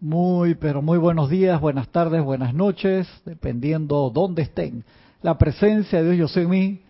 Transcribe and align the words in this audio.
Muy, 0.00 0.54
pero 0.54 0.80
muy 0.80 0.96
buenos 0.96 1.28
días, 1.28 1.60
buenas 1.60 1.88
tardes, 1.88 2.24
buenas 2.24 2.54
noches, 2.54 3.06
dependiendo 3.26 4.08
dónde 4.08 4.40
estén. 4.40 4.82
La 5.20 5.36
presencia 5.36 6.02
de 6.02 6.12
Dios 6.12 6.18
yo 6.18 6.28
soy 6.28 6.44
en 6.44 6.50
mí. 6.50 6.80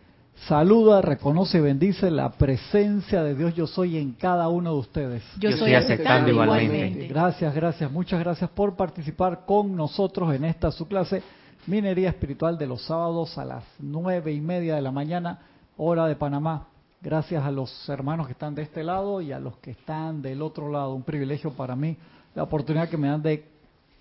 Saluda, 0.46 1.02
reconoce 1.02 1.58
y 1.58 1.60
bendice 1.60 2.08
la 2.08 2.30
presencia 2.30 3.24
de 3.24 3.34
Dios 3.34 3.52
yo 3.56 3.66
soy 3.66 3.98
en 3.98 4.12
cada 4.12 4.48
uno 4.48 4.74
de 4.74 4.78
ustedes. 4.78 5.24
Yo, 5.40 5.50
estoy 5.50 5.74
aceptando 5.74 6.30
igualmente. 6.30 7.08
Gracias, 7.08 7.52
gracias, 7.52 7.90
muchas 7.90 8.20
gracias 8.20 8.48
por 8.50 8.76
participar 8.76 9.44
con 9.44 9.74
nosotros 9.74 10.32
en 10.32 10.44
esta 10.44 10.70
su 10.70 10.86
clase 10.86 11.20
Minería 11.66 12.10
Espiritual 12.10 12.56
de 12.58 12.68
los 12.68 12.82
sábados 12.82 13.36
a 13.38 13.44
las 13.44 13.64
nueve 13.80 14.32
y 14.32 14.40
media 14.40 14.76
de 14.76 14.82
la 14.82 14.92
mañana, 14.92 15.40
hora 15.76 16.06
de 16.06 16.14
Panamá. 16.14 16.68
Gracias 17.02 17.42
a 17.42 17.50
los 17.50 17.88
hermanos 17.88 18.26
que 18.26 18.34
están 18.34 18.54
de 18.54 18.62
este 18.62 18.84
lado 18.84 19.20
y 19.20 19.32
a 19.32 19.40
los 19.40 19.56
que 19.56 19.72
están 19.72 20.22
del 20.22 20.42
otro 20.42 20.70
lado. 20.70 20.94
Un 20.94 21.02
privilegio 21.02 21.50
para 21.50 21.74
mí 21.74 21.96
la 22.34 22.42
oportunidad 22.42 22.88
que 22.88 22.96
me 22.96 23.08
dan 23.08 23.22
de 23.22 23.44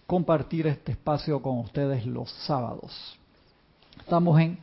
compartir 0.06 0.68
este 0.68 0.94
espacio 0.94 1.42
con 1.42 1.60
ustedes 1.60 2.06
los 2.06 2.32
sábados. 2.46 3.18
Estamos 4.00 4.40
en 4.40 4.58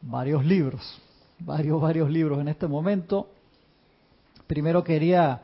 varios 0.00 0.44
libros, 0.44 1.00
varios, 1.38 1.80
varios 1.80 2.10
libros 2.10 2.40
en 2.40 2.48
este 2.48 2.66
momento. 2.66 3.28
Primero 4.46 4.82
quería 4.84 5.40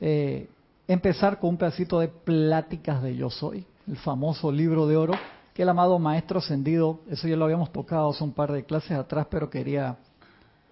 eh, 0.00 0.48
empezar 0.88 1.38
con 1.38 1.50
un 1.50 1.56
pedacito 1.56 2.00
de 2.00 2.08
Pláticas 2.08 3.02
de 3.02 3.16
Yo 3.16 3.30
Soy, 3.30 3.64
el 3.86 3.96
famoso 3.96 4.52
libro 4.52 4.86
de 4.86 4.96
oro 4.96 5.14
que 5.54 5.62
el 5.62 5.68
amado 5.68 5.98
Maestro 5.98 6.38
Ascendido, 6.38 7.00
eso 7.10 7.28
ya 7.28 7.36
lo 7.36 7.44
habíamos 7.44 7.72
tocado 7.72 8.10
hace 8.10 8.24
un 8.24 8.32
par 8.32 8.52
de 8.52 8.64
clases 8.64 8.92
atrás, 8.92 9.26
pero 9.30 9.50
quería 9.50 9.96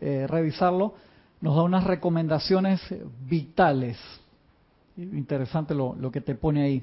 eh, 0.00 0.26
revisarlo, 0.26 0.94
nos 1.40 1.54
da 1.56 1.62
unas 1.62 1.84
recomendaciones 1.84 2.80
vitales 3.28 3.98
Interesante 5.00 5.74
lo, 5.74 6.10
que 6.10 6.20
te 6.20 6.34
pone 6.34 6.62
ahí. 6.62 6.82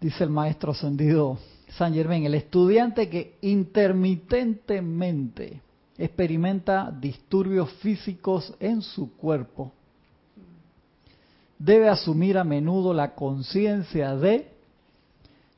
Dice 0.00 0.24
el 0.24 0.30
maestro 0.30 0.72
ascendido 0.72 1.38
San 1.68 1.94
Germán, 1.94 2.24
el 2.24 2.34
estudiante 2.34 3.08
que 3.08 3.36
intermitentemente 3.42 5.60
experimenta 5.96 6.90
disturbios 6.90 7.70
físicos 7.74 8.52
en 8.60 8.82
su 8.82 9.16
cuerpo 9.16 9.72
debe 11.58 11.88
asumir 11.88 12.36
a 12.38 12.44
menudo 12.44 12.92
la 12.92 13.14
conciencia 13.14 14.14
de 14.14 14.50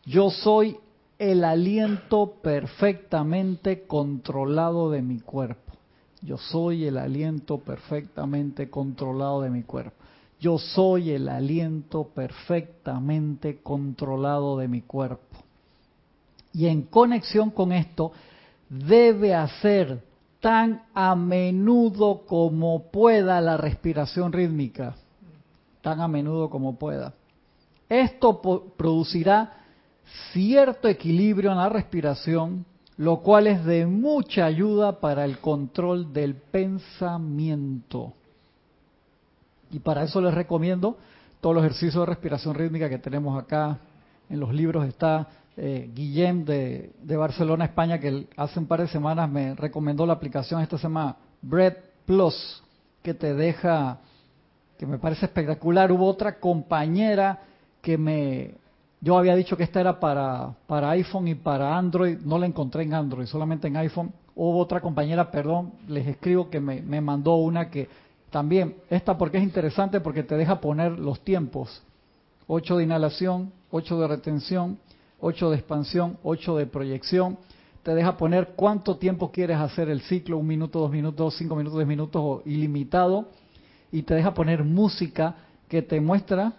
yo 0.05 0.30
soy 0.30 0.77
el 1.19 1.42
aliento 1.44 2.34
perfectamente 2.41 3.83
controlado 3.83 4.91
de 4.91 5.02
mi 5.02 5.20
cuerpo. 5.20 5.74
Yo 6.22 6.39
soy 6.39 6.86
el 6.86 6.96
aliento 6.96 7.58
perfectamente 7.58 8.70
controlado 8.70 9.42
de 9.42 9.50
mi 9.50 9.64
cuerpo. 9.64 9.97
Yo 10.41 10.58
soy 10.58 11.11
el 11.11 11.28
aliento 11.28 12.08
perfectamente 12.14 13.61
controlado 13.62 14.58
de 14.58 14.69
mi 14.69 14.83
cuerpo. 14.83 15.39
Y 16.53 16.67
en 16.67 16.83
conexión 16.83 17.50
con 17.50 17.72
esto, 17.72 18.12
debe 18.69 19.34
hacer 19.34 20.03
tan 20.41 20.83
a 20.95 21.17
menudo 21.17 22.22
como 22.27 22.91
pueda 22.91 23.41
la 23.41 23.56
respiración 23.56 24.33
rítmica, 24.33 24.95
tan 25.83 26.00
a 26.00 26.08
menudo 26.08 26.48
como 26.48 26.78
pueda. 26.78 27.14
Esto 27.89 28.41
producirá 28.77 29.58
cierto 30.33 30.89
equilibrio 30.89 31.50
en 31.50 31.58
la 31.58 31.69
respiración, 31.69 32.64
lo 32.97 33.20
cual 33.20 33.47
es 33.47 33.64
de 33.64 33.86
mucha 33.86 34.45
ayuda 34.47 35.00
para 35.00 35.25
el 35.25 35.39
control 35.39 36.12
del 36.12 36.34
pensamiento. 36.34 38.14
Y 39.70 39.80
para 39.80 40.02
eso 40.02 40.20
les 40.20 40.34
recomiendo 40.34 40.97
todos 41.41 41.55
los 41.55 41.64
ejercicios 41.64 42.02
de 42.02 42.06
respiración 42.06 42.55
rítmica 42.55 42.88
que 42.88 42.98
tenemos 42.98 43.41
acá. 43.41 43.78
En 44.28 44.41
los 44.41 44.52
libros 44.52 44.86
está 44.86 45.28
eh, 45.56 45.91
Guillem 45.92 46.44
de, 46.44 47.16
Barcelona, 47.16 47.64
España, 47.64 47.98
que 47.98 48.28
hace 48.36 48.58
un 48.58 48.66
par 48.66 48.80
de 48.80 48.89
semanas 48.89 49.28
me 49.28 49.55
recomendó 49.55 50.06
la 50.06 50.12
aplicación, 50.12 50.61
esta 50.61 50.77
se 50.77 50.84
llama 50.84 51.17
Bread 51.42 51.74
Plus, 52.06 52.62
que 53.02 53.12
te 53.12 53.34
deja, 53.34 53.98
que 54.79 54.86
me 54.86 54.98
parece 54.98 55.27
espectacular. 55.27 55.90
Hubo 55.90 56.06
otra 56.06 56.39
compañera 56.39 57.40
que 57.83 57.98
me, 57.98 58.55
yo 59.00 59.18
había 59.18 59.35
dicho 59.35 59.56
que 59.56 59.64
esta 59.64 59.80
era 59.80 59.98
para, 59.98 60.55
para 60.67 60.90
iPhone 60.90 61.29
y 61.29 61.35
para 61.35 61.77
Android, 61.77 62.18
no 62.18 62.39
la 62.39 62.46
encontré 62.46 62.85
en 62.85 62.95
Android, 62.95 63.27
solamente 63.27 63.68
en 63.68 63.77
iPhone. 63.79 64.12
Hubo 64.36 64.58
otra 64.58 64.80
compañera, 64.80 65.30
perdón, 65.30 65.73
les 65.89 66.06
escribo 66.06 66.50
que 66.50 66.61
me, 66.61 66.83
me 66.83 67.00
mandó 67.00 67.35
una 67.35 67.68
que 67.68 67.89
también, 68.30 68.77
esta 68.90 69.16
porque 69.16 69.39
es 69.39 69.44
interesante 69.44 70.00
porque 70.00 70.22
te 70.22 70.36
deja 70.36 70.61
poner 70.61 70.98
los 70.98 71.20
tiempos. 71.20 71.83
8 72.46 72.77
de 72.77 72.84
inhalación, 72.84 73.52
8 73.70 74.00
de 74.00 74.08
retención, 74.08 74.78
8 75.20 75.50
de 75.50 75.56
expansión, 75.56 76.18
8 76.22 76.56
de 76.56 76.67
proyección. 76.67 77.38
Te 77.83 77.94
deja 77.94 78.17
poner 78.17 78.55
cuánto 78.56 78.96
tiempo 78.96 79.30
quieres 79.30 79.58
hacer 79.58 79.88
el 79.88 80.02
ciclo, 80.02 80.38
un 80.38 80.46
minuto, 80.46 80.80
dos 80.80 80.90
minutos, 80.90 81.36
cinco 81.38 81.56
minutos, 81.56 81.78
diez 81.78 81.88
minutos 81.88 82.20
o 82.22 82.42
ilimitado. 82.44 83.28
Y 83.90 84.02
te 84.02 84.14
deja 84.14 84.34
poner 84.34 84.64
música 84.64 85.36
que 85.68 85.80
te 85.80 86.00
muestra, 86.00 86.52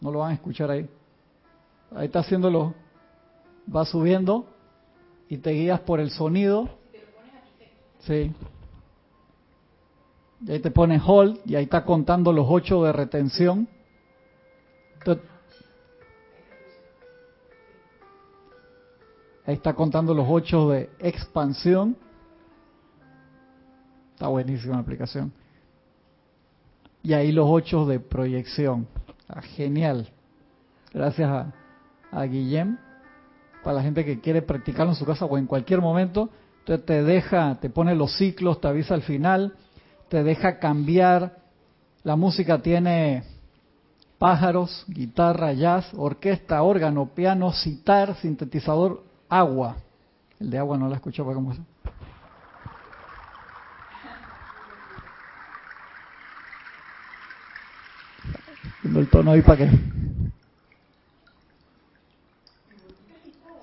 no 0.00 0.10
lo 0.10 0.20
van 0.20 0.32
a 0.32 0.34
escuchar 0.34 0.70
ahí, 0.70 0.88
ahí 1.94 2.06
está 2.06 2.20
haciéndolo, 2.20 2.74
va 3.74 3.84
subiendo 3.84 4.46
y 5.28 5.38
te 5.38 5.50
guías 5.50 5.80
por 5.80 5.98
el 6.00 6.10
sonido. 6.10 6.68
Sí, 8.00 8.32
y 10.46 10.52
ahí 10.52 10.60
te 10.60 10.70
pone 10.70 11.00
hold 11.04 11.40
y 11.44 11.56
ahí 11.56 11.64
está 11.64 11.84
contando 11.84 12.32
los 12.32 12.46
ocho 12.48 12.84
de 12.84 12.92
retención. 12.92 13.68
ahí 19.44 19.54
está 19.54 19.74
contando 19.74 20.14
los 20.14 20.26
ocho 20.28 20.70
de 20.70 20.90
expansión. 21.00 21.96
Está 24.12 24.28
buenísima 24.28 24.74
la 24.74 24.80
aplicación. 24.80 25.32
Y 27.02 27.12
ahí 27.12 27.32
los 27.32 27.46
ocho 27.48 27.84
de 27.84 27.98
proyección. 27.98 28.86
genial. 29.56 30.08
Gracias 30.92 31.28
a, 31.28 31.52
a 32.12 32.22
Guillem. 32.24 32.78
Para 33.64 33.76
la 33.78 33.82
gente 33.82 34.04
que 34.04 34.20
quiere 34.20 34.42
practicarlo 34.42 34.92
en 34.92 34.96
su 34.96 35.04
casa 35.04 35.24
o 35.24 35.38
en 35.38 35.46
cualquier 35.46 35.80
momento. 35.80 36.30
Entonces 36.60 36.86
te 36.86 37.02
deja, 37.02 37.56
te 37.60 37.68
pone 37.68 37.96
los 37.96 38.16
ciclos, 38.16 38.60
te 38.60 38.68
avisa 38.68 38.94
al 38.94 39.02
final 39.02 39.56
te 40.08 40.22
deja 40.22 40.58
cambiar. 40.58 41.36
La 42.02 42.16
música 42.16 42.62
tiene 42.62 43.24
pájaros, 44.18 44.84
guitarra, 44.88 45.52
jazz, 45.52 45.92
orquesta, 45.96 46.62
órgano, 46.62 47.06
piano, 47.14 47.52
citar, 47.52 48.14
sintetizador, 48.16 49.02
agua. 49.28 49.76
El 50.38 50.50
de 50.50 50.58
agua 50.58 50.78
no 50.78 50.88
la 50.88 50.96
escuchaba 50.96 51.34
cómo 51.34 51.52
es. 51.52 51.58
el 58.98 59.08
tono 59.08 59.32
ahí 59.32 59.42
para 59.42 59.58
que. 59.58 59.70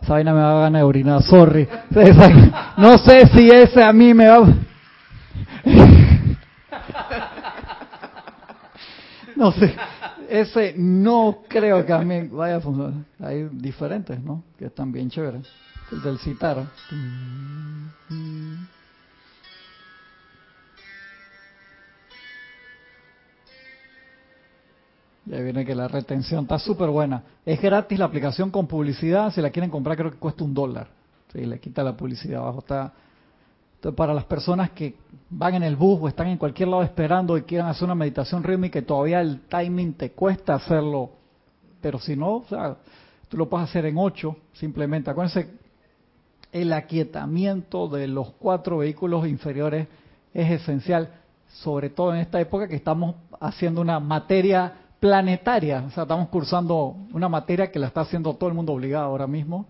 Esa 0.02 0.14
vaina 0.14 0.34
me 0.34 0.42
va 0.42 0.52
a 0.52 0.62
ganar 0.64 0.82
de 0.82 0.84
orinar, 0.84 1.24
sorry. 1.24 1.68
No 2.78 2.98
sé 2.98 3.28
si 3.28 3.50
ese 3.50 3.82
a 3.82 3.94
mí 3.94 4.14
me 4.14 4.28
va. 4.28 4.54
No 9.36 9.52
sé, 9.52 9.76
ese 10.30 10.74
no 10.78 11.44
creo 11.48 11.86
que 11.86 11.94
a 11.94 12.00
mí 12.00 12.28
vaya 12.28 12.58
a 12.58 12.62
funcionar. 12.62 12.94
Hay 13.20 13.50
diferentes, 13.52 14.22
¿no? 14.22 14.44
Que 14.58 14.66
están 14.66 14.92
bien 14.92 15.10
chéveres. 15.10 15.48
El 15.92 16.02
del 16.02 16.20
citar. 16.20 16.66
Ya 25.26 25.40
viene 25.40 25.66
que 25.66 25.74
la 25.74 25.88
retención 25.88 26.44
está 26.44 26.60
súper 26.60 26.90
buena. 26.90 27.24
Es 27.46 27.62
gratis 27.62 27.98
la 27.98 28.06
aplicación 28.06 28.52
con 28.52 28.68
publicidad. 28.68 29.32
Si 29.32 29.42
la 29.42 29.52
quieren 29.52 29.70
comprar, 29.70 29.96
creo 29.98 30.12
que 30.12 30.18
cuesta 30.18 30.44
un 30.44 30.54
dólar. 30.54 30.88
Si 31.32 31.46
le 31.46 31.60
quita 31.60 31.84
la 31.84 31.96
publicidad 31.96 32.42
abajo. 32.42 32.60
Está 32.60 32.94
para 33.92 34.14
las 34.14 34.26
personas 34.26 34.72
que 34.72 34.96
van 35.30 35.56
en 35.56 35.64
el 35.64 35.76
bus 35.76 36.00
o 36.02 36.08
están 36.08 36.28
en 36.28 36.38
cualquier 36.38 36.70
lado 36.70 36.84
esperando 36.84 37.38
y 37.38 37.42
quieran 37.42 37.68
hacer 37.68 37.86
una 37.86 37.96
meditación 37.96 38.44
rítmica 38.44 38.80
y 38.80 38.84
todavía 38.84 39.20
el 39.20 39.42
timing 39.42 39.94
te 39.94 40.12
cuesta 40.12 40.56
hacerlo, 40.56 41.10
pero 41.82 42.00
si 42.00 42.16
no, 42.16 42.38
o 42.38 42.46
sea, 42.48 42.78
tú 43.28 43.38
lo 43.38 43.50
puedes 43.50 43.70
hacer 43.70 43.86
en 43.86 43.98
ocho, 43.98 44.38
simplemente. 44.54 45.10
Acuérdense, 45.10 45.50
el 46.52 46.72
aquietamiento 46.72 47.90
de 47.90 48.08
los 48.08 48.32
cuatro 48.34 48.78
vehículos 48.78 49.28
inferiores 49.28 49.88
es 50.34 50.52
esencial, 50.52 51.10
sobre 51.48 51.90
todo 51.90 52.14
en 52.14 52.22
esta 52.22 52.40
época 52.40 52.68
que 52.68 52.76
estamos 52.76 53.16
haciendo 53.40 53.82
una 53.82 54.00
materia 54.00 54.74
planetaria, 55.00 55.84
o 55.86 55.92
sea, 55.92 56.04
estamos 56.04 56.30
cursando 56.30 56.96
una 57.12 57.28
materia 57.28 57.70
que 57.70 57.80
la 57.80 57.88
está 57.88 58.02
haciendo 58.02 58.34
todo 58.36 58.48
el 58.48 58.56
mundo 58.56 58.72
obligado 58.72 59.06
ahora 59.06 59.28
mismo. 59.28 59.66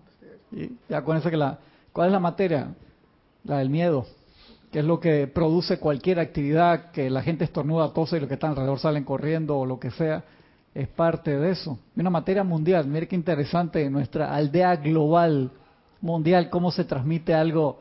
Y 0.52 0.94
acuérdense 0.94 1.30
que 1.30 1.36
la, 1.36 1.58
¿cuál 1.92 2.06
es 2.08 2.12
la 2.12 2.20
materia? 2.20 2.68
La 3.44 3.58
del 3.58 3.70
miedo, 3.70 4.06
que 4.72 4.80
es 4.80 4.84
lo 4.84 5.00
que 5.00 5.26
produce 5.26 5.78
cualquier 5.78 6.18
actividad, 6.18 6.90
que 6.90 7.10
la 7.10 7.22
gente 7.22 7.44
estornuda, 7.44 7.92
tose 7.92 8.16
y 8.16 8.20
los 8.20 8.28
que 8.28 8.34
están 8.34 8.50
alrededor 8.50 8.78
salen 8.78 9.04
corriendo 9.04 9.58
o 9.58 9.66
lo 9.66 9.78
que 9.78 9.90
sea. 9.90 10.24
es 10.74 10.88
parte 10.88 11.38
de 11.38 11.50
eso. 11.50 11.78
Una 11.96 12.10
materia 12.10 12.42
mundial, 12.42 12.86
mire 12.86 13.06
qué 13.06 13.14
interesante, 13.14 13.88
nuestra 13.88 14.34
aldea 14.34 14.76
global 14.76 15.50
mundial, 16.00 16.50
cómo 16.50 16.70
se 16.72 16.84
transmite 16.84 17.32
algo 17.32 17.78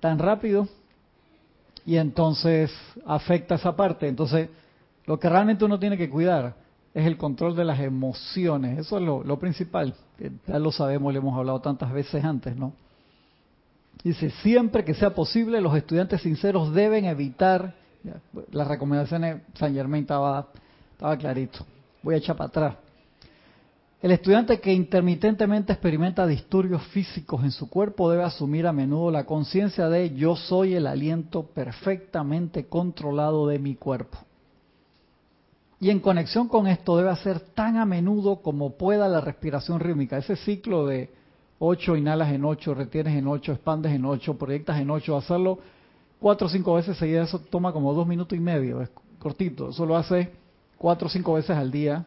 tan 0.00 0.18
rápido 0.18 0.68
y 1.86 1.96
entonces 1.96 2.70
afecta 3.06 3.54
esa 3.54 3.74
parte. 3.74 4.08
Entonces, 4.08 4.50
lo 5.06 5.18
que 5.18 5.28
realmente 5.28 5.64
uno 5.64 5.78
tiene 5.78 5.96
que 5.96 6.10
cuidar 6.10 6.54
es 6.92 7.06
el 7.06 7.16
control 7.16 7.56
de 7.56 7.64
las 7.64 7.80
emociones. 7.80 8.78
Eso 8.78 8.98
es 8.98 9.04
lo, 9.04 9.38
principal. 9.38 9.94
Ya 10.46 10.58
lo 10.58 10.70
sabemos, 10.70 11.12
le 11.12 11.18
hemos 11.18 11.34
hablado 11.36 11.60
tantas 11.62 11.90
veces 11.90 12.22
antes, 12.22 12.54
¿no? 12.54 12.74
Dice, 14.02 14.30
siempre 14.42 14.84
que 14.84 14.94
sea 14.94 15.14
posible, 15.14 15.60
los 15.60 15.76
estudiantes 15.76 16.22
sinceros 16.22 16.72
deben 16.72 17.04
evitar, 17.04 17.74
las 18.52 18.68
recomendaciones, 18.68 19.42
San 19.54 19.74
Germain 19.74 20.02
estaba, 20.02 20.48
estaba 20.92 21.16
clarito, 21.16 21.66
voy 22.02 22.14
a 22.14 22.18
echar 22.18 22.36
para 22.36 22.48
atrás. 22.48 22.74
El 24.00 24.12
estudiante 24.12 24.60
que 24.60 24.72
intermitentemente 24.72 25.72
experimenta 25.72 26.24
disturbios 26.24 26.86
físicos 26.88 27.42
en 27.42 27.50
su 27.50 27.68
cuerpo 27.68 28.08
debe 28.08 28.22
asumir 28.22 28.68
a 28.68 28.72
menudo 28.72 29.10
la 29.10 29.26
conciencia 29.26 29.88
de 29.88 30.14
yo 30.14 30.36
soy 30.36 30.74
el 30.74 30.86
aliento 30.86 31.42
perfectamente 31.46 32.66
controlado 32.68 33.48
de 33.48 33.58
mi 33.58 33.74
cuerpo. 33.74 34.18
Y 35.80 35.90
en 35.90 35.98
conexión 35.98 36.46
con 36.46 36.68
esto 36.68 36.96
debe 36.96 37.10
hacer 37.10 37.40
tan 37.40 37.76
a 37.76 37.84
menudo 37.84 38.40
como 38.40 38.76
pueda 38.76 39.08
la 39.08 39.20
respiración 39.20 39.80
rítmica, 39.80 40.18
ese 40.18 40.36
ciclo 40.36 40.86
de 40.86 41.10
8 41.58 41.96
inhalas 41.96 42.32
en 42.32 42.44
8, 42.44 42.74
retienes 42.74 43.16
en 43.16 43.26
8, 43.26 43.52
expandes 43.52 43.92
en 43.92 44.04
8, 44.04 44.38
proyectas 44.38 44.80
en 44.80 44.90
8, 44.90 45.16
hacerlo 45.16 45.58
cuatro 46.18 46.46
o 46.46 46.50
cinco 46.50 46.74
veces 46.74 46.96
seguidas, 46.96 47.28
eso 47.28 47.38
toma 47.38 47.72
como 47.72 47.94
dos 47.94 48.06
minutos 48.06 48.36
y 48.36 48.40
medio, 48.40 48.82
es 48.82 48.90
cortito, 49.18 49.70
eso 49.70 49.86
lo 49.86 49.96
hace 49.96 50.32
cuatro 50.76 51.06
o 51.06 51.10
cinco 51.10 51.34
veces 51.34 51.56
al 51.56 51.70
día, 51.70 52.04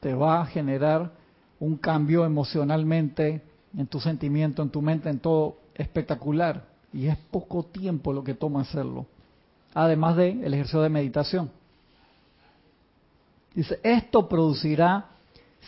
te 0.00 0.14
va 0.14 0.40
a 0.40 0.46
generar 0.46 1.12
un 1.60 1.76
cambio 1.76 2.24
emocionalmente 2.24 3.42
en 3.76 3.86
tu 3.86 4.00
sentimiento, 4.00 4.62
en 4.62 4.70
tu 4.70 4.80
mente, 4.80 5.10
en 5.10 5.18
todo 5.18 5.56
espectacular. 5.74 6.64
Y 6.92 7.06
es 7.06 7.16
poco 7.16 7.64
tiempo 7.64 8.12
lo 8.12 8.22
que 8.22 8.34
toma 8.34 8.60
hacerlo. 8.60 9.06
Además 9.74 10.16
de 10.16 10.30
el 10.30 10.54
ejercicio 10.54 10.80
de 10.80 10.88
meditación. 10.88 11.50
Dice, 13.54 13.80
esto 13.82 14.28
producirá 14.28 15.06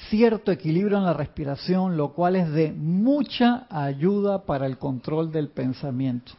cierto 0.08 0.50
equilibrio 0.50 0.99
en 0.99 1.05
la 1.05 1.12
respiración, 1.12 1.97
lo 1.97 2.12
cual 2.12 2.37
es 2.37 2.50
de 2.50 2.73
mucha 2.73 3.67
ayuda 3.70 4.44
para 4.44 4.67
el 4.67 4.79
control 4.79 5.31
del 5.31 5.49
pensamiento. 5.49 6.32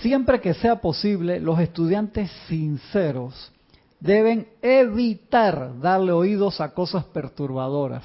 Siempre 0.00 0.40
que 0.40 0.54
sea 0.54 0.80
posible, 0.80 1.38
los 1.38 1.60
estudiantes 1.60 2.30
sinceros 2.48 3.52
deben 4.00 4.48
evitar 4.60 5.78
darle 5.80 6.12
oídos 6.12 6.60
a 6.60 6.74
cosas 6.74 7.04
perturbadoras. 7.04 8.04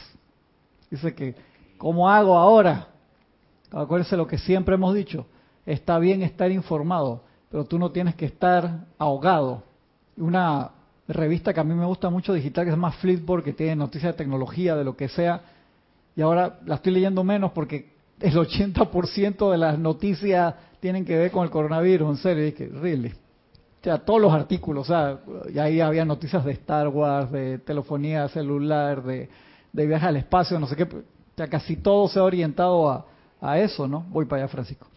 Dice 0.92 1.16
que, 1.16 1.36
¿cómo 1.78 2.10
hago 2.10 2.38
ahora? 2.38 2.90
Acuérdense 3.72 4.16
lo 4.16 4.28
que 4.28 4.38
siempre 4.38 4.76
hemos 4.76 4.94
dicho, 4.94 5.26
está 5.66 5.98
bien 5.98 6.22
estar 6.22 6.52
informado, 6.52 7.24
pero 7.50 7.66
tú 7.66 7.80
no 7.80 7.92
tienes 7.92 8.16
que 8.16 8.26
estar 8.26 8.86
ahogado. 8.98 9.64
Una 10.18 10.72
revista 11.08 11.54
que 11.54 11.60
a 11.60 11.64
mí 11.64 11.74
me 11.74 11.86
gusta 11.86 12.10
mucho 12.10 12.34
digital 12.34 12.66
que 12.66 12.72
se 12.72 12.76
llama 12.76 12.92
Flipboard, 12.92 13.44
que 13.44 13.54
tiene 13.54 13.76
noticias 13.76 14.14
de 14.14 14.18
tecnología, 14.18 14.76
de 14.76 14.84
lo 14.84 14.96
que 14.96 15.08
sea, 15.08 15.42
y 16.16 16.22
ahora 16.22 16.60
la 16.66 16.76
estoy 16.76 16.94
leyendo 16.94 17.24
menos 17.24 17.52
porque 17.52 17.94
el 18.20 18.34
80% 18.34 19.52
de 19.52 19.58
las 19.58 19.78
noticias 19.78 20.56
tienen 20.80 21.06
que 21.06 21.18
ver 21.18 21.32
con 21.32 21.44
el 21.44 21.50
coronavirus, 21.50 22.10
en 22.10 22.18
serio, 22.18 22.48
y 22.48 22.52
really. 22.80 23.10
O 23.10 23.84
sea, 23.84 24.00
todos 24.00 24.20
los 24.20 24.34
artículos, 24.34 24.86
o 24.86 24.88
sea, 24.88 25.20
y 25.54 25.60
ahí 25.60 25.80
había 25.80 26.04
noticias 26.04 26.44
de 26.44 26.52
Star 26.54 26.88
Wars, 26.88 27.32
de 27.32 27.60
telefonía 27.60 28.28
celular, 28.28 29.04
de, 29.04 29.30
de 29.72 29.86
viaje 29.86 30.08
al 30.08 30.18
espacio, 30.18 30.60
no 30.60 30.68
sé 30.68 30.76
qué, 30.76 30.84
o 30.84 31.04
sea, 31.36 31.48
casi 31.48 31.78
todo 31.78 32.08
se 32.08 32.20
ha 32.20 32.24
orientado 32.24 32.90
a, 32.90 33.06
a 33.40 33.60
eso, 33.60 33.88
¿no? 33.88 34.02
Voy 34.10 34.26
para 34.26 34.44
allá, 34.44 34.50
Francisco. 34.50 34.88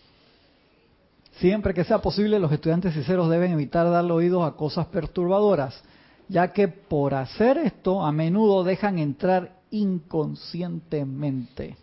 Siempre 1.33 1.73
que 1.73 1.85
sea 1.85 1.99
posible, 1.99 2.39
los 2.39 2.53
estudiantes 2.53 2.95
sinceros 2.95 3.31
deben 3.31 3.53
evitar 3.53 3.89
darle 3.91 4.13
oídos 4.13 4.47
a 4.47 4.57
cosas 4.57 4.87
perturbadoras, 4.87 5.83
ya 6.31 6.53
que 6.53 6.69
por 6.69 7.15
hacer 7.15 7.59
esto 7.59 8.05
a 8.05 8.13
menudo 8.13 8.63
dejan 8.63 9.01
entrar 9.01 9.57
inconscientemente 9.73 11.77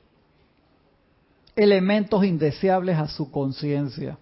elementos 1.54 2.24
indeseables 2.24 2.98
a 2.98 3.08
su 3.08 3.30
conciencia. 3.30 4.18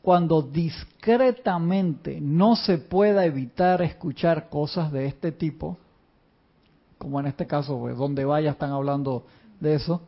Cuando 0.00 0.40
discretamente 0.40 2.18
no 2.20 2.56
se 2.56 2.78
pueda 2.78 3.26
evitar 3.26 3.82
escuchar 3.82 4.48
cosas 4.48 4.90
de 4.92 5.06
este 5.06 5.32
tipo, 5.32 5.76
como 6.96 7.20
en 7.20 7.26
este 7.26 7.46
caso, 7.46 7.78
pues, 7.78 7.96
donde 7.96 8.24
vaya 8.24 8.52
están 8.52 8.70
hablando 8.70 9.26
de 9.60 9.74
eso, 9.74 10.00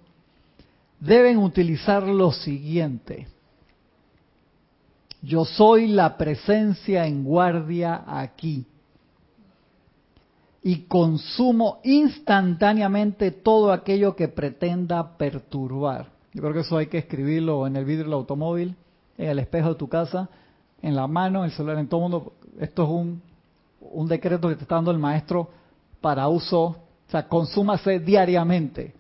deben 1.00 1.38
utilizar 1.38 2.04
lo 2.04 2.31
siguiente. 2.31 3.26
Yo 5.22 5.44
soy 5.44 5.88
la 5.88 6.16
presencia 6.16 7.06
en 7.06 7.25
guardia 7.25 8.04
aquí 8.06 8.64
y 10.66 10.86
consumo 10.88 11.78
instantáneamente 11.84 13.30
todo 13.30 13.70
aquello 13.70 14.16
que 14.16 14.26
pretenda 14.26 15.16
perturbar. 15.16 16.08
Yo 16.32 16.42
creo 16.42 16.54
que 16.54 16.60
eso 16.62 16.76
hay 16.76 16.88
que 16.88 16.98
escribirlo 16.98 17.68
en 17.68 17.76
el 17.76 17.84
vidrio 17.84 18.02
del 18.02 18.14
automóvil, 18.14 18.74
en 19.16 19.28
el 19.28 19.38
espejo 19.38 19.68
de 19.68 19.74
tu 19.76 19.88
casa, 19.88 20.28
en 20.82 20.96
la 20.96 21.06
mano, 21.06 21.38
en 21.38 21.44
el 21.44 21.50
celular, 21.52 21.78
en 21.78 21.86
todo 21.86 22.00
el 22.00 22.10
mundo. 22.10 22.32
Esto 22.58 22.82
es 22.82 22.88
un, 22.88 23.22
un 23.80 24.08
decreto 24.08 24.48
que 24.48 24.56
te 24.56 24.62
está 24.62 24.74
dando 24.74 24.90
el 24.90 24.98
maestro 24.98 25.50
para 26.00 26.26
uso, 26.26 26.64
o 26.64 26.76
sea, 27.10 27.28
consúmase 27.28 28.00
diariamente 28.00 28.92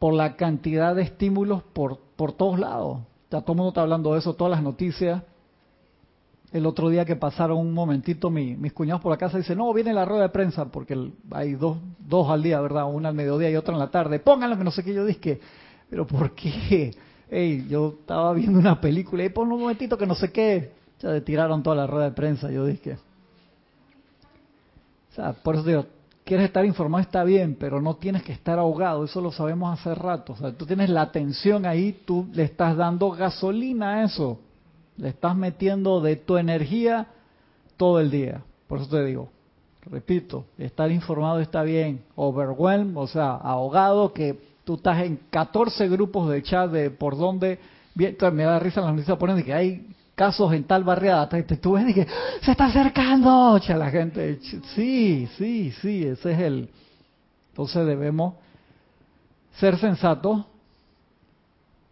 por 0.00 0.12
la 0.12 0.34
cantidad 0.34 0.96
de 0.96 1.02
estímulos 1.02 1.62
por, 1.72 2.00
por 2.16 2.32
todos 2.32 2.58
lados. 2.58 2.98
O 2.98 3.30
sea, 3.30 3.42
todo 3.42 3.52
el 3.52 3.58
mundo 3.58 3.68
está 3.68 3.82
hablando 3.82 4.12
de 4.14 4.18
eso, 4.18 4.34
todas 4.34 4.50
las 4.50 4.62
noticias, 4.64 5.22
el 6.52 6.66
otro 6.66 6.88
día 6.88 7.04
que 7.04 7.16
pasaron 7.16 7.58
un 7.58 7.72
momentito 7.72 8.28
mis 8.28 8.72
cuñados 8.72 9.00
por 9.00 9.12
la 9.12 9.18
casa, 9.18 9.38
dice, 9.38 9.54
no, 9.54 9.72
viene 9.72 9.92
la 9.92 10.04
rueda 10.04 10.22
de 10.22 10.28
prensa, 10.30 10.66
porque 10.66 11.12
hay 11.30 11.54
dos, 11.54 11.78
dos 11.98 12.28
al 12.28 12.42
día, 12.42 12.60
¿verdad? 12.60 12.92
Una 12.92 13.10
al 13.10 13.14
mediodía 13.14 13.50
y 13.50 13.56
otra 13.56 13.74
en 13.74 13.80
la 13.80 13.90
tarde. 13.90 14.18
Pónganlo 14.18 14.58
que 14.58 14.64
no 14.64 14.70
sé 14.70 14.82
qué, 14.82 14.92
yo 14.92 15.04
dije, 15.04 15.40
pero 15.88 16.06
¿por 16.06 16.34
qué? 16.34 16.94
Ey, 17.30 17.66
yo 17.68 17.94
estaba 18.00 18.32
viendo 18.32 18.58
una 18.58 18.80
película 18.80 19.24
y 19.24 19.28
pon 19.28 19.50
un 19.52 19.60
momentito 19.60 19.96
que 19.96 20.06
no 20.06 20.16
sé 20.16 20.32
qué. 20.32 20.72
Ya 21.00 21.20
tiraron 21.20 21.62
toda 21.62 21.76
la 21.76 21.86
rueda 21.86 22.06
de 22.06 22.12
prensa, 22.12 22.50
yo 22.50 22.66
dije. 22.66 22.98
O 25.10 25.14
sea, 25.14 25.32
por 25.32 25.54
eso 25.54 25.64
digo, 25.64 25.86
quieres 26.24 26.46
estar 26.46 26.64
informado 26.64 27.02
está 27.02 27.24
bien, 27.24 27.56
pero 27.58 27.80
no 27.80 27.96
tienes 27.96 28.22
que 28.22 28.32
estar 28.32 28.58
ahogado, 28.58 29.04
eso 29.04 29.20
lo 29.20 29.30
sabemos 29.30 29.78
hace 29.78 29.94
rato. 29.94 30.32
O 30.32 30.36
sea, 30.36 30.52
tú 30.52 30.66
tienes 30.66 30.90
la 30.90 31.02
atención 31.02 31.64
ahí, 31.64 32.00
tú 32.04 32.28
le 32.32 32.42
estás 32.42 32.76
dando 32.76 33.10
gasolina 33.12 33.94
a 33.94 34.04
eso. 34.04 34.40
Le 35.00 35.08
estás 35.08 35.34
metiendo 35.34 36.02
de 36.02 36.16
tu 36.16 36.36
energía 36.36 37.06
todo 37.78 38.00
el 38.00 38.10
día. 38.10 38.42
Por 38.68 38.80
eso 38.80 38.90
te 38.90 39.02
digo, 39.02 39.30
repito, 39.90 40.44
estar 40.58 40.90
informado 40.90 41.40
está 41.40 41.62
bien. 41.62 42.02
Overwhelm, 42.16 42.94
o 42.98 43.06
sea, 43.06 43.30
ahogado, 43.30 44.12
que 44.12 44.38
tú 44.64 44.74
estás 44.74 45.02
en 45.02 45.18
14 45.30 45.88
grupos 45.88 46.28
de 46.30 46.42
chat 46.42 46.70
de 46.70 46.90
por 46.90 47.16
donde... 47.16 47.58
Me 47.94 48.44
da 48.44 48.58
risa 48.58 48.82
las 48.82 48.92
noticias 48.92 49.18
ponen 49.18 49.42
que 49.42 49.52
hay 49.52 49.86
casos 50.14 50.52
en 50.52 50.64
tal 50.64 50.84
barriada. 50.84 51.28
Tú 51.60 51.72
ves 51.72 51.94
que 51.94 52.06
se 52.42 52.50
está 52.50 52.66
acercando. 52.66 53.58
la 53.68 53.90
gente, 53.90 54.38
sí, 54.74 55.26
sí, 55.38 55.72
sí, 55.80 56.04
ese 56.04 56.32
es 56.32 56.38
el... 56.38 56.68
Entonces 57.48 57.86
debemos 57.86 58.34
ser 59.58 59.78
sensatos. 59.78 60.44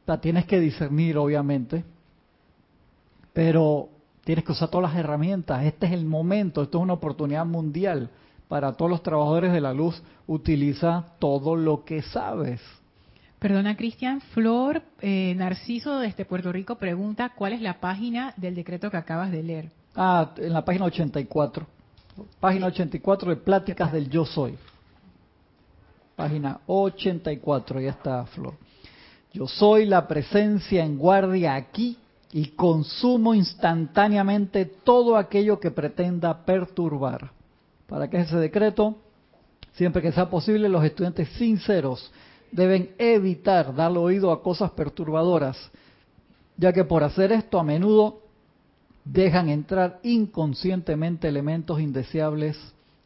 O 0.06 0.18
tienes 0.18 0.44
que 0.44 0.60
discernir, 0.60 1.16
obviamente 1.16 1.84
pero 3.38 3.88
tienes 4.24 4.44
que 4.44 4.50
usar 4.50 4.68
todas 4.68 4.90
las 4.90 4.98
herramientas. 4.98 5.64
Este 5.64 5.86
es 5.86 5.92
el 5.92 6.04
momento, 6.04 6.60
esto 6.60 6.78
es 6.78 6.82
una 6.82 6.94
oportunidad 6.94 7.46
mundial 7.46 8.10
para 8.48 8.72
todos 8.72 8.90
los 8.90 9.00
trabajadores 9.00 9.52
de 9.52 9.60
la 9.60 9.72
luz. 9.72 10.02
Utiliza 10.26 11.04
todo 11.20 11.54
lo 11.54 11.84
que 11.84 12.02
sabes. 12.02 12.60
Perdona, 13.38 13.76
Cristian. 13.76 14.20
Flor 14.20 14.82
eh, 15.00 15.36
Narciso 15.36 16.00
desde 16.00 16.24
Puerto 16.24 16.50
Rico 16.50 16.78
pregunta 16.78 17.28
cuál 17.28 17.52
es 17.52 17.60
la 17.60 17.78
página 17.78 18.34
del 18.36 18.56
decreto 18.56 18.90
que 18.90 18.96
acabas 18.96 19.30
de 19.30 19.44
leer. 19.44 19.70
Ah, 19.94 20.32
en 20.36 20.52
la 20.52 20.64
página 20.64 20.86
84. 20.86 21.64
Página 22.40 22.66
84 22.66 23.30
de 23.30 23.36
Pláticas 23.36 23.92
del 23.92 24.10
Yo 24.10 24.24
Soy. 24.24 24.58
Página 26.16 26.58
84, 26.66 27.80
ya 27.82 27.90
está 27.90 28.26
Flor. 28.26 28.54
Yo 29.32 29.46
soy 29.46 29.86
la 29.86 30.08
presencia 30.08 30.84
en 30.84 30.98
guardia 30.98 31.54
aquí 31.54 31.98
y 32.32 32.48
consumo 32.48 33.34
instantáneamente 33.34 34.66
todo 34.66 35.16
aquello 35.16 35.58
que 35.58 35.70
pretenda 35.70 36.44
perturbar. 36.44 37.30
¿Para 37.86 38.08
qué 38.08 38.18
es 38.18 38.28
ese 38.28 38.36
decreto? 38.36 38.96
Siempre 39.72 40.02
que 40.02 40.12
sea 40.12 40.28
posible, 40.28 40.68
los 40.68 40.84
estudiantes 40.84 41.28
sinceros 41.30 42.12
deben 42.50 42.90
evitar 42.98 43.74
darle 43.74 43.98
oído 43.98 44.32
a 44.32 44.42
cosas 44.42 44.70
perturbadoras, 44.72 45.56
ya 46.56 46.72
que 46.72 46.84
por 46.84 47.02
hacer 47.04 47.32
esto 47.32 47.58
a 47.58 47.64
menudo 47.64 48.20
dejan 49.04 49.48
entrar 49.48 50.00
inconscientemente 50.02 51.28
elementos 51.28 51.80
indeseables 51.80 52.58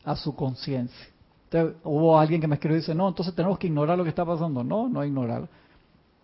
a 0.04 0.16
su 0.16 0.34
conciencia. 0.34 1.06
Hubo 1.84 2.18
alguien 2.18 2.40
que 2.40 2.48
me 2.48 2.54
escribió 2.54 2.78
y 2.78 2.80
dice, 2.80 2.94
no, 2.94 3.08
entonces 3.08 3.34
tenemos 3.34 3.58
que 3.58 3.66
ignorar 3.66 3.98
lo 3.98 4.04
que 4.04 4.10
está 4.10 4.24
pasando. 4.24 4.64
No, 4.64 4.88
no 4.88 5.04
ignorarlo. 5.04 5.48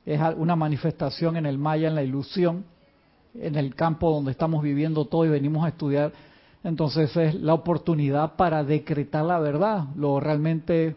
Es 0.06 0.18
una 0.36 0.56
manifestación 0.56 1.36
en 1.36 1.44
el 1.44 1.58
Maya, 1.58 1.88
en 1.88 1.94
la 1.94 2.02
ilusión, 2.02 2.64
en 3.40 3.56
el 3.56 3.74
campo 3.74 4.10
donde 4.12 4.32
estamos 4.32 4.62
viviendo 4.62 5.04
todo 5.04 5.24
y 5.24 5.28
venimos 5.28 5.64
a 5.64 5.68
estudiar. 5.68 6.12
Entonces 6.64 7.16
es 7.16 7.34
la 7.34 7.54
oportunidad 7.54 8.36
para 8.36 8.64
decretar 8.64 9.24
la 9.24 9.38
verdad, 9.38 9.84
lo 9.96 10.20
realmente 10.20 10.96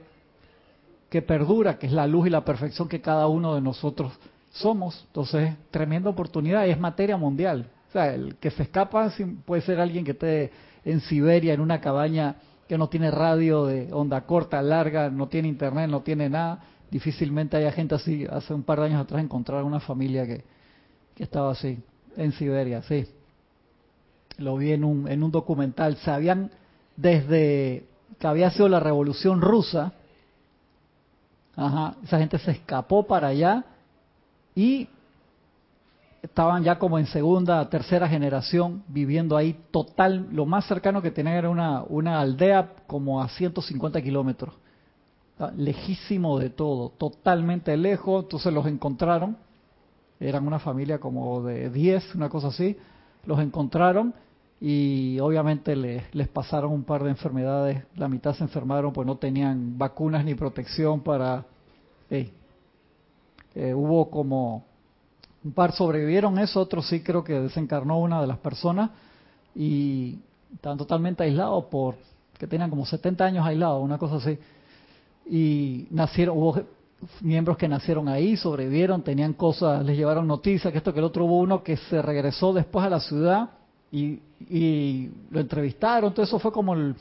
que 1.10 1.22
perdura, 1.22 1.78
que 1.78 1.88
es 1.88 1.94
la 1.94 2.08
luz 2.08 2.28
y 2.28 2.30
la 2.30 2.46
perfección 2.46 2.88
que 2.88 3.02
cada 3.02 3.28
uno 3.28 3.54
de 3.54 3.62
nosotros 3.62 4.14
somos. 4.52 5.04
Entonces, 5.08 5.56
tremenda 5.70 6.10
oportunidad 6.10 6.66
y 6.66 6.72
es 6.72 6.80
materia 6.80 7.18
mundial. 7.18 7.70
O 7.90 7.92
sea, 7.92 8.14
el 8.14 8.36
que 8.36 8.50
se 8.52 8.64
escapa 8.64 9.12
puede 9.46 9.62
ser 9.62 9.80
alguien 9.80 10.06
que 10.06 10.12
esté 10.12 10.52
en 10.86 11.02
Siberia, 11.02 11.54
en 11.54 11.60
una 11.60 11.82
cabaña 11.82 12.38
que 12.68 12.78
no 12.78 12.88
tiene 12.88 13.12
radio 13.12 13.66
de 13.66 13.92
onda 13.92 14.22
corta, 14.22 14.62
larga, 14.62 15.10
no 15.10 15.28
tiene 15.28 15.50
internet, 15.50 15.90
no 15.90 16.02
tiene 16.02 16.30
nada. 16.30 16.64
Difícilmente 16.90 17.58
haya 17.58 17.74
gente 17.74 17.96
así. 17.96 18.26
Hace 18.30 18.54
un 18.54 18.64
par 18.64 18.80
de 18.80 18.86
años 18.86 19.02
atrás 19.02 19.22
encontrar 19.22 19.64
una 19.64 19.82
familia 19.82 20.26
que, 20.26 20.46
que 21.14 21.24
estaba 21.24 21.52
así, 21.52 21.78
en 22.18 22.32
Siberia, 22.34 22.82
sí. 22.84 23.08
Lo 24.38 24.58
vi 24.58 24.72
en 24.72 24.84
un, 24.84 25.08
en 25.08 25.24
un 25.24 25.32
documental. 25.32 25.98
Sabían 25.98 26.52
desde 26.96 27.86
que 28.20 28.28
había 28.28 28.52
sido 28.52 28.70
la 28.70 28.80
revolución 28.80 29.42
rusa, 29.42 29.94
ajá, 31.56 31.96
esa 32.04 32.20
gente 32.20 32.38
se 32.40 32.52
escapó 32.52 33.08
para 33.08 33.28
allá 33.28 33.66
y 34.56 34.88
estaban 36.22 36.64
ya 36.64 36.78
como 36.78 37.00
en 37.00 37.08
segunda, 37.08 37.68
tercera 37.70 38.08
generación 38.08 38.84
viviendo 38.88 39.38
ahí 39.38 39.58
total, 39.72 40.28
lo 40.32 40.46
más 40.46 40.66
cercano 40.66 41.02
que 41.02 41.12
tenían 41.12 41.36
era 41.36 41.50
una, 41.50 41.84
una 41.84 42.22
aldea 42.22 42.74
como 42.86 43.22
a 43.22 43.30
150 43.30 44.02
kilómetros, 44.02 44.54
lejísimo 45.58 46.38
de 46.38 46.52
todo, 46.52 46.90
totalmente 46.90 47.76
lejos, 47.76 48.26
entonces 48.26 48.54
los 48.54 48.68
encontraron, 48.68 49.38
eran 50.22 50.48
una 50.48 50.60
familia 50.60 51.00
como 51.00 51.42
de 51.44 51.70
10, 51.70 52.16
una 52.16 52.30
cosa 52.30 52.48
así, 52.48 52.78
los 53.26 53.40
encontraron 53.40 54.14
y 54.60 55.20
obviamente 55.20 55.76
les, 55.76 56.04
les 56.14 56.28
pasaron 56.28 56.72
un 56.72 56.84
par 56.84 57.04
de 57.04 57.10
enfermedades, 57.10 57.84
la 57.96 58.08
mitad 58.08 58.34
se 58.36 58.44
enfermaron 58.44 58.94
pues 58.94 59.08
no 59.08 59.18
tenían 59.18 59.78
vacunas 59.78 60.24
ni 60.24 60.36
protección 60.36 61.02
para... 61.02 61.46
Eh, 62.10 63.74
hubo 63.74 64.10
como 64.10 64.64
un 65.44 65.52
par 65.52 65.74
sobrevivieron 65.74 66.38
eso, 66.40 66.62
otros 66.62 66.88
sí 66.88 67.02
creo 67.02 67.24
que 67.24 67.34
desencarnó 67.34 68.00
una 68.00 68.22
de 68.22 68.28
las 68.28 68.38
personas 68.38 68.92
y 69.56 70.20
estaban 70.54 70.78
totalmente 70.78 71.24
aislados 71.24 71.66
por 71.66 71.96
que 72.38 72.48
tenían 72.48 72.70
como 72.70 72.86
70 72.86 73.24
años 73.24 73.46
aislados, 73.46 73.84
una 73.84 74.00
cosa 74.00 74.16
así. 74.16 74.38
Y 75.30 75.88
nacieron, 75.92 76.36
hubo 76.38 76.60
miembros 77.22 77.58
que 77.58 77.68
nacieron 77.68 78.08
ahí, 78.08 78.38
sobrevivieron, 78.38 79.02
tenían 79.02 79.34
cosas, 79.34 79.84
les 79.86 79.98
llevaron 79.98 80.28
noticias, 80.28 80.72
que 80.72 80.78
esto 80.78 80.94
que 80.94 81.00
el 81.00 81.06
otro 81.06 81.26
hubo 81.26 81.40
uno 81.40 81.64
que 81.64 81.78
se 81.78 82.02
regresó 82.02 82.54
después 82.54 82.86
a 82.86 82.90
la 82.90 83.00
ciudad 83.00 83.50
y, 83.92 84.20
y 84.50 85.12
lo 85.30 85.40
entrevistaron, 85.40 86.14
todo 86.14 86.24
eso 86.24 86.40
fue 86.40 86.52
como 86.52 86.74
el, 86.74 86.96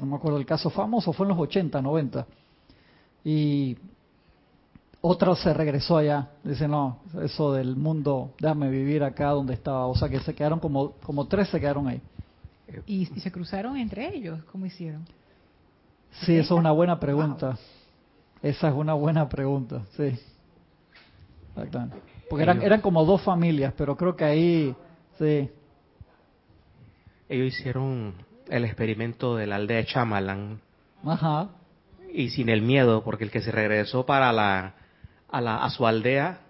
no 0.00 0.06
me 0.06 0.16
acuerdo 0.16 0.38
el 0.38 0.46
caso 0.46 0.70
famoso, 0.70 1.12
fue 1.12 1.24
en 1.24 1.30
los 1.30 1.38
80, 1.38 1.80
90. 1.80 2.26
Y 3.24 3.76
otro 5.00 5.34
se 5.36 5.52
regresó 5.54 5.98
allá. 5.98 6.30
Dice, 6.42 6.68
no, 6.68 6.98
eso 7.22 7.52
del 7.52 7.76
mundo, 7.76 8.32
déjame 8.38 8.70
vivir 8.70 9.02
acá 9.02 9.30
donde 9.30 9.54
estaba. 9.54 9.86
O 9.86 9.94
sea 9.94 10.08
que 10.08 10.20
se 10.20 10.34
quedaron 10.34 10.60
como, 10.60 10.92
como 11.04 11.26
tres 11.26 11.48
se 11.48 11.60
quedaron 11.60 11.88
ahí. 11.88 12.00
¿Y, 12.86 13.06
se 13.06 13.30
cruzaron 13.30 13.76
entre 13.76 14.16
ellos? 14.16 14.42
¿Cómo 14.50 14.66
hicieron? 14.66 15.04
Sí, 16.22 16.36
eso 16.36 16.54
es 16.54 16.60
una 16.60 16.72
buena 16.72 16.98
pregunta. 16.98 17.58
Esa 18.44 18.68
es 18.68 18.74
una 18.74 18.92
buena 18.92 19.26
pregunta, 19.26 19.80
sí. 19.96 20.18
Porque 22.28 22.42
eran, 22.42 22.60
eran 22.60 22.82
como 22.82 23.02
dos 23.06 23.22
familias, 23.22 23.72
pero 23.74 23.96
creo 23.96 24.14
que 24.16 24.24
ahí, 24.24 24.74
sí. 25.18 25.48
Ellos 27.26 27.46
hicieron 27.48 28.12
el 28.50 28.66
experimento 28.66 29.34
de 29.36 29.46
la 29.46 29.56
aldea 29.56 29.78
de 29.78 29.86
Chamalan. 29.86 30.60
Ajá. 31.06 31.48
Y 32.12 32.28
sin 32.28 32.50
el 32.50 32.60
miedo, 32.60 33.02
porque 33.02 33.24
el 33.24 33.30
que 33.30 33.40
se 33.40 33.50
regresó 33.50 34.04
para 34.04 34.30
la 34.30 34.74
a, 35.30 35.40
la, 35.40 35.64
a 35.64 35.70
su 35.70 35.86
aldea, 35.86 36.40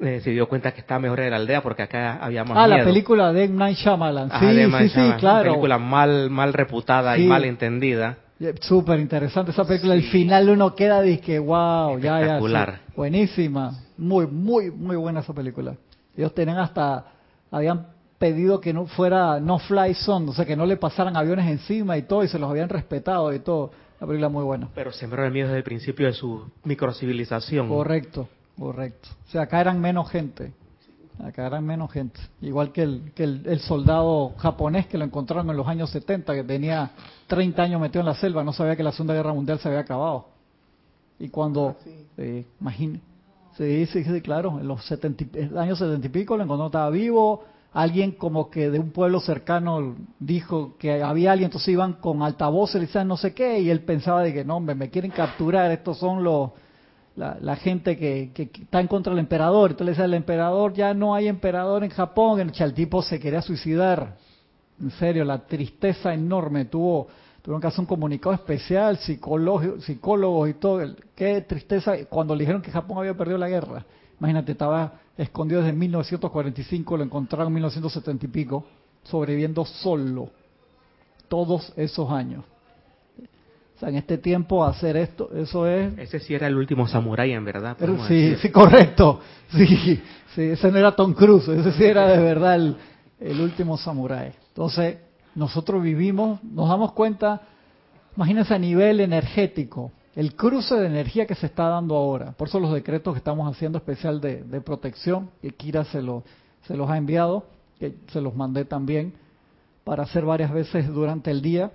eh, 0.00 0.20
se 0.24 0.30
dio 0.30 0.48
cuenta 0.48 0.72
que 0.72 0.80
estaba 0.80 0.98
mejor 0.98 1.20
en 1.20 1.30
la 1.30 1.36
aldea 1.36 1.62
porque 1.62 1.82
acá 1.82 2.18
había 2.20 2.42
más 2.42 2.58
Ah, 2.58 2.66
la 2.66 2.82
película 2.82 3.32
de 3.32 3.46
Night 3.46 3.78
Shyamalan. 3.78 4.28
Sí, 4.40 4.88
sí, 4.88 4.88
sí, 4.88 5.12
claro. 5.20 5.42
Una 5.42 5.50
película 5.52 5.78
mal, 5.78 6.30
mal 6.30 6.52
reputada 6.52 7.16
y 7.16 7.28
mal 7.28 7.44
entendida. 7.44 8.18
Súper 8.60 9.00
interesante 9.00 9.50
esa 9.50 9.64
película. 9.64 9.94
El 9.94 10.02
final 10.10 10.50
uno 10.50 10.74
queda 10.74 11.00
de 11.00 11.18
que, 11.20 11.38
wow, 11.38 11.98
ya, 11.98 12.20
ya. 12.24 12.80
Buenísima. 12.94 13.72
Muy, 13.96 14.26
muy, 14.26 14.70
muy 14.70 14.96
buena 14.96 15.20
esa 15.20 15.32
película. 15.32 15.76
Ellos 16.16 16.34
tenían 16.34 16.58
hasta, 16.58 17.06
habían 17.50 17.86
pedido 18.18 18.60
que 18.60 18.72
no 18.72 18.86
fuera 18.86 19.40
no 19.40 19.58
fly 19.58 19.94
zone, 19.94 20.30
o 20.30 20.32
sea, 20.32 20.44
que 20.44 20.56
no 20.56 20.66
le 20.66 20.76
pasaran 20.76 21.16
aviones 21.16 21.46
encima 21.46 21.96
y 21.96 22.02
todo, 22.02 22.24
y 22.24 22.28
se 22.28 22.38
los 22.38 22.50
habían 22.50 22.68
respetado 22.68 23.32
y 23.32 23.38
todo. 23.38 23.70
La 24.00 24.06
película 24.06 24.28
muy 24.28 24.44
buena. 24.44 24.68
Pero 24.74 24.92
sembró 24.92 25.24
el 25.24 25.32
miedo 25.32 25.48
desde 25.48 25.58
el 25.58 25.64
principio 25.64 26.06
de 26.06 26.12
su 26.12 26.50
microcivilización. 26.64 27.68
Correcto, 27.68 28.28
correcto. 28.58 29.08
O 29.26 29.30
sea, 29.30 29.42
acá 29.42 29.60
eran 29.62 29.80
menos 29.80 30.10
gente. 30.10 30.52
Acá 31.22 31.46
eran 31.46 31.64
menos 31.64 31.90
gente. 31.90 32.20
Igual 32.42 32.72
que 32.72 32.82
el, 32.82 33.12
que 33.14 33.24
el, 33.24 33.60
soldado 33.60 34.34
japonés 34.36 34.86
que 34.86 34.98
lo 34.98 35.04
encontraron 35.04 35.48
en 35.50 35.56
los 35.56 35.66
años 35.66 35.90
70, 35.90 36.34
que 36.34 36.44
tenía 36.44 36.90
30 37.26 37.62
años 37.62 37.80
metido 37.80 38.00
en 38.00 38.06
la 38.06 38.14
selva, 38.14 38.44
no 38.44 38.52
sabía 38.52 38.76
que 38.76 38.82
la 38.82 38.92
Segunda 38.92 39.14
Guerra 39.14 39.32
Mundial 39.32 39.58
se 39.58 39.68
había 39.68 39.80
acabado. 39.80 40.26
Y 41.18 41.30
cuando, 41.30 41.76
ah, 41.80 41.88
eh, 42.18 42.44
imagínese, 42.60 43.02
sí, 43.56 43.86
sí, 43.86 44.04
sí, 44.04 44.20
claro, 44.20 44.60
en 44.60 44.68
los 44.68 44.84
70, 44.84 45.58
años 45.60 45.78
70 45.78 46.06
y 46.06 46.10
pico 46.10 46.36
lo 46.36 46.44
encontró, 46.44 46.66
estaba 46.66 46.90
vivo, 46.90 47.44
alguien 47.72 48.12
como 48.12 48.50
que 48.50 48.70
de 48.70 48.78
un 48.78 48.90
pueblo 48.90 49.20
cercano 49.20 49.96
dijo 50.18 50.76
que 50.78 51.02
había 51.02 51.32
alguien, 51.32 51.46
entonces 51.46 51.68
iban 51.70 51.94
con 51.94 52.22
altavoces, 52.22 52.76
y 52.76 52.86
decían 52.86 53.08
no 53.08 53.16
sé 53.16 53.32
qué, 53.32 53.60
y 53.60 53.70
él 53.70 53.80
pensaba 53.80 54.22
de 54.22 54.34
que 54.34 54.44
no, 54.44 54.58
hombre, 54.58 54.74
me 54.74 54.90
quieren 54.90 55.10
capturar, 55.10 55.70
estos 55.70 55.98
son 55.98 56.22
los 56.22 56.50
la, 57.16 57.56
gente 57.56 57.96
que, 57.96 58.30
que, 58.34 58.50
está 58.62 58.80
en 58.80 58.86
contra 58.86 59.12
del 59.12 59.20
emperador. 59.20 59.70
Entonces 59.70 59.86
le 59.86 59.92
decía 59.92 60.04
al 60.04 60.14
emperador, 60.14 60.74
ya 60.74 60.94
no 60.94 61.14
hay 61.14 61.28
emperador 61.28 61.82
en 61.82 61.90
Japón, 61.90 62.40
el 62.40 62.74
tipo 62.74 63.02
se 63.02 63.18
quería 63.18 63.42
suicidar. 63.42 64.16
En 64.80 64.90
serio, 64.92 65.24
la 65.24 65.46
tristeza 65.46 66.12
enorme, 66.12 66.66
tuvo 66.66 67.08
tuvieron 67.46 67.60
que 67.60 67.68
hacer 67.68 67.78
un 67.78 67.86
comunicado 67.86 68.34
especial, 68.34 68.98
psicólogos 68.98 70.48
y 70.48 70.54
todo. 70.54 70.84
Qué 71.14 71.40
tristeza 71.42 71.94
cuando 72.08 72.34
le 72.34 72.40
dijeron 72.40 72.60
que 72.60 72.72
Japón 72.72 72.98
había 72.98 73.14
perdido 73.14 73.38
la 73.38 73.48
guerra. 73.48 73.86
Imagínate, 74.18 74.50
estaba 74.50 74.94
escondido 75.16 75.62
desde 75.62 75.72
1945, 75.72 76.96
lo 76.96 77.04
encontraron 77.04 77.46
en 77.46 77.54
1970 77.54 78.26
y 78.26 78.28
pico, 78.28 78.64
sobreviviendo 79.04 79.64
solo 79.64 80.30
todos 81.28 81.72
esos 81.76 82.10
años. 82.10 82.44
O 83.76 83.78
sea, 83.78 83.90
en 83.90 83.96
este 83.96 84.16
tiempo 84.16 84.64
hacer 84.64 84.96
esto, 84.96 85.30
eso 85.36 85.66
es... 85.66 85.98
Ese 85.98 86.18
sí 86.18 86.34
era 86.34 86.46
el 86.46 86.56
último 86.56 86.88
samurái, 86.88 87.32
en 87.32 87.44
verdad. 87.44 87.76
sí, 88.08 88.34
sí, 88.40 88.50
correcto. 88.50 89.20
Sí, 89.50 90.02
sí, 90.34 90.42
ese 90.42 90.72
no 90.72 90.78
era 90.78 90.92
Tom 90.92 91.12
Cruise, 91.12 91.46
ese 91.48 91.72
sí 91.72 91.84
era 91.84 92.08
de 92.08 92.18
verdad 92.18 92.56
el, 92.56 92.76
el 93.20 93.40
último 93.40 93.76
samurái. 93.76 94.32
Entonces, 94.48 94.96
nosotros 95.34 95.82
vivimos, 95.82 96.42
nos 96.42 96.68
damos 96.68 96.92
cuenta, 96.92 97.42
imagínense 98.16 98.54
a 98.54 98.58
nivel 98.58 99.00
energético, 99.00 99.92
el 100.14 100.34
cruce 100.34 100.74
de 100.74 100.86
energía 100.86 101.26
que 101.26 101.34
se 101.34 101.44
está 101.44 101.68
dando 101.68 101.94
ahora. 101.94 102.32
Por 102.32 102.48
eso 102.48 102.58
los 102.58 102.72
decretos 102.72 103.12
que 103.12 103.18
estamos 103.18 103.54
haciendo 103.54 103.76
especial 103.76 104.20
de, 104.22 104.60
protección, 104.62 105.28
que 105.42 105.50
Kira 105.50 105.84
se, 105.84 106.00
lo, 106.00 106.24
se 106.66 106.74
los 106.74 106.88
ha 106.88 106.96
enviado, 106.96 107.44
que 107.78 107.94
se 108.10 108.22
los 108.22 108.34
mandé 108.34 108.64
también, 108.64 109.12
para 109.84 110.04
hacer 110.04 110.24
varias 110.24 110.50
veces 110.50 110.88
durante 110.88 111.30
el 111.30 111.42
día, 111.42 111.70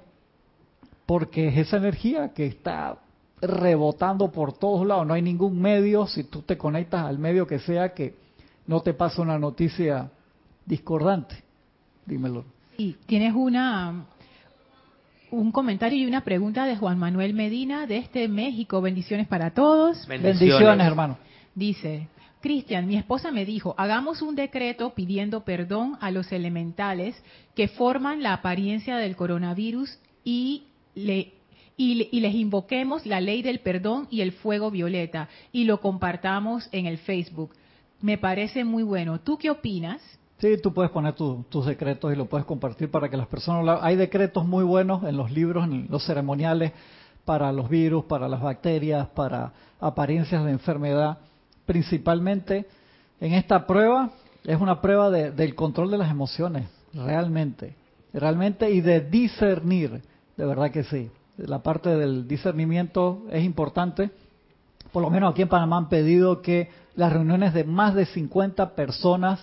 porque 1.11 1.49
es 1.49 1.57
esa 1.57 1.75
energía 1.75 2.29
que 2.33 2.45
está 2.45 2.97
rebotando 3.41 4.31
por 4.31 4.57
todos 4.57 4.87
lados. 4.87 5.05
No 5.05 5.13
hay 5.13 5.21
ningún 5.21 5.61
medio, 5.61 6.07
si 6.07 6.23
tú 6.23 6.41
te 6.41 6.57
conectas 6.57 7.05
al 7.05 7.19
medio 7.19 7.45
que 7.45 7.59
sea, 7.59 7.93
que 7.93 8.15
no 8.65 8.79
te 8.79 8.93
pase 8.93 9.19
una 9.19 9.37
noticia 9.37 10.09
discordante. 10.65 11.35
Dímelo. 12.05 12.45
Y 12.77 12.93
tienes 13.07 13.33
una 13.35 14.05
un 15.31 15.51
comentario 15.51 15.99
y 15.99 16.05
una 16.05 16.23
pregunta 16.23 16.63
de 16.63 16.77
Juan 16.77 16.97
Manuel 16.97 17.33
Medina 17.33 17.87
desde 17.87 18.29
México. 18.29 18.79
Bendiciones 18.79 19.27
para 19.27 19.53
todos. 19.53 20.07
Bendiciones, 20.07 20.87
hermano. 20.87 21.17
Dice, 21.53 22.07
Cristian, 22.39 22.87
mi 22.87 22.95
esposa 22.95 23.33
me 23.33 23.43
dijo, 23.43 23.75
hagamos 23.77 24.21
un 24.21 24.35
decreto 24.35 24.93
pidiendo 24.93 25.43
perdón 25.43 25.97
a 25.99 26.09
los 26.09 26.31
elementales 26.31 27.21
que 27.53 27.67
forman 27.67 28.23
la 28.23 28.31
apariencia 28.31 28.95
del 28.95 29.17
coronavirus 29.17 29.99
y, 30.23 30.67
le, 30.95 31.33
y, 31.77 32.07
y, 32.11 32.19
les 32.19 32.35
invoquemos 32.35 33.05
la 33.05 33.21
ley 33.21 33.41
del 33.41 33.59
perdón 33.59 34.07
y 34.09 34.21
el 34.21 34.31
fuego 34.31 34.71
violeta 34.71 35.29
y 35.51 35.63
lo 35.63 35.79
compartamos 35.81 36.69
en 36.71 36.85
el 36.85 36.97
Facebook. 36.97 37.51
Me 38.01 38.17
parece 38.17 38.63
muy 38.63 38.83
bueno. 38.83 39.19
¿Tú 39.19 39.37
qué 39.37 39.49
opinas? 39.49 40.01
Sí, 40.39 40.57
tú 40.57 40.73
puedes 40.73 40.91
poner 40.91 41.13
tus 41.13 41.65
decretos 41.67 42.11
y 42.11 42.15
lo 42.15 42.25
puedes 42.25 42.47
compartir 42.47 42.89
para 42.89 43.09
que 43.09 43.15
las 43.15 43.27
personas... 43.27 43.79
Hay 43.83 43.95
decretos 43.95 44.43
muy 44.47 44.63
buenos 44.63 45.03
en 45.03 45.15
los 45.15 45.29
libros, 45.31 45.65
en 45.65 45.85
los 45.87 46.03
ceremoniales, 46.03 46.71
para 47.25 47.51
los 47.51 47.69
virus, 47.69 48.05
para 48.05 48.27
las 48.27 48.41
bacterias, 48.41 49.07
para 49.09 49.53
apariencias 49.79 50.43
de 50.43 50.49
enfermedad. 50.49 51.19
Principalmente 51.67 52.65
en 53.19 53.33
esta 53.33 53.67
prueba, 53.67 54.09
es 54.43 54.59
una 54.59 54.81
prueba 54.81 55.11
del 55.11 55.53
control 55.53 55.91
de 55.91 55.99
las 55.99 56.09
emociones, 56.09 56.67
realmente. 56.91 57.75
Realmente 58.11 58.71
y 58.71 58.81
de 58.81 58.99
discernir, 59.01 60.01
de 60.41 60.47
verdad 60.47 60.71
que 60.71 60.83
sí. 60.85 61.11
La 61.37 61.61
parte 61.61 61.95
del 61.95 62.27
discernimiento 62.27 63.25
es 63.29 63.43
importante. 63.43 64.09
Por 64.91 65.03
lo 65.03 65.11
menos 65.11 65.31
aquí 65.31 65.43
en 65.43 65.49
Panamá 65.49 65.77
han 65.77 65.87
pedido 65.87 66.41
que 66.41 66.67
las 66.95 67.13
reuniones 67.13 67.53
de 67.53 67.63
más 67.63 67.93
de 67.93 68.07
50 68.07 68.73
personas 68.73 69.39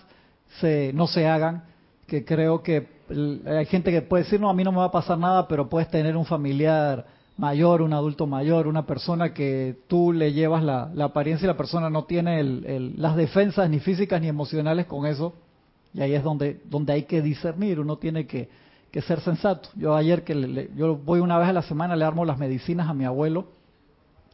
se, 0.60 0.92
no 0.94 1.06
se 1.06 1.28
hagan, 1.28 1.62
que 2.08 2.24
creo 2.24 2.64
que 2.64 2.88
hay 3.46 3.66
gente 3.66 3.92
que 3.92 4.02
puede 4.02 4.24
decir, 4.24 4.40
no, 4.40 4.50
a 4.50 4.54
mí 4.54 4.64
no 4.64 4.72
me 4.72 4.78
va 4.78 4.86
a 4.86 4.90
pasar 4.90 5.18
nada, 5.18 5.46
pero 5.46 5.68
puedes 5.68 5.88
tener 5.88 6.16
un 6.16 6.26
familiar 6.26 7.06
mayor, 7.36 7.80
un 7.80 7.92
adulto 7.92 8.26
mayor, 8.26 8.66
una 8.66 8.84
persona 8.84 9.32
que 9.32 9.78
tú 9.86 10.12
le 10.12 10.32
llevas 10.32 10.64
la, 10.64 10.90
apariencia 11.04 11.46
y 11.46 11.48
la 11.48 11.56
persona 11.56 11.88
no 11.90 12.06
tiene 12.06 12.42
las 12.42 13.14
defensas 13.14 13.70
ni 13.70 13.78
físicas 13.78 14.20
ni 14.20 14.26
emocionales 14.26 14.86
con 14.86 15.06
eso. 15.06 15.32
Y 15.94 16.00
ahí 16.00 16.14
es 16.14 16.24
donde, 16.24 16.60
donde 16.64 16.92
hay 16.92 17.04
que 17.04 17.22
discernir, 17.22 17.78
uno 17.78 17.98
tiene 17.98 18.26
que, 18.26 18.48
ser 19.00 19.20
sensato. 19.20 19.68
Yo 19.76 19.94
ayer 19.94 20.24
que 20.24 20.70
yo 20.76 20.96
voy 20.96 21.20
una 21.20 21.38
vez 21.38 21.48
a 21.48 21.52
la 21.52 21.62
semana, 21.62 21.96
le 21.96 22.04
armo 22.04 22.24
las 22.24 22.38
medicinas 22.38 22.88
a 22.88 22.94
mi 22.94 23.04
abuelo, 23.04 23.46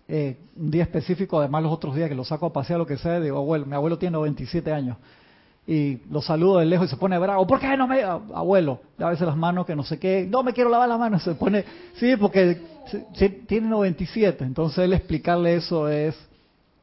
eh, 0.08 0.38
un 0.56 0.70
día 0.70 0.82
específico, 0.82 1.38
además 1.38 1.62
los 1.62 1.72
otros 1.72 1.94
días 1.94 2.08
que 2.08 2.14
lo 2.14 2.24
saco 2.24 2.46
a 2.46 2.52
pasear, 2.52 2.78
lo 2.78 2.86
que 2.86 2.96
sea, 2.96 3.20
digo, 3.20 3.38
abuelo, 3.38 3.66
mi 3.66 3.74
abuelo 3.74 3.98
tiene 3.98 4.18
27 4.18 4.72
años 4.72 4.96
y 5.66 5.98
lo 6.10 6.20
saludo 6.20 6.58
de 6.58 6.66
lejos 6.66 6.88
y 6.88 6.90
se 6.90 6.96
pone 6.96 7.18
bravo. 7.18 7.46
¿Por 7.46 7.58
qué 7.58 7.76
no 7.76 7.86
me.? 7.86 8.02
Abuelo, 8.02 8.80
veces 8.98 9.26
las 9.26 9.36
manos 9.36 9.64
que 9.64 9.74
no 9.74 9.82
sé 9.82 9.98
qué. 9.98 10.26
No 10.28 10.42
me 10.42 10.52
quiero 10.52 10.68
lavar 10.68 10.88
las 10.88 10.98
manos. 10.98 11.22
Se 11.22 11.34
pone. 11.34 11.64
Sí, 11.94 12.16
porque 12.18 12.60
tiene 13.46 13.68
97. 13.68 14.44
Entonces, 14.44 14.78
él 14.84 14.92
explicarle 14.92 15.54
eso 15.56 15.88
es 15.88 16.14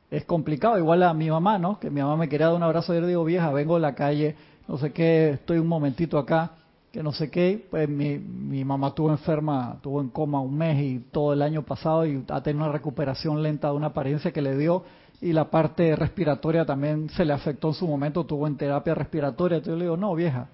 es 0.09 0.25
complicado. 0.25 0.77
Igual 0.77 1.03
a 1.03 1.13
mi 1.13 1.29
mamá, 1.29 1.57
¿no? 1.57 1.79
Que 1.79 1.89
mi 1.89 2.01
mamá 2.01 2.17
me 2.17 2.27
quería 2.27 2.47
dar 2.47 2.55
un 2.55 2.63
abrazo. 2.63 2.93
Yo 2.93 3.01
le 3.01 3.07
digo, 3.07 3.23
vieja, 3.23 3.51
vengo 3.51 3.75
de 3.75 3.81
la 3.81 3.95
calle, 3.95 4.35
no 4.67 4.77
sé 4.77 4.91
qué, 4.91 5.31
estoy 5.31 5.59
un 5.59 5.67
momentito 5.67 6.17
acá, 6.17 6.51
que 6.91 7.01
no 7.01 7.11
sé 7.11 7.29
qué. 7.29 7.65
Pues 7.69 7.87
mi, 7.87 8.17
mi 8.17 8.63
mamá 8.63 8.89
estuvo 8.89 9.09
enferma, 9.09 9.73
estuvo 9.75 10.01
en 10.01 10.09
coma 10.09 10.41
un 10.41 10.57
mes 10.57 10.81
y 10.81 10.99
todo 11.11 11.33
el 11.33 11.41
año 11.41 11.63
pasado 11.63 12.05
y 12.05 12.23
ha 12.29 12.41
tenido 12.41 12.65
una 12.65 12.73
recuperación 12.73 13.41
lenta 13.41 13.69
de 13.69 13.75
una 13.75 13.87
apariencia 13.87 14.31
que 14.31 14.41
le 14.41 14.57
dio 14.57 14.83
y 15.21 15.33
la 15.33 15.49
parte 15.49 15.95
respiratoria 15.95 16.65
también 16.65 17.09
se 17.09 17.23
le 17.23 17.33
afectó 17.33 17.69
en 17.69 17.73
su 17.75 17.87
momento, 17.87 18.25
tuvo 18.25 18.47
en 18.47 18.57
terapia 18.57 18.95
respiratoria. 18.95 19.57
Entonces 19.57 19.73
yo 19.73 19.77
le 19.77 19.85
digo, 19.85 19.97
no, 19.97 20.15
vieja, 20.15 20.49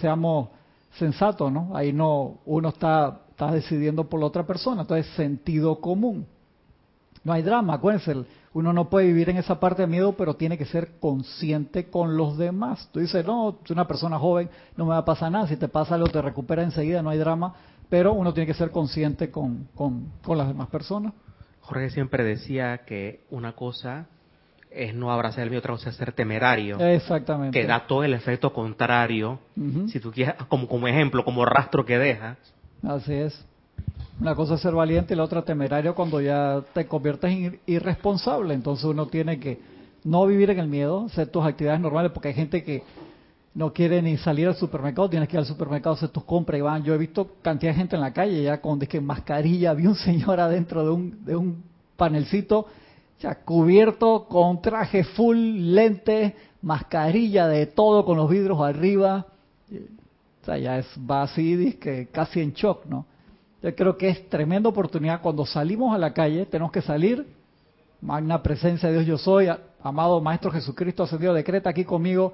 seamos 0.00 0.48
sensatos, 0.92 1.52
¿no? 1.52 1.76
Ahí 1.76 1.92
no, 1.92 2.38
uno 2.46 2.70
está, 2.70 3.20
está 3.30 3.52
decidiendo 3.52 4.08
por 4.08 4.18
la 4.18 4.26
otra 4.26 4.46
persona, 4.46 4.80
entonces 4.82 5.06
sentido 5.14 5.78
común. 5.78 6.26
No 7.24 7.32
hay 7.32 7.42
drama, 7.42 7.74
acuérdense, 7.74 8.14
uno 8.52 8.72
no 8.72 8.88
puede 8.88 9.06
vivir 9.06 9.30
en 9.30 9.36
esa 9.36 9.60
parte 9.60 9.82
de 9.82 9.88
miedo, 9.88 10.12
pero 10.12 10.34
tiene 10.34 10.56
que 10.56 10.64
ser 10.64 10.98
consciente 11.00 11.90
con 11.90 12.16
los 12.16 12.38
demás. 12.38 12.88
Tú 12.92 13.00
dices, 13.00 13.24
no, 13.24 13.58
soy 13.64 13.74
una 13.74 13.86
persona 13.86 14.18
joven, 14.18 14.48
no 14.76 14.84
me 14.84 14.90
va 14.90 14.98
a 14.98 15.04
pasar 15.04 15.30
nada, 15.30 15.46
si 15.46 15.56
te 15.56 15.68
pasa 15.68 15.94
algo 15.94 16.08
te 16.08 16.22
recupera 16.22 16.62
enseguida, 16.62 17.02
no 17.02 17.10
hay 17.10 17.18
drama, 17.18 17.54
pero 17.88 18.12
uno 18.12 18.32
tiene 18.32 18.46
que 18.46 18.54
ser 18.54 18.70
consciente 18.70 19.30
con, 19.30 19.68
con, 19.74 20.12
con 20.22 20.38
las 20.38 20.48
demás 20.48 20.68
personas. 20.68 21.12
Jorge 21.60 21.90
siempre 21.90 22.24
decía 22.24 22.78
que 22.78 23.20
una 23.30 23.52
cosa 23.52 24.06
es 24.70 24.94
no 24.94 25.12
abrazar 25.12 25.44
el 25.44 25.50
miedo, 25.50 25.60
otra 25.60 25.74
cosa 25.74 25.90
es 25.90 25.96
ser 25.96 26.12
temerario. 26.12 26.78
Exactamente. 26.78 27.58
Que 27.58 27.66
da 27.66 27.86
todo 27.86 28.04
el 28.04 28.14
efecto 28.14 28.52
contrario, 28.52 29.38
si 29.88 30.00
tú 30.00 30.10
quieres, 30.10 30.34
como, 30.48 30.68
como 30.68 30.88
ejemplo, 30.88 31.24
como 31.24 31.44
rastro 31.44 31.84
que 31.84 31.98
deja. 31.98 32.36
Así 32.82 33.12
es. 33.12 33.47
Una 34.20 34.34
cosa 34.34 34.54
es 34.54 34.60
ser 34.60 34.74
valiente 34.74 35.14
y 35.14 35.16
la 35.16 35.22
otra 35.22 35.42
temerario 35.42 35.94
cuando 35.94 36.20
ya 36.20 36.60
te 36.72 36.88
conviertes 36.88 37.30
en 37.30 37.60
irresponsable. 37.66 38.52
Entonces 38.52 38.84
uno 38.84 39.06
tiene 39.06 39.38
que 39.38 39.60
no 40.02 40.26
vivir 40.26 40.50
en 40.50 40.58
el 40.58 40.66
miedo, 40.66 41.04
hacer 41.06 41.28
tus 41.28 41.44
actividades 41.44 41.80
normales, 41.80 42.10
porque 42.10 42.28
hay 42.28 42.34
gente 42.34 42.64
que 42.64 42.82
no 43.54 43.72
quiere 43.72 44.02
ni 44.02 44.16
salir 44.16 44.48
al 44.48 44.56
supermercado, 44.56 45.08
tienes 45.08 45.28
que 45.28 45.36
ir 45.36 45.40
al 45.40 45.46
supermercado 45.46 45.94
hacer 45.94 46.08
tus 46.08 46.24
compras 46.24 46.58
y 46.58 46.62
van. 46.62 46.82
Yo 46.82 46.94
he 46.94 46.98
visto 46.98 47.28
cantidad 47.42 47.72
de 47.72 47.78
gente 47.78 47.94
en 47.94 48.02
la 48.02 48.12
calle 48.12 48.42
ya 48.42 48.60
con 48.60 48.80
que 48.80 49.00
mascarilla, 49.00 49.72
vi 49.72 49.86
un 49.86 49.94
señor 49.94 50.40
adentro 50.40 50.82
de 50.82 50.90
un, 50.90 51.24
de 51.24 51.36
un 51.36 51.62
panelcito, 51.96 52.66
ya 53.20 53.36
cubierto 53.36 54.26
con 54.28 54.60
traje 54.60 55.04
full, 55.04 55.36
lente, 55.36 56.34
mascarilla 56.60 57.46
de 57.46 57.66
todo 57.66 58.04
con 58.04 58.16
los 58.16 58.28
vidrios 58.28 58.60
arriba. 58.60 59.26
O 60.42 60.44
sea, 60.44 60.58
ya 60.58 60.78
es, 60.78 60.86
va 61.08 61.22
así, 61.22 61.78
casi 62.10 62.40
en 62.40 62.52
shock, 62.52 62.86
¿no? 62.86 63.06
Yo 63.62 63.74
creo 63.74 63.96
que 63.96 64.08
es 64.08 64.28
tremenda 64.28 64.68
oportunidad 64.68 65.20
cuando 65.20 65.44
salimos 65.44 65.94
a 65.94 65.98
la 65.98 66.12
calle, 66.12 66.46
tenemos 66.46 66.70
que 66.70 66.82
salir, 66.82 67.26
magna 68.00 68.42
presencia 68.42 68.88
de 68.88 68.94
Dios 68.94 69.06
yo 69.06 69.18
soy, 69.18 69.48
amado 69.82 70.20
Maestro 70.20 70.50
Jesucristo 70.50 71.02
ascendido, 71.02 71.34
decreta 71.34 71.70
aquí 71.70 71.84
conmigo, 71.84 72.32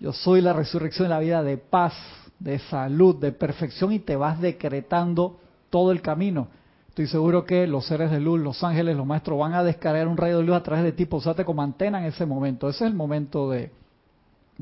yo 0.00 0.12
soy 0.12 0.40
la 0.40 0.52
resurrección 0.52 1.06
de 1.06 1.14
la 1.14 1.20
vida 1.20 1.42
de 1.42 1.56
paz, 1.58 1.94
de 2.38 2.58
salud, 2.58 3.16
de 3.16 3.32
perfección 3.32 3.92
y 3.92 4.00
te 4.00 4.16
vas 4.16 4.40
decretando 4.40 5.38
todo 5.70 5.92
el 5.92 6.02
camino. 6.02 6.48
Estoy 6.88 7.06
seguro 7.08 7.44
que 7.44 7.66
los 7.66 7.86
seres 7.86 8.10
de 8.10 8.20
luz, 8.20 8.40
los 8.40 8.62
ángeles, 8.62 8.96
los 8.96 9.06
maestros 9.06 9.38
van 9.38 9.54
a 9.54 9.64
descargar 9.64 10.06
un 10.06 10.16
rayo 10.16 10.38
de 10.38 10.44
luz 10.44 10.56
a 10.56 10.62
través 10.62 10.84
de 10.84 10.92
ti, 10.92 11.08
usate 11.10 11.44
como 11.44 11.62
antena 11.62 11.98
en 11.98 12.04
ese 12.04 12.26
momento. 12.26 12.68
Ese 12.68 12.84
es 12.84 12.90
el 12.90 12.96
momento 12.96 13.50
de, 13.50 13.72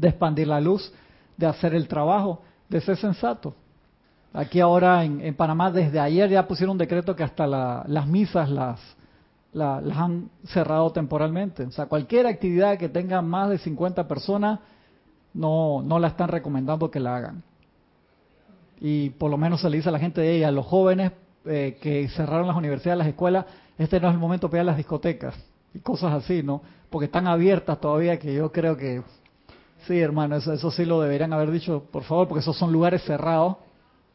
expandir 0.01 0.49
la 0.49 0.61
luz, 0.61 0.93
de 1.37 1.47
hacer 1.47 1.75
el 1.75 1.89
trabajo, 1.89 2.41
de 2.69 2.81
ser 2.81 2.97
sensato. 2.97 3.55
Aquí 4.35 4.61
ahora 4.61 5.05
en, 5.05 5.35
Panamá 5.35 5.71
desde 5.71 6.01
ayer 6.01 6.31
ya 6.31 6.49
pusieron 6.49 6.73
un 6.73 6.79
decreto 6.79 7.15
que 7.15 7.23
hasta 7.23 7.47
las 7.47 8.07
misas 8.07 8.49
las, 8.49 8.81
las 9.53 9.97
han 9.97 10.31
cerrado 10.45 10.91
temporalmente. 10.91 11.65
O 11.65 11.71
sea, 11.71 11.87
cualquier 11.87 12.27
actividad 12.27 12.79
que 12.79 12.89
tenga 12.89 13.21
más 13.21 13.51
de 13.51 13.59
50 13.59 14.09
personas 14.09 14.61
no, 15.35 15.83
no 15.83 15.99
la 15.99 16.09
están 16.09 16.29
recomendando 16.29 16.91
que 16.91 17.01
la 17.01 17.17
hagan. 17.17 17.43
Y 18.81 19.11
por 19.11 19.31
lo 19.31 19.37
menos 19.37 19.61
se 19.61 19.69
le 19.69 19.77
dice 19.77 19.91
a 19.91 19.93
la 19.93 19.99
gente 19.99 20.23
de 20.23 20.37
ella, 20.37 20.49
a 20.49 20.53
los 20.53 20.67
jóvenes 20.67 21.13
eh, 21.45 21.79
que 21.81 22.09
cerraron 22.09 22.47
las 22.47 22.57
universidades, 22.57 22.99
las 22.99 23.09
escuelas, 23.09 23.45
este 23.77 24.01
no 24.01 24.09
es 24.09 24.15
el 24.15 24.21
momento 24.21 24.49
para 24.49 24.63
ir 24.63 24.67
las 24.67 24.77
discotecas 24.77 25.35
y 25.75 25.79
cosas 25.81 26.13
así, 26.13 26.43
¿no? 26.43 26.63
Porque 26.89 27.07
están 27.07 27.27
abiertas 27.27 27.81
todavía 27.81 28.19
que 28.19 28.35
yo 28.35 28.51
creo 28.51 28.77
que 28.77 29.03
sí, 29.87 30.01
hermano, 30.01 30.37
eso, 30.37 30.53
eso 30.53 30.71
sí 30.71 30.85
lo 30.85 31.01
deberían 31.01 31.33
haber 31.33 31.51
dicho, 31.51 31.85
por 31.91 32.03
favor, 32.05 32.29
porque 32.29 32.41
esos 32.41 32.57
son 32.57 32.73
lugares 32.73 33.03
cerrados 33.05 33.57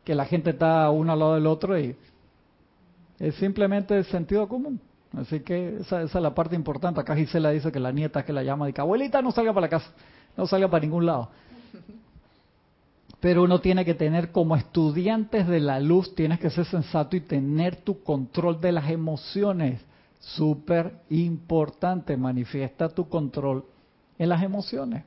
que 0.08 0.16
la 0.16 0.24
gente 0.24 0.52
está 0.52 0.90
uno 0.90 1.12
al 1.12 1.20
lado 1.20 1.36
del 1.36 1.46
otro 1.48 1.78
y 1.78 1.94
es 3.20 3.36
simplemente 3.36 4.02
sentido 4.06 4.48
común. 4.48 4.80
Así 5.18 5.42
que 5.42 5.80
esa, 5.82 6.02
esa, 6.02 6.20
es 6.20 6.24
la 6.24 6.34
parte 6.34 6.56
importante. 6.56 7.02
Acá 7.02 7.14
Gisela 7.14 7.50
dice 7.50 7.74
que 7.74 7.80
la 7.82 7.92
nieta 7.92 8.24
que 8.24 8.32
la 8.32 8.42
llama, 8.42 8.68
dice, 8.68 8.80
abuelita, 8.80 9.22
no 9.22 9.34
salga 9.34 9.52
para 9.54 9.66
la 9.66 9.70
casa 9.70 9.92
no 10.38 10.48
salga 10.48 10.70
para 10.70 10.86
ningún 10.86 11.06
lado. 11.06 11.28
Pero 13.20 13.44
uno 13.44 13.60
tiene 13.60 13.84
que 13.84 13.96
tener 13.96 14.32
como 14.32 14.56
estudiantes 14.56 15.46
de 15.46 15.60
la 15.60 15.82
luz, 15.82 16.16
tienes 16.16 16.40
que 16.40 16.52
ser 16.52 16.64
sensato 16.64 17.18
y 17.18 17.22
tener 17.22 17.76
tu 17.76 18.02
control 18.02 18.62
de 18.62 18.72
las 18.72 18.90
emociones. 18.90 19.82
Súper 20.22 21.02
importante, 21.10 22.16
manifiesta 22.16 22.88
tu 22.88 23.10
control 23.10 23.66
en 24.18 24.30
las 24.30 24.42
emociones. 24.42 25.04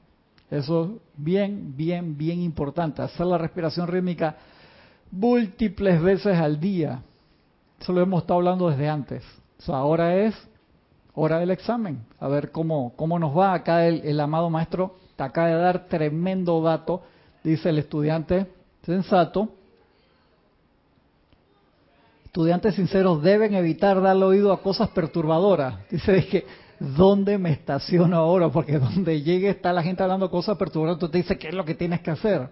Eso 0.51 0.85
es 0.85 0.91
bien, 1.17 1.75
bien, 1.75 2.19
bien 2.19 2.43
importante. 2.43 3.01
Hacer 3.01 3.25
la 3.25 3.39
respiración 3.39 3.87
rítmica 3.87 4.37
múltiples 5.11 6.01
veces 6.03 6.39
al 6.39 6.61
día. 6.61 7.03
Eso 7.81 7.93
lo 7.93 8.01
hemos 8.01 8.23
estado 8.23 8.39
hablando 8.39 8.71
desde 8.71 8.89
antes. 8.89 9.25
ahora 9.69 10.17
es 10.17 10.35
hora 11.15 11.39
del 11.39 11.51
examen. 11.51 12.05
A 12.19 12.29
ver 12.29 12.51
cómo, 12.51 12.93
cómo 12.97 13.19
nos 13.19 13.37
va. 13.37 13.55
Acá 13.55 13.87
el, 13.87 14.03
el 14.05 14.21
amado 14.21 14.51
maestro 14.51 14.97
acaba 15.25 15.49
de 15.49 15.55
dar 15.55 15.87
tremendo 15.89 16.63
dato, 16.63 17.03
dice 17.43 17.69
el 17.71 17.79
estudiante 17.79 18.47
sensato. 18.85 19.51
Estudiantes 22.25 22.77
sinceros 22.77 23.23
deben 23.23 23.55
evitar 23.55 24.01
darle 24.01 24.25
oído 24.25 24.53
a 24.53 24.63
cosas 24.63 24.89
perturbadoras. 24.91 25.89
Dice 25.91 26.27
que, 26.27 26.47
¿dónde 26.79 27.39
me 27.39 27.51
estaciono 27.53 28.17
ahora? 28.17 28.49
Porque 28.51 28.79
donde 28.79 29.23
llegue 29.23 29.51
está 29.51 29.73
la 29.73 29.83
gente 29.83 30.03
hablando 30.03 30.31
cosas 30.31 30.57
perturbadoras, 30.57 31.01
tú 31.01 31.09
te 31.09 31.19
dice 31.19 31.39
qué 31.39 31.49
es 31.49 31.55
lo 31.55 31.65
que 31.65 31.75
tienes 31.75 32.01
que 32.01 32.13
hacer. 32.13 32.49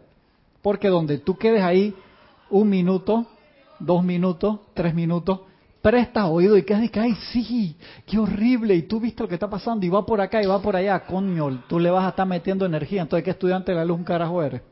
Porque 0.62 0.88
donde 0.88 1.18
tú 1.18 1.36
quedes 1.36 1.62
ahí 1.62 1.94
un 2.50 2.68
minuto, 2.68 3.26
dos 3.78 4.04
minutos, 4.04 4.60
tres 4.74 4.94
minutos, 4.94 5.40
prestas 5.82 6.24
oído 6.24 6.56
y 6.56 6.62
quedas 6.62 6.82
de 6.82 6.90
que, 6.90 7.00
ay, 7.00 7.14
sí, 7.32 7.76
qué 8.06 8.18
horrible, 8.18 8.74
y 8.74 8.82
tú 8.82 9.00
viste 9.00 9.22
lo 9.22 9.28
que 9.28 9.34
está 9.34 9.48
pasando, 9.48 9.86
y 9.86 9.88
va 9.88 10.04
por 10.04 10.20
acá 10.20 10.42
y 10.42 10.46
va 10.46 10.60
por 10.60 10.76
allá, 10.76 11.00
coño, 11.00 11.62
tú 11.68 11.78
le 11.78 11.90
vas 11.90 12.04
a 12.04 12.10
estar 12.10 12.26
metiendo 12.26 12.66
energía, 12.66 13.02
entonces, 13.02 13.24
¿qué 13.24 13.30
estudiante 13.30 13.72
de 13.72 13.78
la 13.78 13.84
luz 13.84 13.98
un 13.98 14.04
carajo 14.04 14.42
eres? 14.42 14.62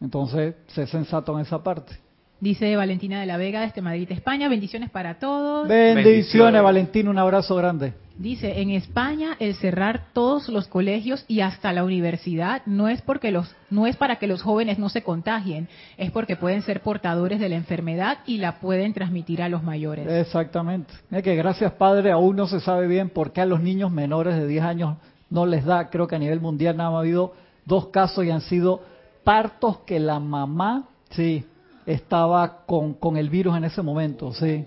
Entonces, 0.00 0.54
sé 0.66 0.86
sensato 0.86 1.34
en 1.34 1.44
esa 1.44 1.62
parte. 1.62 1.98
Dice 2.40 2.76
Valentina 2.76 3.20
de 3.20 3.26
la 3.26 3.38
Vega 3.38 3.62
desde 3.62 3.80
Madrid, 3.80 4.10
España, 4.10 4.48
bendiciones 4.48 4.90
para 4.90 5.18
todos. 5.18 5.66
Bendiciones, 5.66 6.04
bendiciones. 6.04 6.62
Valentina, 6.62 7.10
un 7.10 7.18
abrazo 7.18 7.56
grande. 7.56 7.94
Dice, 8.16 8.60
en 8.60 8.70
España 8.70 9.36
el 9.40 9.56
cerrar 9.56 10.12
todos 10.12 10.48
los 10.48 10.68
colegios 10.68 11.24
y 11.26 11.40
hasta 11.40 11.72
la 11.72 11.82
universidad 11.82 12.62
no 12.64 12.88
es 12.88 13.02
porque 13.02 13.32
los 13.32 13.52
no 13.70 13.88
es 13.88 13.96
para 13.96 14.16
que 14.16 14.28
los 14.28 14.40
jóvenes 14.40 14.78
no 14.78 14.88
se 14.88 15.02
contagien, 15.02 15.68
es 15.96 16.12
porque 16.12 16.36
pueden 16.36 16.62
ser 16.62 16.80
portadores 16.80 17.40
de 17.40 17.48
la 17.48 17.56
enfermedad 17.56 18.18
y 18.24 18.38
la 18.38 18.60
pueden 18.60 18.92
transmitir 18.92 19.42
a 19.42 19.48
los 19.48 19.64
mayores. 19.64 20.06
Exactamente. 20.08 20.94
Que 21.24 21.34
gracias 21.34 21.72
Padre 21.72 22.12
aún 22.12 22.36
no 22.36 22.46
se 22.46 22.60
sabe 22.60 22.86
bien 22.86 23.10
por 23.10 23.32
qué 23.32 23.40
a 23.40 23.46
los 23.46 23.60
niños 23.60 23.90
menores 23.90 24.36
de 24.36 24.46
10 24.46 24.62
años 24.64 24.96
no 25.28 25.44
les 25.44 25.64
da, 25.64 25.90
creo 25.90 26.06
que 26.06 26.14
a 26.14 26.20
nivel 26.20 26.40
mundial 26.40 26.76
nada 26.76 26.90
más 26.90 26.98
ha 26.98 27.00
habido 27.00 27.32
dos 27.64 27.88
casos 27.88 28.24
y 28.24 28.30
han 28.30 28.42
sido 28.42 28.80
partos 29.24 29.78
que 29.78 29.98
la 29.98 30.20
mamá, 30.20 30.84
sí, 31.10 31.44
estaba 31.84 32.64
con, 32.66 32.94
con 32.94 33.16
el 33.16 33.28
virus 33.28 33.56
en 33.56 33.64
ese 33.64 33.82
momento, 33.82 34.32
sí. 34.32 34.66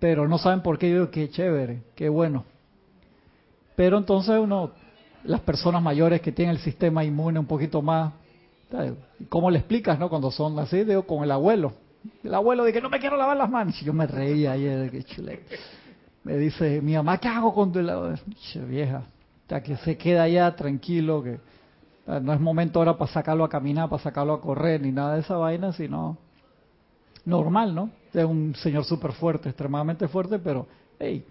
Pero 0.00 0.26
no 0.26 0.38
saben 0.38 0.62
por 0.62 0.78
qué, 0.78 0.88
yo 0.88 0.94
digo, 0.94 1.10
qué 1.10 1.30
chévere, 1.30 1.82
qué 1.94 2.08
bueno. 2.08 2.44
Pero 3.76 3.98
entonces 3.98 4.38
uno, 4.38 4.72
las 5.24 5.40
personas 5.42 5.82
mayores 5.82 6.20
que 6.22 6.32
tienen 6.32 6.56
el 6.56 6.62
sistema 6.62 7.04
inmune 7.04 7.38
un 7.38 7.46
poquito 7.46 7.82
más, 7.82 8.12
¿cómo 9.28 9.50
le 9.50 9.58
explicas, 9.58 9.98
no? 9.98 10.08
Cuando 10.08 10.30
son 10.30 10.58
así, 10.58 10.84
digo, 10.84 11.02
con 11.02 11.22
el 11.22 11.30
abuelo. 11.30 11.74
El 12.24 12.34
abuelo 12.34 12.64
dice 12.64 12.78
que 12.78 12.82
no 12.82 12.88
me 12.88 12.98
quiero 12.98 13.16
lavar 13.16 13.36
las 13.36 13.50
manos. 13.50 13.78
Yo 13.80 13.92
me 13.92 14.06
reía 14.06 14.52
ayer, 14.52 14.90
que 14.90 15.04
chule. 15.04 15.40
Me 16.24 16.36
dice, 16.38 16.80
mi 16.80 16.94
mamá, 16.94 17.18
¿qué 17.18 17.28
hago 17.28 17.52
con 17.52 17.72
tu 17.72 17.80
vieja? 18.66 19.02
O 19.50 19.62
que 19.62 19.76
se 19.78 19.98
queda 19.98 20.22
allá 20.22 20.54
tranquilo, 20.56 21.22
que 21.22 21.40
no 22.06 22.32
es 22.32 22.40
momento 22.40 22.78
ahora 22.78 22.96
para 22.96 23.10
sacarlo 23.12 23.44
a 23.44 23.48
caminar, 23.48 23.90
para 23.90 24.02
sacarlo 24.02 24.34
a 24.34 24.40
correr, 24.40 24.80
ni 24.80 24.92
nada 24.92 25.14
de 25.14 25.20
esa 25.20 25.36
vaina, 25.36 25.72
sino 25.72 26.16
normal, 27.24 27.74
¿no? 27.74 27.90
Es 28.12 28.24
un 28.24 28.54
señor 28.56 28.84
súper 28.84 29.12
fuerte, 29.12 29.48
extremadamente 29.48 30.08
fuerte, 30.08 30.38
pero, 30.38 30.66
hey, 30.98 31.24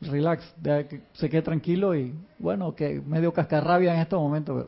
relax, 0.00 0.54
que 0.62 1.02
se 1.12 1.28
quede 1.28 1.42
tranquilo 1.42 1.94
y, 1.94 2.14
bueno, 2.38 2.74
que 2.74 3.00
medio 3.00 3.32
cascarrabia 3.32 3.94
en 3.94 4.00
estos 4.00 4.20
momentos, 4.20 4.66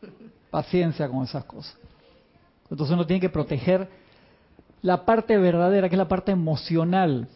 pero 0.00 0.12
paciencia 0.50 1.08
con 1.08 1.22
esas 1.24 1.44
cosas. 1.44 1.76
Entonces 2.70 2.94
uno 2.94 3.06
tiene 3.06 3.20
que 3.20 3.28
proteger 3.28 3.88
la 4.82 5.04
parte 5.04 5.36
verdadera, 5.36 5.88
que 5.88 5.94
es 5.94 5.98
la 5.98 6.08
parte 6.08 6.32
emocional. 6.32 7.28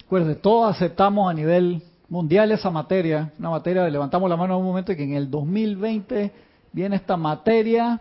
Recuerde, 0.00 0.34
todos 0.34 0.74
aceptamos 0.74 1.30
a 1.30 1.34
nivel 1.34 1.82
mundial 2.08 2.50
esa 2.52 2.70
materia, 2.70 3.32
una 3.38 3.50
materia, 3.50 3.88
levantamos 3.88 4.28
la 4.28 4.36
mano 4.36 4.54
en 4.54 4.60
un 4.60 4.66
momento 4.66 4.92
y 4.92 4.96
que 4.96 5.04
en 5.04 5.12
el 5.12 5.30
2020 5.30 6.32
viene 6.72 6.96
esta 6.96 7.16
materia, 7.16 8.00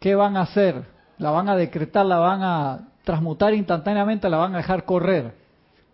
¿qué 0.00 0.14
van 0.14 0.36
a 0.36 0.42
hacer? 0.42 0.95
La 1.18 1.30
van 1.30 1.48
a 1.48 1.56
decretar, 1.56 2.04
la 2.06 2.18
van 2.18 2.42
a 2.42 2.88
transmutar 3.04 3.54
instantáneamente, 3.54 4.28
la 4.28 4.36
van 4.36 4.54
a 4.54 4.58
dejar 4.58 4.84
correr. 4.84 5.34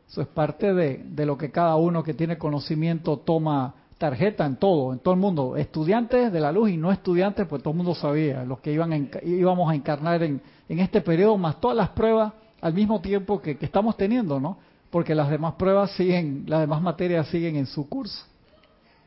Eso 0.09 0.23
es 0.23 0.29
parte 0.29 0.75
de, 0.75 1.27
lo 1.27 1.39
que 1.39 1.51
cada 1.51 1.77
uno 1.77 2.03
que 2.03 2.15
tiene 2.15 2.37
conocimiento 2.37 3.19
toma 3.19 3.75
tarjeta 3.99 4.45
en 4.45 4.57
todo, 4.57 4.93
en 4.93 4.99
todo 4.99 5.15
el 5.15 5.21
mundo. 5.21 5.57
Estudiantes 5.57 6.33
de 6.33 6.41
la 6.41 6.53
luz 6.53 6.71
y 6.71 6.77
no 6.77 6.91
estudiantes, 6.91 7.47
pues 7.47 7.63
todo 7.63 7.73
el 7.73 7.77
mundo 7.77 7.95
sabía, 7.95 8.45
los 8.45 8.61
que 8.61 8.73
iban 8.73 9.11
íbamos 9.23 9.71
a 9.71 9.75
encarnar 9.75 10.23
en, 10.23 10.43
en, 10.69 10.79
este 10.81 11.01
periodo, 11.01 11.39
más 11.39 11.61
todas 11.61 11.77
las 11.77 11.91
pruebas 11.91 12.33
al 12.61 12.75
mismo 12.75 13.01
tiempo 13.01 13.41
que, 13.41 13.57
que 13.57 13.67
estamos 13.67 13.97
teniendo, 13.97 14.41
¿no? 14.41 14.59
porque 14.93 15.15
las 15.15 15.31
demás 15.31 15.55
pruebas 15.55 15.93
siguen, 15.93 16.45
las 16.47 16.61
demás 16.61 16.83
materias 16.83 17.27
siguen 17.29 17.57
en 17.57 17.67
su 17.67 17.89
curso. 17.89 18.27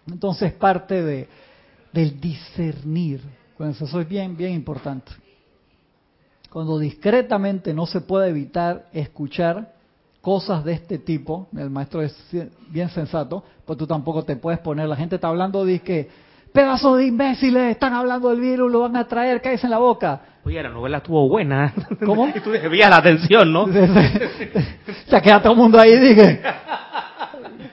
Entonces 0.08 0.52
parte 0.54 1.04
de 1.04 1.28
del 1.96 2.20
discernir, 2.20 3.22
pues 3.58 3.80
eso 3.82 4.02
es 4.02 4.10
bien, 4.10 4.36
bien 4.36 4.54
importante. 4.54 5.12
Cuando 6.56 6.80
discretamente 6.80 7.74
no 7.74 7.86
se 7.86 8.00
puede 8.00 8.30
evitar 8.30 8.86
escuchar 8.94 9.74
cosas 10.22 10.64
de 10.64 10.72
este 10.72 11.00
tipo, 11.00 11.50
el 11.54 11.70
maestro 11.70 12.02
es 12.02 12.16
bien 12.70 12.88
sensato, 12.88 13.44
pues 13.66 13.78
tú 13.78 13.86
tampoco 13.86 14.24
te 14.24 14.38
puedes 14.38 14.62
poner, 14.62 14.88
la 14.88 14.96
gente 14.96 15.16
está 15.16 15.28
hablando 15.28 15.66
de 15.66 15.82
que 15.82 16.08
pedazos 16.54 16.98
de 16.98 17.08
imbéciles, 17.08 17.72
están 17.72 17.92
hablando 17.92 18.30
del 18.30 18.40
virus, 18.40 18.72
lo 18.72 18.80
van 18.80 18.96
a 18.96 19.06
traer, 19.06 19.42
caes 19.42 19.66
en 19.66 19.72
la 19.72 19.80
boca. 19.80 20.22
Oye, 20.46 20.64
la 20.64 20.70
novela 20.70 21.00
estuvo 21.00 21.28
buena. 21.28 21.74
¿Cómo? 22.06 22.30
y 22.30 22.40
tú 22.40 22.52
desvías 22.52 22.90
la 22.90 22.98
atención, 23.00 23.52
¿no? 23.52 23.68
Se 23.68 25.22
queda 25.22 25.42
todo 25.42 25.52
el 25.52 25.60
mundo 25.60 25.78
ahí, 25.78 26.00
dije. 26.00 26.42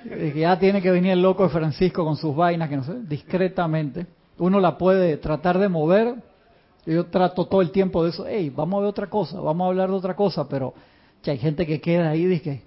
que 0.08 0.40
ya 0.40 0.58
tiene 0.58 0.82
que 0.82 0.90
venir 0.90 1.12
el 1.12 1.22
loco 1.22 1.44
de 1.44 1.50
Francisco 1.50 2.04
con 2.04 2.16
sus 2.16 2.34
vainas, 2.34 2.68
que 2.68 2.78
no 2.78 2.82
sé, 2.82 2.94
discretamente. 3.04 4.08
Uno 4.38 4.58
la 4.58 4.76
puede 4.76 5.18
tratar 5.18 5.60
de 5.60 5.68
mover. 5.68 6.31
Yo 6.84 7.06
trato 7.06 7.46
todo 7.46 7.60
el 7.62 7.70
tiempo 7.70 8.02
de 8.02 8.10
eso. 8.10 8.24
Hey, 8.26 8.50
vamos 8.54 8.78
a 8.78 8.80
ver 8.80 8.88
otra 8.88 9.06
cosa, 9.08 9.40
vamos 9.40 9.64
a 9.64 9.68
hablar 9.68 9.88
de 9.88 9.96
otra 9.96 10.16
cosa, 10.16 10.48
pero 10.48 10.74
hay 11.24 11.38
gente 11.38 11.66
que 11.66 11.80
queda 11.80 12.10
ahí, 12.10 12.24
dije, 12.24 12.62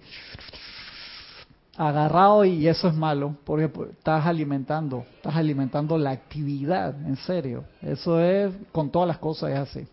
agarrado 1.78 2.46
y 2.46 2.68
eso 2.68 2.88
es 2.88 2.94
malo, 2.94 3.36
porque 3.44 3.68
pues, 3.68 3.92
estás 3.92 4.26
alimentando, 4.26 5.06
estás 5.16 5.36
alimentando 5.36 5.98
la 5.98 6.12
actividad, 6.12 6.96
en 7.06 7.18
serio. 7.18 7.66
Eso 7.82 8.20
es, 8.20 8.54
con 8.72 8.90
todas 8.90 9.08
las 9.08 9.18
cosas 9.18 9.52
es 9.52 9.58
así. 9.58 9.88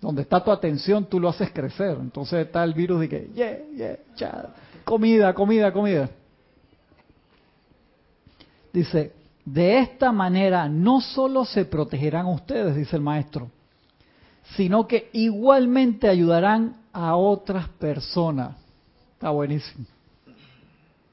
Donde 0.00 0.22
está 0.22 0.42
tu 0.42 0.50
atención, 0.50 1.04
tú 1.04 1.20
lo 1.20 1.28
haces 1.28 1.50
crecer. 1.52 1.96
Entonces 2.00 2.46
está 2.46 2.64
el 2.64 2.74
virus 2.74 3.00
de 3.00 3.08
que, 3.08 3.30
yeah, 3.34 3.96
yeah, 4.16 4.54
comida, 4.84 5.32
comida, 5.34 5.72
comida. 5.72 6.08
Dice, 8.72 9.12
de 9.44 9.78
esta 9.78 10.12
manera 10.12 10.68
no 10.68 11.00
solo 11.00 11.44
se 11.44 11.64
protegerán 11.64 12.26
ustedes, 12.26 12.76
dice 12.76 12.96
el 12.96 13.02
maestro, 13.02 13.50
sino 14.56 14.86
que 14.86 15.10
igualmente 15.12 16.08
ayudarán 16.08 16.76
a 16.92 17.16
otras 17.16 17.68
personas. 17.68 18.56
Está 19.14 19.30
buenísimo. 19.30 19.84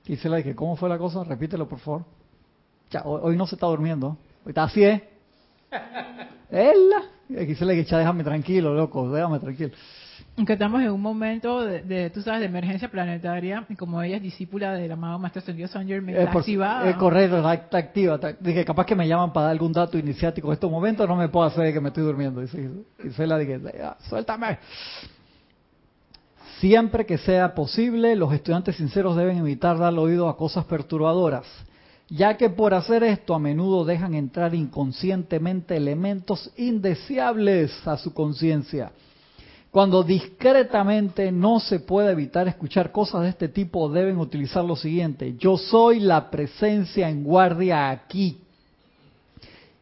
Se 0.05 0.29
la 0.29 0.37
dije, 0.37 0.55
¿cómo 0.55 0.75
fue 0.75 0.87
la 0.87 0.97
cosa? 0.97 1.23
Repítelo, 1.23 1.67
por 1.67 1.79
favor. 1.79 2.03
Ya, 2.91 3.01
hoy, 3.03 3.35
no 3.35 3.47
se 3.47 3.55
está 3.55 3.65
durmiendo. 3.65 4.17
Hoy 4.45 4.49
está 4.49 4.63
así, 4.63 4.83
¿eh? 4.83 5.03
Quise 7.27 7.65
le 7.65 7.73
dije, 7.73 7.95
déjame 7.95 8.23
tranquilo, 8.23 8.73
loco, 8.73 9.11
déjame 9.11 9.39
tranquilo. 9.39 9.71
Aunque 10.37 10.53
estamos 10.53 10.81
en 10.81 10.91
un 10.91 11.01
momento 11.01 11.61
de, 11.63 12.09
tú 12.09 12.21
sabes, 12.21 12.41
de 12.41 12.47
emergencia 12.47 12.91
planetaria, 12.91 13.65
y 13.69 13.75
como 13.75 14.01
ella 14.01 14.17
es 14.17 14.21
discípula 14.21 14.73
del 14.73 14.91
amado 14.91 15.17
Maestro 15.17 15.39
Ascendido 15.39 15.69
San 15.69 15.87
Germain, 15.87 16.17
está 16.17 16.39
activada. 16.39 16.89
Es 16.89 16.97
correcto, 16.97 17.37
está, 17.37 17.77
activa. 17.77 18.19
dije, 18.41 18.65
capaz 18.65 18.85
que 18.85 18.95
me 18.95 19.07
llaman 19.07 19.31
para 19.31 19.45
dar 19.45 19.51
algún 19.53 19.71
dato 19.71 19.97
iniciático. 19.97 20.47
En 20.47 20.53
estos 20.55 20.69
momentos 20.69 21.07
no 21.07 21.15
me 21.15 21.29
puedo 21.29 21.45
hacer 21.45 21.71
que 21.71 21.79
me 21.79 21.87
estoy 21.87 22.03
durmiendo. 22.03 22.43
Y, 22.43 22.47
se 22.47 23.27
la 23.27 23.37
dije, 23.37 23.61
suéltame. 24.09 24.59
Siempre 26.59 27.05
que 27.05 27.17
sea 27.17 27.55
posible, 27.55 28.13
los 28.17 28.33
estudiantes 28.33 28.75
sinceros 28.75 29.15
deben 29.15 29.37
evitar 29.37 29.77
dar 29.77 29.93
oído 29.93 30.27
a 30.27 30.35
cosas 30.35 30.65
perturbadoras, 30.65 31.45
ya 32.09 32.35
que 32.35 32.49
por 32.49 32.73
hacer 32.73 33.03
esto 33.03 33.35
a 33.35 33.39
menudo 33.39 33.85
dejan 33.85 34.13
entrar 34.15 34.53
inconscientemente 34.53 35.77
elementos 35.77 36.51
indeseables 36.57 37.87
a 37.87 37.95
su 37.95 38.13
conciencia. 38.13 38.91
Cuando 39.75 40.03
discretamente 40.03 41.33
no 41.33 41.59
se 41.59 41.81
puede 41.81 42.13
evitar 42.13 42.47
escuchar 42.47 42.93
cosas 42.93 43.23
de 43.23 43.27
este 43.27 43.49
tipo, 43.49 43.89
deben 43.89 44.19
utilizar 44.19 44.63
lo 44.63 44.77
siguiente. 44.77 45.35
Yo 45.37 45.57
soy 45.57 45.99
la 45.99 46.31
presencia 46.31 47.09
en 47.09 47.25
guardia 47.25 47.89
aquí 47.89 48.39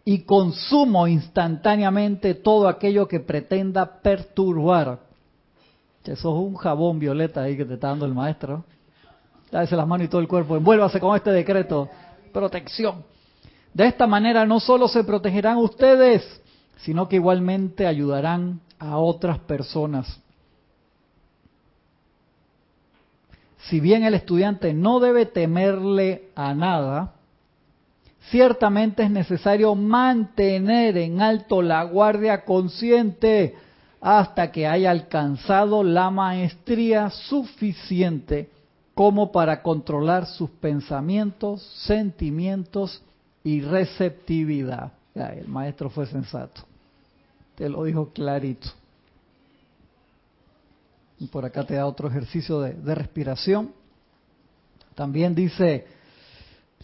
y 0.04 0.24
consumo 0.24 1.06
instantáneamente 1.08 2.34
todo 2.34 2.68
aquello 2.68 3.08
que 3.08 3.20
pretenda 3.20 4.02
perturbar 4.02 5.00
eso 6.06 6.12
es 6.12 6.26
un 6.26 6.56
jabón 6.56 6.98
violeta 6.98 7.44
ahí 7.44 7.56
que 7.56 7.64
te 7.64 7.76
está 7.76 7.90
dando 7.90 8.08
el 8.08 8.16
maestro. 8.16 8.66
Dávese 9.52 9.76
las 9.76 9.88
manos 9.88 10.06
y 10.06 10.10
todo 10.10 10.22
el 10.22 10.28
cuerpo. 10.28 10.58
Envuélvase 10.58 11.00
con 11.00 11.16
este 11.16 11.30
decreto. 11.30 11.88
Protección. 12.34 13.04
De 13.72 13.86
esta 13.86 14.08
manera 14.08 14.44
no 14.44 14.60
solo 14.60 14.88
se 14.88 15.04
protegerán 15.04 15.58
ustedes, 15.58 16.42
sino 16.78 17.08
que 17.08 17.18
igualmente 17.18 17.86
ayudarán 17.86 18.60
a 18.84 18.98
otras 18.98 19.40
personas. 19.40 20.20
Si 23.70 23.80
bien 23.80 24.04
el 24.04 24.14
estudiante 24.14 24.74
no 24.74 25.00
debe 25.00 25.26
temerle 25.26 26.30
a 26.36 26.54
nada, 26.54 27.14
ciertamente 28.30 29.04
es 29.04 29.10
necesario 29.10 29.74
mantener 29.74 30.98
en 30.98 31.22
alto 31.22 31.62
la 31.62 31.84
guardia 31.84 32.44
consciente 32.44 33.56
hasta 34.02 34.52
que 34.52 34.68
haya 34.68 34.92
alcanzado 34.92 35.82
la 35.82 36.10
maestría 36.10 37.10
suficiente 37.10 38.50
como 38.94 39.32
para 39.32 39.62
controlar 39.62 40.26
sus 40.26 40.50
pensamientos, 40.50 41.64
sentimientos 41.88 43.02
y 43.46 43.62
receptividad. 43.62 44.92
el 45.16 45.48
maestro 45.48 45.90
fue 45.90 46.06
sensato. 46.06 46.73
Te 47.56 47.70
lo 47.70 47.84
dijo 47.84 48.12
clarito. 48.12 48.70
Y 51.20 51.28
por 51.28 51.46
acá 51.46 51.64
te 51.66 51.76
da 51.76 51.86
otro 51.86 52.08
ejercicio 52.08 52.60
de, 52.62 52.74
de 52.74 52.96
respiración. 52.96 53.72
También 54.96 55.34
dice, 55.34 55.88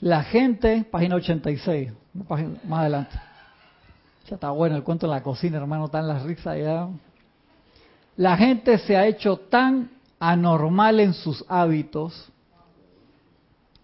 la 0.02 0.24
gente, 0.24 0.86
página 0.90 1.16
86, 1.16 1.92
más 2.64 2.80
adelante. 2.80 3.20
Ya 4.30 4.36
está 4.36 4.52
bueno 4.52 4.76
el 4.76 4.84
cuento 4.84 5.08
de 5.08 5.14
la 5.14 5.24
cocina, 5.24 5.58
hermano, 5.58 5.86
está 5.86 6.00
en 6.00 6.08
las 6.08 6.24
risas 6.24 6.58
ya. 6.58 6.88
La 8.16 8.38
gente 8.38 8.78
se 8.78 8.96
ha 8.96 9.08
hecho 9.08 9.38
tan 9.38 9.92
anormal 10.20 11.00
en 11.00 11.14
sus 11.14 11.44
hábitos 11.48 12.32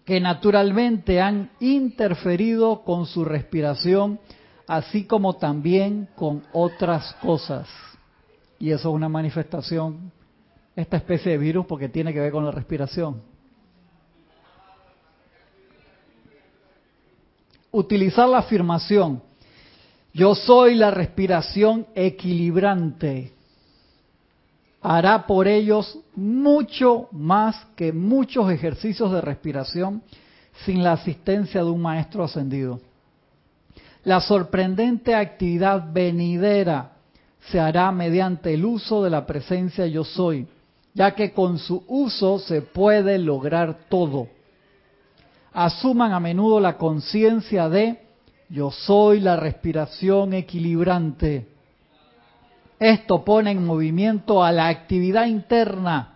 que 0.04 0.20
naturalmente 0.20 1.20
han 1.20 1.50
interferido 1.58 2.82
con 2.82 3.06
su 3.06 3.24
respiración, 3.24 4.20
así 4.66 5.04
como 5.04 5.36
también 5.36 6.08
con 6.16 6.42
otras 6.52 7.14
cosas. 7.22 7.68
Y 8.58 8.70
eso 8.70 8.88
es 8.88 8.94
una 8.94 9.08
manifestación, 9.08 10.10
esta 10.74 10.96
especie 10.96 11.32
de 11.32 11.38
virus, 11.38 11.66
porque 11.66 11.88
tiene 11.88 12.12
que 12.12 12.20
ver 12.20 12.32
con 12.32 12.44
la 12.44 12.50
respiración. 12.50 13.22
Utilizar 17.70 18.28
la 18.28 18.38
afirmación, 18.38 19.22
yo 20.14 20.34
soy 20.34 20.74
la 20.74 20.90
respiración 20.90 21.86
equilibrante, 21.94 23.34
hará 24.80 25.26
por 25.26 25.46
ellos 25.46 25.98
mucho 26.14 27.08
más 27.12 27.66
que 27.76 27.92
muchos 27.92 28.50
ejercicios 28.50 29.12
de 29.12 29.20
respiración 29.20 30.02
sin 30.64 30.82
la 30.82 30.92
asistencia 30.92 31.62
de 31.62 31.70
un 31.70 31.82
maestro 31.82 32.24
ascendido. 32.24 32.80
La 34.06 34.20
sorprendente 34.20 35.16
actividad 35.16 35.92
venidera 35.92 36.92
se 37.50 37.58
hará 37.58 37.90
mediante 37.90 38.54
el 38.54 38.64
uso 38.64 39.02
de 39.02 39.10
la 39.10 39.26
presencia 39.26 39.84
yo 39.88 40.04
soy, 40.04 40.46
ya 40.94 41.16
que 41.16 41.32
con 41.32 41.58
su 41.58 41.82
uso 41.88 42.38
se 42.38 42.62
puede 42.62 43.18
lograr 43.18 43.78
todo. 43.88 44.28
Asuman 45.52 46.12
a 46.12 46.20
menudo 46.20 46.60
la 46.60 46.76
conciencia 46.76 47.68
de 47.68 48.00
yo 48.48 48.70
soy 48.70 49.18
la 49.18 49.34
respiración 49.34 50.34
equilibrante. 50.34 51.48
Esto 52.78 53.24
pone 53.24 53.50
en 53.50 53.66
movimiento 53.66 54.44
a 54.44 54.52
la 54.52 54.68
actividad 54.68 55.26
interna 55.26 56.14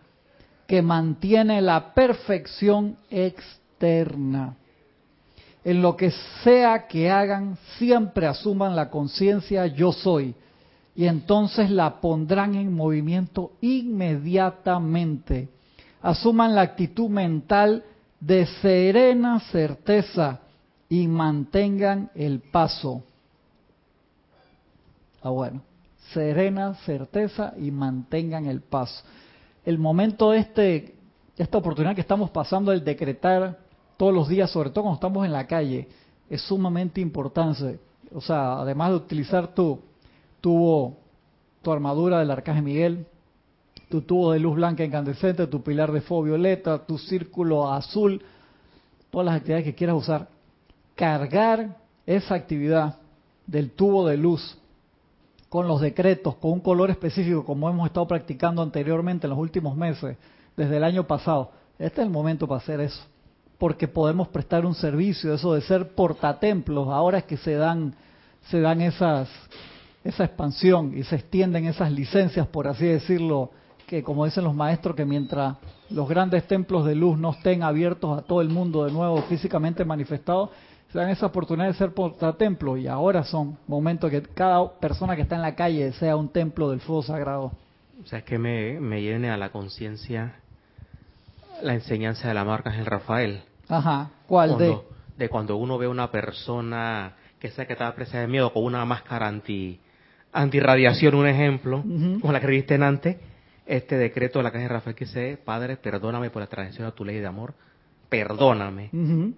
que 0.68 0.80
mantiene 0.80 1.60
la 1.60 1.92
perfección 1.92 2.98
externa. 3.10 4.54
En 5.64 5.82
lo 5.82 5.96
que 5.96 6.10
sea 6.42 6.86
que 6.86 7.10
hagan, 7.10 7.58
siempre 7.78 8.26
asuman 8.26 8.74
la 8.74 8.88
conciencia 8.88 9.66
yo 9.66 9.92
soy 9.92 10.34
y 10.94 11.06
entonces 11.06 11.70
la 11.70 12.00
pondrán 12.00 12.54
en 12.54 12.74
movimiento 12.74 13.52
inmediatamente. 13.60 15.48
Asuman 16.02 16.54
la 16.54 16.62
actitud 16.62 17.08
mental 17.08 17.84
de 18.18 18.46
serena 18.60 19.40
certeza 19.50 20.40
y 20.88 21.06
mantengan 21.06 22.10
el 22.14 22.40
paso. 22.40 23.02
Ah, 25.22 25.30
bueno, 25.30 25.62
serena 26.12 26.74
certeza 26.86 27.54
y 27.58 27.70
mantengan 27.70 28.46
el 28.46 28.60
paso. 28.60 29.04
El 29.64 29.78
momento 29.78 30.32
este, 30.32 30.94
esta 31.36 31.58
oportunidad 31.58 31.94
que 31.94 32.00
estamos 32.00 32.30
pasando, 32.30 32.72
el 32.72 32.82
decretar 32.82 33.58
todos 34.00 34.14
los 34.14 34.28
días, 34.30 34.50
sobre 34.50 34.70
todo 34.70 34.84
cuando 34.84 34.94
estamos 34.94 35.26
en 35.26 35.32
la 35.34 35.46
calle, 35.46 35.86
es 36.30 36.40
sumamente 36.40 37.02
importante. 37.02 37.78
O 38.14 38.22
sea, 38.22 38.54
además 38.54 38.88
de 38.88 38.96
utilizar 38.96 39.48
tu 39.48 39.78
tubo, 40.40 40.96
tu 41.60 41.70
armadura 41.70 42.18
del 42.18 42.30
arcángel 42.30 42.64
Miguel, 42.64 43.06
tu 43.90 44.00
tubo 44.00 44.32
de 44.32 44.40
luz 44.40 44.54
blanca 44.54 44.82
incandescente, 44.82 45.46
tu 45.48 45.62
pilar 45.62 45.92
de 45.92 46.00
fuego 46.00 46.22
violeta, 46.22 46.78
tu 46.86 46.96
círculo 46.96 47.70
azul, 47.70 48.22
todas 49.10 49.26
las 49.26 49.36
actividades 49.36 49.66
que 49.66 49.74
quieras 49.74 49.96
usar, 49.96 50.28
cargar 50.94 51.76
esa 52.06 52.36
actividad 52.36 52.96
del 53.46 53.70
tubo 53.70 54.06
de 54.06 54.16
luz 54.16 54.56
con 55.50 55.68
los 55.68 55.78
decretos, 55.78 56.36
con 56.36 56.52
un 56.52 56.60
color 56.60 56.88
específico, 56.88 57.44
como 57.44 57.68
hemos 57.68 57.86
estado 57.86 58.08
practicando 58.08 58.62
anteriormente 58.62 59.26
en 59.26 59.30
los 59.32 59.38
últimos 59.38 59.76
meses, 59.76 60.16
desde 60.56 60.78
el 60.78 60.84
año 60.84 61.06
pasado. 61.06 61.50
Este 61.78 62.00
es 62.00 62.06
el 62.06 62.10
momento 62.10 62.48
para 62.48 62.62
hacer 62.62 62.80
eso, 62.80 63.02
porque 63.60 63.88
podemos 63.88 64.26
prestar 64.28 64.64
un 64.64 64.74
servicio, 64.74 65.34
eso 65.34 65.52
de 65.52 65.60
ser 65.60 65.88
portatemplos, 65.94 66.88
ahora 66.88 67.18
es 67.18 67.24
que 67.24 67.36
se 67.36 67.56
dan, 67.56 67.94
se 68.48 68.58
dan 68.58 68.80
esas, 68.80 69.28
esa 70.02 70.24
expansión 70.24 70.96
y 70.96 71.04
se 71.04 71.16
extienden 71.16 71.66
esas 71.66 71.92
licencias, 71.92 72.46
por 72.46 72.66
así 72.66 72.86
decirlo, 72.86 73.50
que 73.86 74.02
como 74.02 74.24
dicen 74.24 74.44
los 74.44 74.54
maestros, 74.54 74.96
que 74.96 75.04
mientras 75.04 75.58
los 75.90 76.08
grandes 76.08 76.48
templos 76.48 76.86
de 76.86 76.94
luz 76.94 77.18
no 77.18 77.32
estén 77.32 77.62
abiertos 77.62 78.18
a 78.18 78.22
todo 78.22 78.40
el 78.40 78.48
mundo 78.48 78.86
de 78.86 78.92
nuevo 78.92 79.20
físicamente 79.24 79.84
manifestados, 79.84 80.48
se 80.90 80.98
dan 80.98 81.10
esa 81.10 81.26
oportunidad 81.26 81.68
de 81.68 81.74
ser 81.74 81.92
portatemplo 81.92 82.78
y 82.78 82.86
ahora 82.86 83.24
son 83.24 83.58
momentos 83.66 84.10
que 84.10 84.22
cada 84.22 84.72
persona 84.80 85.16
que 85.16 85.22
está 85.22 85.36
en 85.36 85.42
la 85.42 85.54
calle 85.54 85.92
sea 85.92 86.16
un 86.16 86.30
templo 86.30 86.70
del 86.70 86.80
fuego 86.80 87.02
sagrado. 87.02 87.52
O 88.02 88.06
sea, 88.06 88.20
es 88.20 88.24
que 88.24 88.38
me, 88.38 88.80
me 88.80 89.30
a 89.30 89.36
la 89.36 89.50
conciencia 89.50 90.36
la 91.62 91.74
enseñanza 91.74 92.28
de 92.28 92.32
la 92.32 92.44
marca 92.44 92.70
Ángel 92.70 92.86
Rafael. 92.86 93.42
Ajá, 93.70 94.10
¿cuál 94.26 94.58
de? 94.58 94.76
De 95.16 95.28
cuando 95.28 95.56
uno 95.56 95.78
ve 95.78 95.86
a 95.86 95.90
una 95.90 96.10
persona 96.10 97.14
que 97.38 97.50
sea 97.50 97.66
que 97.66 97.74
está 97.74 97.94
presa 97.94 98.18
de 98.20 98.26
miedo 98.26 98.52
con 98.52 98.64
una 98.64 98.84
máscara 98.84 99.28
anti 99.28 99.80
antirradiación, 100.32 101.14
un 101.14 101.26
ejemplo, 101.26 101.82
como 102.20 102.32
la 102.32 102.40
que 102.40 102.46
viste 102.46 102.74
antes, 102.74 103.16
este 103.66 103.96
decreto 103.96 104.38
de 104.38 104.42
la 104.44 104.50
caja 104.50 104.62
de 104.62 104.68
Rafael 104.68 104.96
que 104.96 105.04
dice, 105.04 105.38
Padre, 105.44 105.76
perdóname 105.76 106.30
por 106.30 106.40
la 106.40 106.46
transgresión 106.46 106.86
a 106.86 106.92
tu 106.92 107.04
ley 107.04 107.18
de 107.18 107.26
amor, 107.26 107.54
perdóname. 108.08 108.90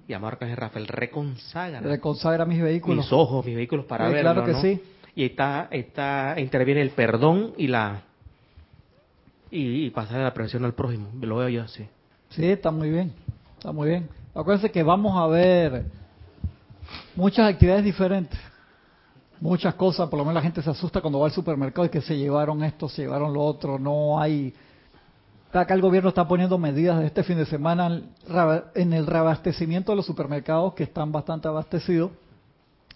Y 0.06 0.12
amor 0.12 0.38
de 0.38 0.54
Rafael, 0.54 0.86
reconsagra. 0.88 1.80
Reconsagra 1.80 2.44
mis 2.44 2.60
vehículos. 2.60 3.04
Mis 3.04 3.12
ojos, 3.12 3.44
mis 3.44 3.56
vehículos 3.56 3.86
para 3.86 4.08
ver. 4.08 4.20
Claro 4.20 4.44
que 4.44 4.54
sí. 4.56 4.82
Y 5.14 5.24
está, 5.24 5.68
está, 5.70 6.34
interviene 6.38 6.80
el 6.80 6.90
perdón 6.90 7.52
y 7.56 7.68
la 7.68 8.02
y, 9.50 9.90
pasar 9.90 10.20
la 10.20 10.32
prevención 10.32 10.64
al 10.64 10.72
prójimo. 10.72 11.10
Lo 11.20 11.36
veo 11.36 11.48
yo 11.50 11.62
así. 11.62 11.86
Sí, 12.30 12.46
está 12.46 12.70
muy 12.70 12.90
bien. 12.90 13.12
Está 13.58 13.70
muy 13.70 13.90
bien. 13.90 14.08
Acuérdense 14.34 14.70
que 14.70 14.82
vamos 14.82 15.16
a 15.16 15.26
ver 15.26 15.84
muchas 17.14 17.48
actividades 17.48 17.84
diferentes. 17.84 18.38
Muchas 19.40 19.74
cosas, 19.74 20.08
por 20.08 20.18
lo 20.18 20.24
menos 20.24 20.36
la 20.36 20.42
gente 20.42 20.62
se 20.62 20.70
asusta 20.70 21.00
cuando 21.00 21.18
va 21.18 21.26
al 21.26 21.32
supermercado 21.32 21.84
y 21.86 21.90
que 21.90 22.00
se 22.00 22.16
llevaron 22.16 22.62
esto, 22.62 22.88
se 22.88 23.02
llevaron 23.02 23.32
lo 23.32 23.42
otro, 23.42 23.78
no 23.78 24.20
hay 24.20 24.54
Acá 25.52 25.74
el 25.74 25.82
gobierno 25.82 26.08
está 26.08 26.26
poniendo 26.26 26.56
medidas 26.56 26.98
de 26.98 27.06
este 27.06 27.22
fin 27.22 27.36
de 27.36 27.44
semana 27.44 28.00
en 28.74 28.92
el 28.94 29.06
reabastecimiento 29.06 29.92
de 29.92 29.96
los 29.96 30.06
supermercados 30.06 30.72
que 30.72 30.82
están 30.82 31.12
bastante 31.12 31.46
abastecidos. 31.46 32.12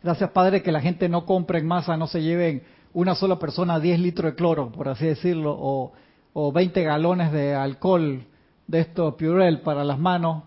Gracias, 0.02 0.30
Padre, 0.30 0.62
que 0.62 0.72
la 0.72 0.80
gente 0.80 1.06
no 1.10 1.26
compre 1.26 1.58
en 1.58 1.66
masa, 1.66 1.98
no 1.98 2.06
se 2.06 2.22
lleven 2.22 2.62
una 2.94 3.14
sola 3.14 3.38
persona 3.38 3.78
10 3.78 4.00
litros 4.00 4.32
de 4.32 4.36
cloro, 4.36 4.72
por 4.72 4.88
así 4.88 5.04
decirlo, 5.04 5.54
o, 5.54 5.92
o 6.32 6.50
20 6.50 6.82
galones 6.82 7.30
de 7.30 7.54
alcohol 7.54 8.24
de 8.66 8.80
esto 8.80 9.14
Purell 9.18 9.60
para 9.60 9.84
las 9.84 9.98
manos. 9.98 10.44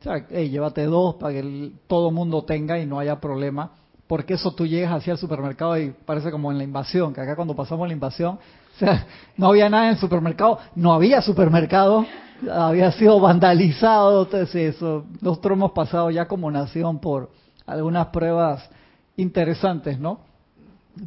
O 0.00 0.02
sea, 0.02 0.26
hey, 0.30 0.50
llévate 0.50 0.84
dos 0.84 1.16
para 1.16 1.34
que 1.34 1.72
todo 1.86 2.10
mundo 2.10 2.44
tenga 2.44 2.78
y 2.78 2.86
no 2.86 2.98
haya 2.98 3.20
problema. 3.20 3.72
Porque 4.06 4.34
eso 4.34 4.54
tú 4.54 4.66
llegas 4.66 4.92
hacia 4.92 5.12
el 5.12 5.18
supermercado 5.18 5.78
y 5.78 5.90
parece 5.90 6.30
como 6.30 6.50
en 6.50 6.58
la 6.58 6.64
invasión, 6.64 7.12
que 7.12 7.20
acá 7.20 7.36
cuando 7.36 7.54
pasamos 7.54 7.86
la 7.86 7.92
invasión 7.92 8.38
o 8.74 8.78
sea, 8.78 9.06
no 9.36 9.48
había 9.48 9.68
nada 9.68 9.86
en 9.86 9.94
el 9.94 9.98
supermercado, 9.98 10.60
no 10.76 10.92
había 10.92 11.20
supermercado, 11.20 12.06
había 12.48 12.92
sido 12.92 13.18
vandalizado, 13.18 14.22
entonces 14.22 14.76
eso, 14.76 15.04
nosotros 15.20 15.56
hemos 15.56 15.72
pasado 15.72 16.12
ya 16.12 16.28
como 16.28 16.48
nación 16.48 17.00
por 17.00 17.28
algunas 17.66 18.06
pruebas 18.08 18.70
interesantes, 19.16 19.98
¿no? 19.98 20.20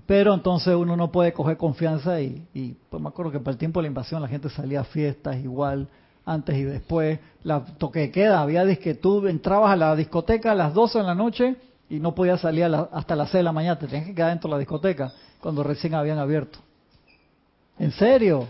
Pero 0.05 0.33
entonces 0.33 0.75
uno 0.75 0.97
no 0.97 1.13
puede 1.13 1.31
coger 1.31 1.55
confianza 1.55 2.19
y, 2.19 2.45
y 2.53 2.75
pues 2.89 3.01
me 3.01 3.07
acuerdo 3.07 3.31
que 3.31 3.39
para 3.39 3.53
el 3.53 3.57
tiempo 3.57 3.79
de 3.79 3.83
la 3.83 3.87
invasión 3.87 4.21
la 4.21 4.27
gente 4.27 4.49
salía 4.49 4.81
a 4.81 4.83
fiestas 4.83 5.37
igual, 5.37 5.87
antes 6.25 6.55
y 6.55 6.63
después, 6.63 7.19
la 7.43 7.65
toque 7.65 7.99
de 7.99 8.11
queda, 8.11 8.41
había 8.41 8.65
que 8.77 8.93
tú 8.93 9.27
entrabas 9.27 9.71
a 9.71 9.75
la 9.75 9.95
discoteca 9.95 10.51
a 10.51 10.55
las 10.55 10.73
12 10.73 10.99
de 10.99 11.03
la 11.03 11.15
noche 11.15 11.55
y 11.89 11.99
no 11.99 12.13
podías 12.15 12.41
salir 12.41 12.65
hasta 12.65 13.15
las 13.15 13.29
6 13.29 13.39
de 13.39 13.43
la 13.43 13.51
mañana, 13.51 13.79
te 13.79 13.87
tenías 13.87 14.07
que 14.07 14.15
quedar 14.15 14.29
dentro 14.29 14.49
de 14.49 14.55
la 14.55 14.59
discoteca 14.59 15.11
cuando 15.41 15.63
recién 15.63 15.93
habían 15.95 16.19
abierto. 16.19 16.59
¿En 17.79 17.91
serio? 17.91 18.47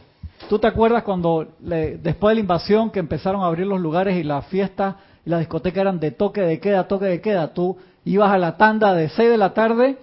¿Tú 0.50 0.60
te 0.60 0.68
acuerdas 0.68 1.04
cuando 1.04 1.48
después 1.60 2.32
de 2.32 2.36
la 2.36 2.42
invasión 2.42 2.90
que 2.92 3.00
empezaron 3.00 3.42
a 3.42 3.46
abrir 3.46 3.66
los 3.66 3.80
lugares 3.80 4.18
y 4.18 4.24
las 4.24 4.46
fiestas 4.48 4.96
y 5.26 5.30
la 5.30 5.40
discoteca 5.40 5.82
eran 5.82 6.00
de 6.00 6.12
toque 6.12 6.42
de 6.42 6.60
queda, 6.60 6.88
toque 6.88 7.06
de 7.06 7.22
queda? 7.22 7.54
Tú 7.54 7.78
ibas 8.04 8.32
a 8.32 8.38
la 8.38 8.58
tanda 8.58 8.94
de 8.94 9.10
6 9.10 9.30
de 9.30 9.38
la 9.38 9.54
tarde 9.54 9.98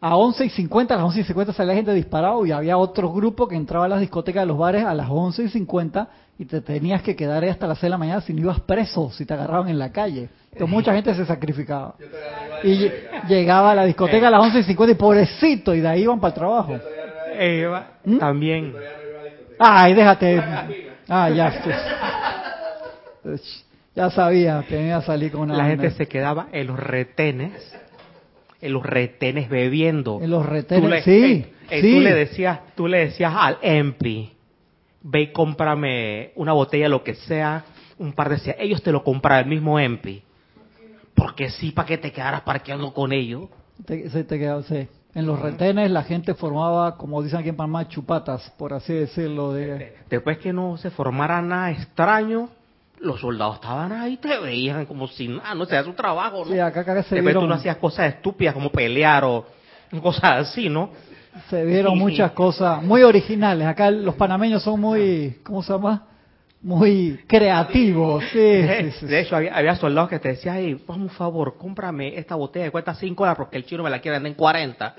a 0.00 0.16
11 0.16 0.44
y 0.44 0.50
50, 0.50 0.94
a 0.94 0.96
las 0.98 1.06
11 1.06 1.20
y 1.20 1.24
50 1.24 1.52
salía 1.52 1.74
gente 1.74 1.94
disparado 1.94 2.44
y 2.46 2.52
había 2.52 2.76
otro 2.76 3.12
grupo 3.12 3.48
que 3.48 3.56
entraba 3.56 3.86
a 3.86 3.88
las 3.88 4.00
discotecas 4.00 4.42
de 4.42 4.46
los 4.46 4.58
bares 4.58 4.84
a 4.84 4.94
las 4.94 5.08
11 5.10 5.44
y 5.44 5.48
50 5.48 6.08
y 6.38 6.44
te 6.44 6.60
tenías 6.60 7.02
que 7.02 7.16
quedar 7.16 7.42
ahí 7.42 7.48
hasta 7.48 7.66
las 7.66 7.78
6 7.78 7.82
de 7.82 7.90
la 7.90 7.98
mañana 7.98 8.20
si 8.20 8.32
no 8.32 8.40
ibas 8.42 8.60
preso, 8.60 9.10
si 9.10 9.26
te 9.26 9.34
agarraban 9.34 9.68
en 9.68 9.78
la 9.78 9.90
calle. 9.90 10.28
Entonces 10.52 10.68
mucha 10.68 10.94
gente 10.94 11.12
se 11.14 11.26
sacrificaba. 11.26 11.96
Y 12.62 12.88
llegaba 13.28 13.72
a 13.72 13.74
la 13.74 13.84
discoteca 13.84 14.28
a 14.28 14.30
las 14.30 14.40
11 14.42 14.60
y 14.60 14.62
50 14.62 14.92
y 14.92 14.94
pobrecito, 14.94 15.74
y 15.74 15.80
de 15.80 15.88
ahí 15.88 16.02
iban 16.02 16.20
para 16.20 16.28
el 16.28 16.34
trabajo. 16.34 16.78
Eva 17.36 17.88
¿Mm? 18.04 18.18
también. 18.18 18.72
Ay, 19.58 19.94
déjate. 19.94 20.42
Ah, 21.08 21.28
ya. 21.30 21.52
Ya 23.96 24.10
sabía 24.10 24.64
que 24.68 24.80
iba 24.80 24.96
a 24.96 25.02
salir 25.02 25.32
con 25.32 25.42
una. 25.42 25.56
La 25.56 25.66
gente 25.66 25.90
se 25.90 26.06
quedaba 26.06 26.48
en 26.52 26.68
los 26.68 26.78
retenes, 26.78 27.76
en 28.60 28.72
los 28.72 28.86
retenes 28.86 29.48
bebiendo. 29.48 30.20
En 30.22 30.30
los 30.30 30.46
retenes, 30.46 31.02
sí, 31.02 31.46
eh, 31.68 31.80
Tú 31.80 32.00
le 32.00 32.14
decías, 32.14 32.60
tú 32.76 32.86
le 32.86 32.98
decías 33.06 33.34
al 33.36 33.58
EMPI, 33.60 34.37
ve 35.10 35.20
y 35.22 35.32
cómprame 35.32 36.32
una 36.36 36.52
botella, 36.52 36.88
lo 36.88 37.02
que 37.02 37.14
sea, 37.14 37.64
un 37.98 38.12
par 38.12 38.28
de... 38.28 38.56
Ellos 38.58 38.82
te 38.82 38.92
lo 38.92 39.02
compran 39.02 39.40
el 39.40 39.46
mismo 39.46 39.78
EMPI 39.78 40.22
porque 41.14 41.50
sí, 41.50 41.72
para 41.72 41.86
que 41.86 41.98
te 41.98 42.12
quedaras 42.12 42.42
parqueando 42.42 42.92
con 42.94 43.12
ellos. 43.12 43.46
Te- 43.84 44.08
se 44.10 44.22
te 44.24 44.38
quedó, 44.38 44.62
sí. 44.62 44.86
En 45.14 45.26
los 45.26 45.40
retenes 45.40 45.90
la 45.90 46.04
gente 46.04 46.34
formaba, 46.34 46.96
como 46.96 47.22
dicen 47.22 47.40
aquí 47.40 47.48
en 47.48 47.56
Panamá, 47.56 47.88
chupatas, 47.88 48.48
por 48.56 48.72
así 48.72 48.92
decirlo. 48.92 49.52
De, 49.52 49.96
Después 50.08 50.38
que 50.38 50.52
no 50.52 50.76
se 50.76 50.90
formara 50.90 51.42
nada 51.42 51.72
extraño, 51.72 52.50
los 53.00 53.20
soldados 53.20 53.56
estaban 53.56 53.90
ahí, 53.92 54.16
te 54.18 54.38
veían 54.38 54.86
como 54.86 55.08
si 55.08 55.26
nada, 55.26 55.54
no 55.56 55.64
sea 55.64 55.82
su 55.82 55.92
trabajo, 55.94 56.44
¿no? 56.44 56.52
sí, 56.52 56.58
acá, 56.60 56.80
acá 56.80 56.92
se 56.94 57.16
Después 57.16 57.24
vieron, 57.24 57.44
tú 57.44 57.48
no 57.48 57.54
hacías 57.54 57.76
cosas 57.78 58.14
estúpidas 58.14 58.54
como 58.54 58.70
pelear 58.70 59.24
o 59.24 59.44
cosas 60.02 60.48
así, 60.48 60.68
¿no? 60.68 60.90
Se 61.48 61.64
vieron 61.64 61.94
Sí. 61.94 61.98
muchas 62.00 62.32
cosas 62.32 62.82
muy 62.82 63.02
originales. 63.02 63.66
Acá 63.66 63.90
los 63.90 64.14
panameños 64.14 64.62
son 64.62 64.80
muy, 64.80 65.38
¿cómo 65.42 65.62
se 65.62 65.72
llama? 65.72 66.04
Muy 66.60 67.20
creativos. 67.26 68.24
Sí, 68.32 68.62
sí, 68.62 68.90
sí, 68.98 69.06
De 69.06 69.20
hecho, 69.20 69.36
había, 69.36 69.54
había 69.54 69.76
soldados 69.76 70.10
que 70.10 70.18
te 70.18 70.28
decían, 70.30 70.56
hey, 70.58 70.82
vamos, 70.86 71.12
favor, 71.12 71.56
cómprame 71.56 72.18
esta 72.18 72.34
botella 72.34 72.64
que 72.66 72.70
cuesta 72.72 72.94
5 72.94 73.22
dólares 73.22 73.36
porque 73.38 73.56
el 73.56 73.64
chino 73.64 73.82
me 73.84 73.90
la 73.90 74.00
quiere 74.00 74.16
vender 74.16 74.32
en 74.32 74.36
40. 74.36 74.94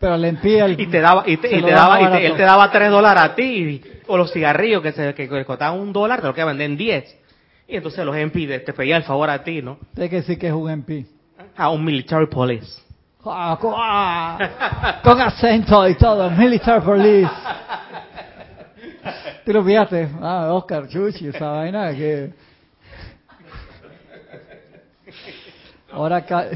Pero 0.00 0.16
le 0.16 0.28
envía 0.28 0.64
el... 0.66 0.80
Y 0.80 0.86
te 0.86 1.00
daba, 1.00 1.24
y 1.26 1.36
te, 1.38 1.56
y 1.56 1.60
te 1.62 1.70
daba 1.72 2.00
y 2.00 2.06
te- 2.06 2.26
él 2.26 2.36
te 2.36 2.42
daba 2.44 2.70
3 2.70 2.90
dólares 2.90 3.22
a 3.24 3.34
ti. 3.34 3.80
o 4.06 4.16
los 4.16 4.32
cigarrillos 4.32 4.80
que, 4.80 4.92
se, 4.92 5.12
que 5.14 5.44
costaban 5.44 5.80
un 5.80 5.92
dólar, 5.92 6.20
te 6.20 6.26
lo 6.28 6.32
quería 6.32 6.46
vender 6.46 6.70
en 6.70 6.76
10. 6.76 7.18
Y 7.66 7.76
entonces 7.76 8.04
los 8.04 8.16
MP 8.16 8.46
te, 8.46 8.60
te 8.60 8.72
pedían 8.72 8.98
el 8.98 9.02
favor 9.02 9.28
a 9.28 9.42
ti, 9.42 9.60
¿no? 9.60 9.78
Hay 9.98 10.08
que 10.08 10.16
decir 10.16 10.38
que 10.38 10.46
es 10.46 10.52
un 10.52 10.70
MP. 10.70 11.04
A 11.56 11.68
un 11.70 11.84
military 11.84 12.26
police. 12.26 12.80
Ah, 13.30 13.58
con, 13.60 13.74
ah, 13.76 15.00
con 15.02 15.20
acento 15.20 15.86
y 15.88 15.94
todo, 15.96 16.30
military 16.30 16.80
police. 16.84 17.30
¿Tú 19.44 19.52
lo 19.52 19.64
pillaste? 19.64 20.08
Ah, 20.20 20.48
Oscar 20.52 20.86
Chuchi, 20.88 21.28
esa 21.28 21.48
vaina 21.50 21.92
que... 21.92 22.32
Ahora 25.92 26.16
acá... 26.16 26.46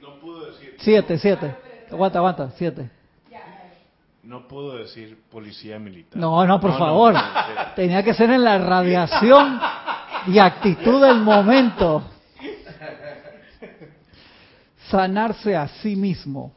No 0.00 0.14
pudo 0.20 0.46
decir, 0.46 0.74
Siete, 0.78 1.18
siete. 1.18 1.54
Aguanta, 1.90 2.18
aguanta, 2.18 2.50
siete. 2.56 2.90
no 4.22 4.46
pudo 4.46 4.76
decir 4.76 5.18
policía 5.30 5.78
militar. 5.78 6.20
No, 6.20 6.44
no, 6.46 6.60
por 6.60 6.72
No, 6.72 6.78
favor. 6.78 7.14
no, 7.14 7.20
Tenía 7.74 8.02
que 8.02 8.12
ser 8.12 8.30
en 8.30 8.44
la 8.44 8.58
radiación 8.58 9.58
y 10.26 10.38
actitud 10.38 11.00
del 11.02 11.20
momento. 11.20 12.02
Sanarse 14.90 15.56
a 15.56 15.68
sí 15.82 15.96
mismo. 15.96 16.52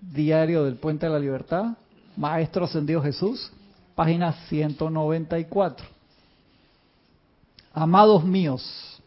Diario 0.00 0.64
del 0.64 0.76
Puente 0.76 1.06
de 1.06 1.12
la 1.12 1.18
Libertad. 1.18 1.76
Maestro 2.16 2.64
Ascendido 2.64 3.02
Jesús. 3.02 3.52
Página 3.94 4.32
194. 4.48 5.86
Amados 7.74 8.24
míos, 8.24 9.00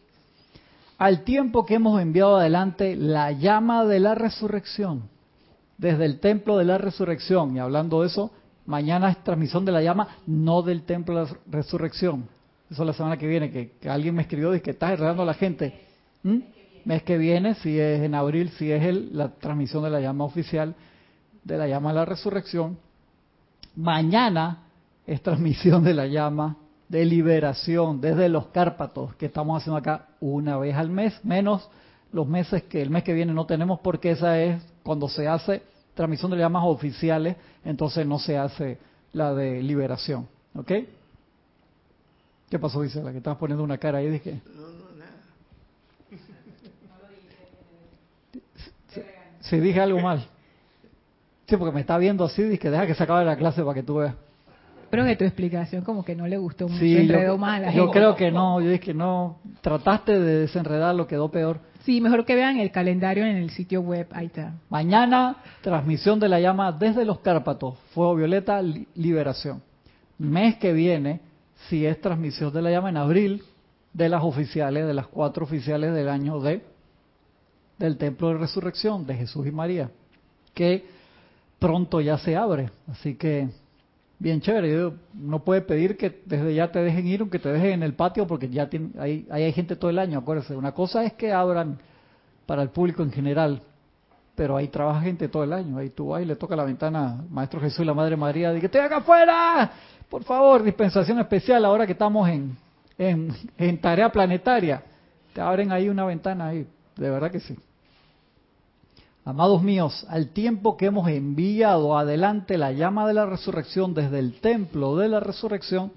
al 0.98 1.22
tiempo 1.22 1.64
que 1.64 1.74
hemos 1.74 2.00
enviado 2.00 2.36
adelante 2.36 2.96
la 2.96 3.30
llama 3.30 3.84
de 3.84 4.00
la 4.00 4.16
resurrección, 4.16 5.08
desde 5.78 6.04
el 6.04 6.18
templo 6.18 6.56
de 6.56 6.64
la 6.64 6.78
resurrección, 6.78 7.54
y 7.54 7.60
hablando 7.60 8.00
de 8.00 8.08
eso, 8.08 8.32
mañana 8.64 9.10
es 9.10 9.22
transmisión 9.22 9.64
de 9.64 9.72
la 9.72 9.82
llama, 9.82 10.16
no 10.26 10.62
del 10.62 10.82
templo 10.82 11.14
de 11.14 11.30
la 11.30 11.38
resurrección. 11.48 12.28
Eso 12.68 12.82
es 12.82 12.86
la 12.86 12.92
semana 12.92 13.16
que 13.16 13.28
viene, 13.28 13.50
que, 13.50 13.88
alguien 13.88 14.16
me 14.16 14.22
escribió 14.22 14.52
y 14.54 14.60
que 14.60 14.72
estás 14.72 14.92
enredando 14.92 15.22
a 15.22 15.26
la 15.26 15.34
gente. 15.34 15.86
¿Mm? 16.24 16.38
Mes 16.86 17.02
que 17.02 17.18
viene, 17.18 17.56
si 17.56 17.80
es 17.80 18.00
en 18.00 18.14
abril, 18.14 18.50
si 18.50 18.70
es 18.70 18.80
el, 18.84 19.10
la 19.12 19.30
transmisión 19.34 19.82
de 19.82 19.90
la 19.90 20.00
llama 20.00 20.22
oficial, 20.24 20.76
de 21.42 21.58
la 21.58 21.66
llama 21.66 21.88
de 21.88 21.96
la 21.96 22.04
resurrección. 22.04 22.78
Mañana 23.74 24.62
es 25.04 25.20
transmisión 25.20 25.82
de 25.82 25.94
la 25.94 26.06
llama 26.06 26.56
de 26.88 27.04
liberación 27.04 28.00
desde 28.00 28.28
los 28.28 28.46
Cárpatos, 28.46 29.16
que 29.16 29.26
estamos 29.26 29.60
haciendo 29.60 29.78
acá 29.78 30.10
una 30.20 30.58
vez 30.58 30.76
al 30.76 30.88
mes, 30.88 31.12
menos 31.24 31.68
los 32.12 32.28
meses 32.28 32.62
que 32.62 32.82
el 32.82 32.90
mes 32.90 33.02
que 33.02 33.14
viene 33.14 33.34
no 33.34 33.46
tenemos, 33.46 33.80
porque 33.80 34.12
esa 34.12 34.40
es 34.40 34.62
cuando 34.84 35.08
se 35.08 35.26
hace 35.26 35.64
transmisión 35.94 36.30
de 36.30 36.36
llamas 36.36 36.62
oficiales, 36.66 37.34
entonces 37.64 38.06
no 38.06 38.20
se 38.20 38.38
hace 38.38 38.78
la 39.12 39.34
de 39.34 39.60
liberación. 39.60 40.28
¿Ok? 40.54 40.70
¿Qué 42.48 42.58
pasó, 42.60 42.80
Gisela? 42.80 43.10
Que 43.10 43.18
estabas 43.18 43.40
poniendo 43.40 43.64
una 43.64 43.76
cara 43.76 43.98
ahí, 43.98 44.08
dije. 44.08 44.40
Si 49.48 49.58
dije 49.58 49.80
algo 49.80 50.00
mal. 50.00 50.24
Sí, 51.46 51.56
porque 51.56 51.72
me 51.74 51.80
está 51.80 51.96
viendo 51.98 52.24
así, 52.24 52.42
dije, 52.42 52.70
deja 52.70 52.86
que 52.86 52.94
se 52.94 53.02
acabe 53.04 53.24
la 53.24 53.36
clase 53.36 53.62
para 53.62 53.74
que 53.74 53.82
tú 53.82 53.96
veas. 53.96 54.14
Creo 54.90 55.04
que 55.04 55.16
tu 55.16 55.24
explicación 55.24 55.82
como 55.84 56.04
que 56.04 56.14
no 56.14 56.26
le 56.26 56.36
gustó 56.38 56.68
mucho, 56.68 56.78
Sí, 56.80 56.96
enredó 56.96 57.34
yo, 57.34 57.38
más 57.38 57.56
a 57.58 57.60
la 57.66 57.72
yo 57.72 57.84
gente. 57.84 57.98
creo 57.98 58.14
que 58.16 58.30
no, 58.30 58.60
yo 58.60 58.68
dije 58.70 58.80
que 58.80 58.94
no. 58.94 59.38
Trataste 59.60 60.18
de 60.18 60.40
desenredarlo, 60.40 61.06
quedó 61.06 61.28
peor. 61.30 61.58
Sí, 61.84 62.00
mejor 62.00 62.24
que 62.24 62.34
vean 62.34 62.58
el 62.58 62.70
calendario 62.72 63.24
en 63.26 63.36
el 63.36 63.50
sitio 63.50 63.80
web, 63.80 64.08
ahí 64.12 64.26
está. 64.26 64.54
Mañana, 64.70 65.36
transmisión 65.60 66.18
de 66.18 66.28
la 66.28 66.40
llama 66.40 66.72
desde 66.72 67.04
los 67.04 67.20
Cárpatos, 67.20 67.76
Fuego 67.94 68.14
Violeta, 68.16 68.60
li- 68.62 68.86
Liberación. 68.94 69.62
Mes 70.18 70.56
que 70.56 70.72
viene, 70.72 71.20
si 71.68 71.84
es 71.86 72.00
transmisión 72.00 72.52
de 72.52 72.62
la 72.62 72.70
llama 72.70 72.88
en 72.88 72.96
abril, 72.96 73.42
de 73.92 74.08
las 74.08 74.22
oficiales, 74.22 74.86
de 74.86 74.94
las 74.94 75.06
cuatro 75.08 75.44
oficiales 75.44 75.94
del 75.94 76.08
año 76.08 76.40
de 76.40 76.62
del 77.78 77.96
Templo 77.96 78.28
de 78.28 78.38
Resurrección 78.38 79.06
de 79.06 79.14
Jesús 79.14 79.46
y 79.46 79.50
María, 79.50 79.90
que 80.54 80.84
pronto 81.58 82.00
ya 82.00 82.18
se 82.18 82.36
abre. 82.36 82.70
Así 82.90 83.14
que, 83.14 83.48
bien 84.18 84.40
chévere. 84.40 84.92
No 85.14 85.44
puede 85.44 85.60
pedir 85.60 85.96
que 85.96 86.22
desde 86.24 86.54
ya 86.54 86.70
te 86.70 86.80
dejen 86.80 87.06
ir, 87.06 87.20
aunque 87.20 87.38
te 87.38 87.52
dejen 87.52 87.72
en 87.72 87.82
el 87.82 87.94
patio, 87.94 88.26
porque 88.26 88.48
ya 88.48 88.68
tiene, 88.68 88.90
hay 88.98 89.52
gente 89.52 89.76
todo 89.76 89.90
el 89.90 89.98
año, 89.98 90.18
acuérdense. 90.18 90.56
Una 90.56 90.72
cosa 90.72 91.04
es 91.04 91.12
que 91.14 91.32
abran 91.32 91.78
para 92.46 92.62
el 92.62 92.70
público 92.70 93.02
en 93.02 93.10
general, 93.10 93.60
pero 94.34 94.56
ahí 94.56 94.68
trabaja 94.68 95.00
gente 95.00 95.28
todo 95.28 95.44
el 95.44 95.52
año. 95.52 95.78
Ahí 95.78 95.90
tú 95.90 96.08
vas 96.08 96.22
y 96.22 96.26
le 96.26 96.36
toca 96.36 96.54
la 96.56 96.64
ventana, 96.64 97.24
Maestro 97.28 97.60
Jesús 97.60 97.80
y 97.80 97.84
la 97.84 97.94
Madre 97.94 98.16
María, 98.16 98.52
dice, 98.52 98.66
estoy 98.66 98.82
acá 98.82 98.98
afuera, 98.98 99.72
por 100.08 100.22
favor, 100.24 100.62
dispensación 100.62 101.18
especial 101.18 101.64
ahora 101.64 101.86
que 101.86 101.92
estamos 101.92 102.28
en, 102.28 102.56
en, 102.96 103.32
en 103.58 103.80
tarea 103.80 104.10
planetaria. 104.10 104.82
Te 105.32 105.40
abren 105.40 105.72
ahí 105.72 105.88
una 105.88 106.04
ventana 106.04 106.48
ahí, 106.48 106.66
de 106.96 107.10
verdad 107.10 107.30
que 107.30 107.40
sí. 107.40 107.56
Amados 109.24 109.60
míos, 109.62 110.06
al 110.08 110.28
tiempo 110.28 110.76
que 110.76 110.86
hemos 110.86 111.08
enviado 111.08 111.98
adelante 111.98 112.56
la 112.56 112.72
llama 112.72 113.08
de 113.08 113.14
la 113.14 113.26
resurrección 113.26 113.92
desde 113.92 114.20
el 114.20 114.40
templo 114.40 114.96
de 114.96 115.08
la 115.08 115.18
resurrección, 115.18 115.92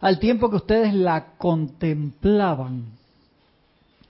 al 0.00 0.18
tiempo 0.18 0.50
que 0.50 0.56
ustedes 0.56 0.92
la 0.94 1.36
contemplaban, 1.38 2.86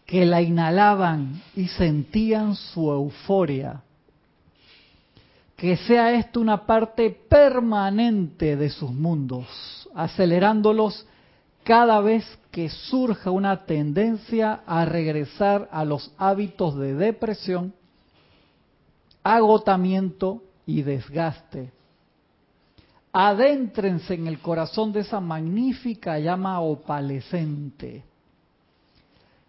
que 0.07 0.25
la 0.25 0.41
inhalaban 0.41 1.43
y 1.55 1.69
sentían 1.69 2.57
su 2.57 2.91
euforia, 2.91 3.83
que 5.55 5.77
sea 5.77 6.13
esto 6.13 6.41
una 6.41 6.65
parte 6.67 7.11
permanente 7.11 8.57
de 8.57 8.71
sus 8.71 8.91
mundos, 8.91 9.47
acelerándolos 9.95 11.07
cada 11.63 12.01
vez 12.01 12.25
que 12.55 12.69
surja 12.69 13.33
una 13.33 13.67
tendencia 13.67 14.61
a 14.65 14.85
regresar 14.85 15.69
a 15.73 15.85
los 15.85 16.13
hábitos 16.17 16.77
de 16.77 16.95
depresión, 16.95 17.75
agotamiento 19.25 20.41
y 20.65 20.83
desgaste. 20.83 21.73
Adéntrense 23.13 24.15
en 24.15 24.29
el 24.29 24.39
corazón 24.39 24.93
de 24.93 25.01
esa 25.01 25.19
magnífica 25.19 26.21
llama 26.21 26.61
opalescente. 26.61 28.05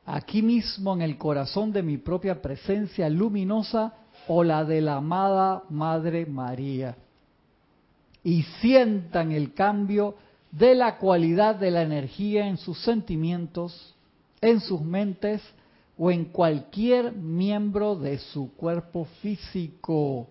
Aquí 0.08 0.42
mismo 0.42 0.96
en 0.96 1.04
el 1.04 1.20
corazón 1.20 1.72
de 1.72 1.84
mi 1.84 1.98
propia 2.00 2.42
presencia 2.42 3.08
luminosa 3.08 3.94
o 4.28 4.44
la 4.44 4.66
de 4.66 4.82
la 4.82 4.96
amada 4.96 5.62
Madre 5.70 6.26
María. 6.26 6.98
Y 8.24 8.42
sientan 8.62 9.32
el 9.32 9.54
cambio 9.54 10.16
de 10.58 10.74
la 10.74 10.98
cualidad 10.98 11.56
de 11.56 11.70
la 11.70 11.82
energía 11.82 12.48
en 12.48 12.58
sus 12.58 12.82
sentimientos, 12.82 13.94
en 14.40 14.62
sus 14.62 14.82
mentes 14.82 15.42
o 15.98 16.12
en 16.12 16.26
cualquier 16.26 17.12
miembro 17.12 17.96
de 17.96 18.20
su 18.20 18.54
cuerpo 18.56 19.06
físico, 19.22 20.28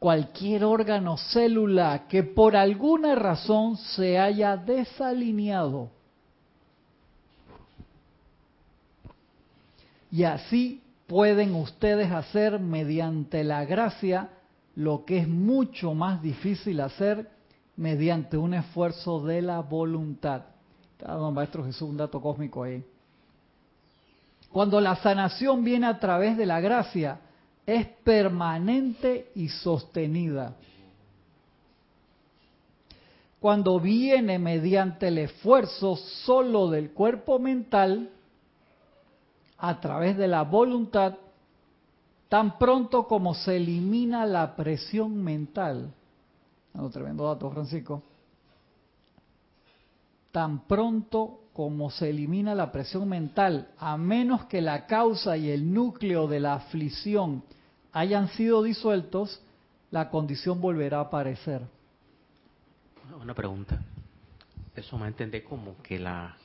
cualquier 0.00 0.64
órgano 0.64 1.16
célula 1.16 2.06
que 2.08 2.24
por 2.24 2.56
alguna 2.56 3.14
razón 3.14 3.76
se 3.76 4.18
haya 4.18 4.56
desalineado. 4.56 5.90
Y 10.10 10.24
así 10.24 10.82
pueden 11.06 11.54
ustedes 11.54 12.10
hacer 12.10 12.58
mediante 12.58 13.44
la 13.44 13.64
gracia 13.64 14.30
lo 14.74 15.04
que 15.04 15.18
es 15.18 15.28
mucho 15.28 15.94
más 15.94 16.20
difícil 16.20 16.80
hacer 16.80 17.35
mediante 17.76 18.36
un 18.36 18.54
esfuerzo 18.54 19.20
de 19.24 19.42
la 19.42 19.60
voluntad. 19.60 20.42
Está 20.92 21.12
dando 21.12 21.30
Maestro 21.32 21.64
Jesús 21.64 21.88
un 21.88 21.96
dato 21.96 22.20
cósmico 22.20 22.62
ahí. 22.62 22.84
Cuando 24.50 24.80
la 24.80 24.96
sanación 24.96 25.62
viene 25.64 25.86
a 25.86 25.98
través 25.98 26.36
de 26.36 26.46
la 26.46 26.60
gracia, 26.60 27.20
es 27.66 27.86
permanente 28.04 29.30
y 29.34 29.48
sostenida. 29.48 30.54
Cuando 33.40 33.78
viene 33.78 34.38
mediante 34.38 35.08
el 35.08 35.18
esfuerzo 35.18 35.96
solo 35.96 36.70
del 36.70 36.92
cuerpo 36.92 37.38
mental, 37.38 38.10
a 39.58 39.80
través 39.80 40.16
de 40.16 40.28
la 40.28 40.42
voluntad, 40.42 41.14
tan 42.28 42.58
pronto 42.58 43.06
como 43.06 43.34
se 43.34 43.56
elimina 43.56 44.26
la 44.26 44.56
presión 44.56 45.22
mental. 45.22 45.92
Un 46.84 46.90
tremendo 46.90 47.24
dato, 47.26 47.50
Francisco. 47.50 48.02
Tan 50.32 50.66
pronto 50.66 51.40
como 51.52 51.90
se 51.90 52.10
elimina 52.10 52.54
la 52.54 52.70
presión 52.70 53.08
mental, 53.08 53.68
a 53.78 53.96
menos 53.96 54.44
que 54.44 54.60
la 54.60 54.86
causa 54.86 55.36
y 55.38 55.50
el 55.50 55.72
núcleo 55.72 56.26
de 56.26 56.40
la 56.40 56.54
aflicción 56.54 57.42
hayan 57.92 58.28
sido 58.28 58.62
disueltos, 58.62 59.40
la 59.90 60.10
condición 60.10 60.60
volverá 60.60 60.98
a 60.98 61.02
aparecer. 61.02 61.62
Una 63.18 63.32
pregunta. 63.32 63.80
Eso 64.74 64.98
me 64.98 65.06
entiende 65.06 65.42
como 65.42 65.80
que 65.82 65.98
la 65.98 66.36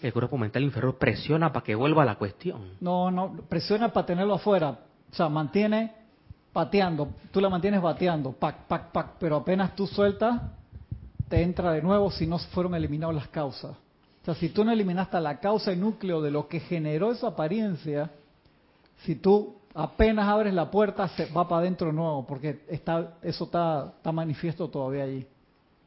el 0.00 0.12
cuerpo 0.12 0.36
mental 0.36 0.62
inferior 0.62 0.96
presiona 0.98 1.52
para 1.52 1.64
que 1.64 1.74
vuelva 1.74 2.04
la 2.04 2.16
cuestión. 2.16 2.72
No, 2.80 3.10
no, 3.10 3.32
presiona 3.48 3.92
para 3.92 4.06
tenerlo 4.06 4.34
afuera. 4.34 4.78
O 5.10 5.14
sea, 5.14 5.28
mantiene 5.28 5.92
pateando. 6.52 7.08
Tú 7.30 7.40
la 7.40 7.48
mantienes 7.48 7.80
bateando, 7.80 8.32
pac, 8.32 8.66
pac, 8.66 8.92
pac. 8.92 9.06
Pero 9.18 9.36
apenas 9.36 9.74
tú 9.74 9.86
sueltas, 9.86 10.40
te 11.28 11.42
entra 11.42 11.72
de 11.72 11.82
nuevo 11.82 12.10
si 12.10 12.26
no 12.26 12.38
fueron 12.38 12.74
eliminadas 12.74 13.14
las 13.14 13.28
causas. 13.28 13.72
O 14.22 14.24
sea, 14.24 14.34
si 14.34 14.50
tú 14.50 14.64
no 14.64 14.70
eliminaste 14.70 15.20
la 15.20 15.40
causa 15.40 15.72
y 15.72 15.76
núcleo 15.76 16.20
de 16.20 16.30
lo 16.30 16.46
que 16.46 16.60
generó 16.60 17.10
esa 17.10 17.28
apariencia, 17.28 18.10
si 19.04 19.16
tú 19.16 19.56
apenas 19.74 20.28
abres 20.28 20.54
la 20.54 20.70
puerta, 20.70 21.08
se 21.08 21.26
va 21.26 21.48
para 21.48 21.62
adentro 21.62 21.88
de 21.88 21.94
nuevo, 21.94 22.24
porque 22.26 22.62
está, 22.68 23.14
eso 23.22 23.44
está, 23.44 23.94
está 23.96 24.12
manifiesto 24.12 24.68
todavía 24.68 25.04
allí. 25.04 25.26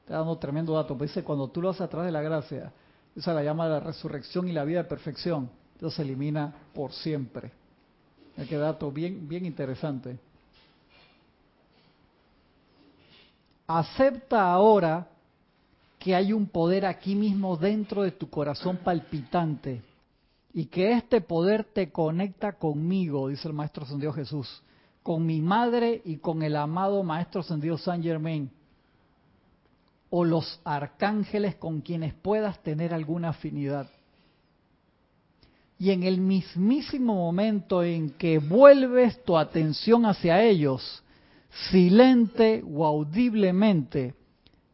Está 0.02 0.18
dando 0.18 0.38
tremendo 0.38 0.74
dato. 0.74 0.98
Pues 0.98 1.12
dice, 1.12 1.24
cuando 1.24 1.48
tú 1.48 1.62
lo 1.62 1.70
haces 1.70 1.82
atrás 1.82 2.06
de 2.06 2.12
la 2.12 2.22
gracia, 2.22 2.74
esa 3.16 3.34
la 3.34 3.44
llama 3.44 3.68
la 3.68 3.80
resurrección 3.80 4.50
y 4.50 4.52
la 4.52 4.66
vida 4.66 4.84
de 4.84 4.90
perfección, 4.90 5.50
eso 5.78 5.90
se 5.90 6.02
elimina 6.02 6.54
por 6.74 6.92
siempre. 6.92 7.52
Qué 8.50 8.58
dato 8.58 8.92
bien, 8.92 9.28
bien 9.30 9.46
interesante. 9.46 10.20
Acepta 13.68 14.52
ahora 14.52 15.08
que 15.98 16.16
hay 16.16 16.34
un 16.34 16.46
poder 16.48 16.86
aquí 16.86 17.16
mismo 17.16 17.58
dentro 17.58 18.04
de 18.04 18.12
tu 18.12 18.30
corazón 18.30 18.78
palpitante 18.78 19.82
y 20.54 20.66
que 20.66 20.94
este 20.94 21.20
poder 21.20 21.64
te 21.64 21.92
conecta 21.92 22.54
conmigo, 22.54 23.28
dice 23.28 23.48
el 23.48 23.54
Maestro 23.54 23.84
Ascendido 23.84 24.14
Jesús, 24.14 24.62
con 25.04 25.26
mi 25.26 25.42
madre 25.42 26.02
y 26.06 26.18
con 26.18 26.44
el 26.44 26.56
amado 26.56 27.04
Maestro 27.04 27.42
Ascendido 27.42 27.78
San 27.78 28.02
Germain, 28.02 28.50
o 30.10 30.24
los 30.24 30.62
arcángeles 30.64 31.56
con 31.56 31.82
quienes 31.82 32.14
puedas 32.14 32.62
tener 32.64 32.94
alguna 32.94 33.30
afinidad. 33.30 33.90
Y 35.78 35.92
en 35.92 36.04
el 36.04 36.22
mismísimo 36.22 37.16
momento 37.16 37.84
en 37.84 38.12
que 38.12 38.40
vuelves 38.40 39.22
tu 39.26 39.38
atención 39.38 40.06
hacia 40.06 40.42
ellos, 40.42 41.04
silente 41.70 42.64
o 42.66 42.86
audiblemente, 42.86 44.14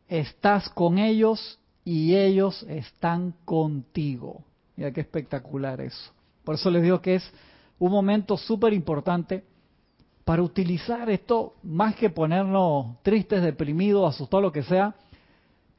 estás 0.07 0.69
con 0.69 0.97
ellos 0.97 1.59
y 1.85 2.15
ellos 2.15 2.63
están 2.63 3.33
contigo. 3.45 4.43
Mira 4.75 4.91
qué 4.91 5.01
espectacular 5.01 5.81
eso. 5.81 6.11
Por 6.43 6.55
eso 6.55 6.69
les 6.69 6.83
digo 6.83 7.01
que 7.01 7.15
es 7.15 7.33
un 7.79 7.91
momento 7.91 8.37
súper 8.37 8.73
importante 8.73 9.43
para 10.25 10.43
utilizar 10.43 11.09
esto, 11.09 11.55
más 11.63 11.95
que 11.95 12.09
ponernos 12.09 13.01
tristes, 13.01 13.41
deprimidos, 13.41 14.13
asustados, 14.13 14.43
lo 14.43 14.51
que 14.51 14.63
sea, 14.63 14.95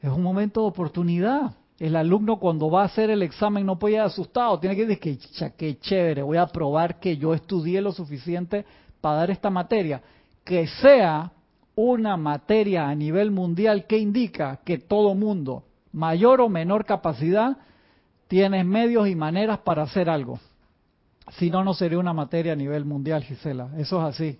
es 0.01 0.11
un 0.11 0.23
momento 0.23 0.63
de 0.63 0.67
oportunidad. 0.67 1.55
El 1.79 1.97
alumno 1.97 2.39
cuando 2.39 2.71
va 2.71 2.83
a 2.83 2.87
hacer 2.87 3.11
el 3.11 3.23
examen 3.23 3.65
no 3.65 3.79
puede 3.79 3.95
ir 3.95 4.01
asustado, 4.01 4.59
tiene 4.59 4.77
que 4.77 4.87
decir 4.87 5.19
que 5.19 5.53
qué 5.57 5.79
chévere, 5.79 6.23
voy 6.23 6.37
a 6.37 6.47
probar 6.47 6.99
que 7.01 7.17
yo 7.17 7.35
estudié 7.35 7.81
lo 7.81 7.93
suficiente 7.93 8.65
para 9.01 9.19
dar 9.19 9.31
esta 9.31 9.51
materia. 9.51 10.03
Que 10.45 10.67
sea 10.67 11.33
una 11.75 12.17
materia 12.17 12.89
a 12.89 12.95
nivel 12.95 13.31
mundial 13.31 13.87
que 13.87 13.99
indica 13.99 14.61
que 14.65 14.79
todo 14.79 15.15
mundo, 15.15 15.65
mayor 15.93 16.41
o 16.41 16.49
menor 16.49 16.85
capacidad, 16.85 17.57
tiene 18.29 18.65
medios 18.65 19.09
y 19.09 19.15
maneras 19.15 19.59
para 19.61 19.83
hacer 19.83 20.09
algo. 20.09 20.39
Si 21.39 21.51
no, 21.51 21.65
no 21.65 21.75
sería 21.75 21.99
una 21.99 22.13
materia 22.13 22.53
a 22.53 22.57
nivel 22.57 22.85
mundial, 22.85 23.23
Gisela. 23.23 23.71
Eso 23.79 23.99
es 24.01 24.15
así. 24.15 24.39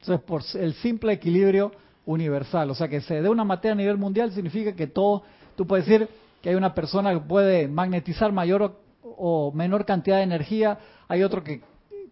Eso 0.00 0.14
es 0.14 0.20
por 0.20 0.42
el 0.54 0.74
simple 0.74 1.12
equilibrio 1.12 1.72
universal. 2.06 2.70
O 2.70 2.74
sea, 2.74 2.88
que 2.88 3.00
se 3.00 3.20
dé 3.20 3.28
una 3.28 3.44
materia 3.44 3.72
a 3.72 3.76
nivel 3.76 3.98
mundial 3.98 4.32
significa 4.32 4.74
que 4.74 4.86
todo, 4.86 5.22
tú 5.56 5.66
puedes 5.66 5.86
decir 5.86 6.08
que 6.42 6.50
hay 6.50 6.54
una 6.54 6.74
persona 6.74 7.12
que 7.12 7.20
puede 7.20 7.68
magnetizar 7.68 8.32
mayor 8.32 8.62
o, 8.62 8.76
o 9.02 9.52
menor 9.52 9.84
cantidad 9.84 10.18
de 10.18 10.22
energía, 10.22 10.78
hay 11.08 11.22
otro 11.22 11.42
que 11.42 11.60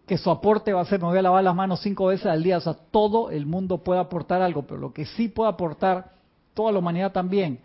que 0.09 0.17
su 0.17 0.31
aporte 0.31 0.73
va 0.73 0.81
a 0.81 0.85
ser, 0.85 0.99
me 0.99 1.05
voy 1.05 1.19
a 1.19 1.21
lavar 1.21 1.43
las 1.43 1.53
manos 1.53 1.81
cinco 1.81 2.07
veces 2.07 2.25
al 2.25 2.41
día, 2.41 2.57
o 2.57 2.61
sea, 2.61 2.73
todo 2.73 3.29
el 3.29 3.45
mundo 3.45 3.83
puede 3.83 3.99
aportar 3.99 4.41
algo, 4.41 4.63
pero 4.63 4.79
lo 4.79 4.91
que 4.91 5.05
sí 5.05 5.27
puede 5.27 5.51
aportar 5.51 6.13
toda 6.55 6.71
la 6.71 6.79
humanidad 6.79 7.11
también 7.11 7.59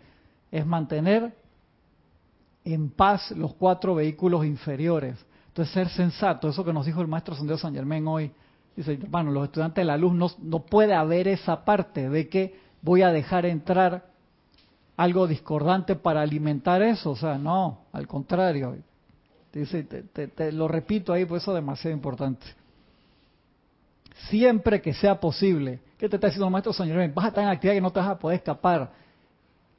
es 0.51 0.63
mantener 0.63 1.35
en 2.63 2.91
paz 2.91 3.31
los 3.31 3.55
cuatro 3.55 3.95
vehículos 3.95 4.45
inferiores. 4.45 5.25
Entonces, 5.47 5.73
ser 5.73 5.89
sensato, 5.89 6.47
eso 6.47 6.63
que 6.63 6.71
nos 6.71 6.85
dijo 6.85 7.01
el 7.01 7.07
maestro 7.07 7.33
Santiago 7.33 7.57
San 7.57 7.73
Germán 7.73 8.07
hoy, 8.07 8.31
dice, 8.75 8.93
hermano, 8.93 9.31
los 9.31 9.45
estudiantes 9.45 9.81
de 9.81 9.85
la 9.85 9.97
luz 9.97 10.13
no, 10.13 10.29
no 10.43 10.59
puede 10.67 10.93
haber 10.93 11.27
esa 11.27 11.65
parte 11.65 12.11
de 12.11 12.29
que 12.29 12.59
voy 12.83 13.01
a 13.01 13.09
dejar 13.09 13.47
entrar 13.47 14.05
algo 14.97 15.25
discordante 15.25 15.95
para 15.95 16.21
alimentar 16.21 16.83
eso, 16.83 17.09
o 17.09 17.15
sea, 17.15 17.39
no, 17.39 17.85
al 17.91 18.05
contrario, 18.05 18.75
Dice, 19.55 19.83
te, 19.83 20.51
lo 20.51 20.67
repito 20.67 21.13
ahí, 21.13 21.23
pues 21.23 21.41
eso 21.41 21.51
es 21.51 21.55
demasiado 21.55 21.95
importante. 21.95 22.45
Siempre 24.29 24.81
que 24.81 24.93
sea 24.93 25.17
posible, 25.17 25.79
¿qué 25.97 26.09
te 26.09 26.17
está 26.17 26.27
diciendo 26.27 26.49
maestro 26.49 26.73
señor? 26.73 27.09
Vas 27.13 27.25
a 27.25 27.27
estar 27.29 27.43
en 27.45 27.49
actividad 27.49 27.75
que 27.75 27.81
no 27.81 27.91
te 27.91 28.01
vas 28.01 28.09
a 28.09 28.19
poder 28.19 28.39
escapar. 28.39 28.91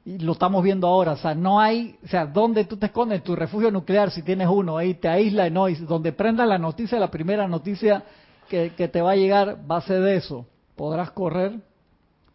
Y 0.03 0.17
lo 0.17 0.31
estamos 0.31 0.63
viendo 0.63 0.87
ahora, 0.87 1.11
o 1.11 1.17
sea, 1.17 1.35
no 1.35 1.59
hay, 1.59 1.95
o 2.03 2.07
sea, 2.07 2.25
¿dónde 2.25 2.65
tú 2.65 2.77
te 2.77 2.87
escondes? 2.87 3.23
Tu 3.23 3.35
refugio 3.35 3.69
nuclear, 3.69 4.09
si 4.09 4.23
tienes 4.23 4.47
uno, 4.47 4.77
ahí 4.77 4.95
te 4.95 5.09
aísla, 5.09 5.47
no, 5.51 5.69
y 5.69 5.75
donde 5.75 6.11
prenda 6.11 6.43
la 6.47 6.57
noticia, 6.57 6.97
la 6.97 7.11
primera 7.11 7.47
noticia 7.47 8.03
que, 8.49 8.73
que 8.75 8.87
te 8.87 8.99
va 8.99 9.11
a 9.11 9.15
llegar 9.15 9.59
va 9.69 9.77
a 9.77 9.81
ser 9.81 10.01
de 10.01 10.15
eso. 10.15 10.47
Podrás 10.75 11.11
correr, 11.11 11.59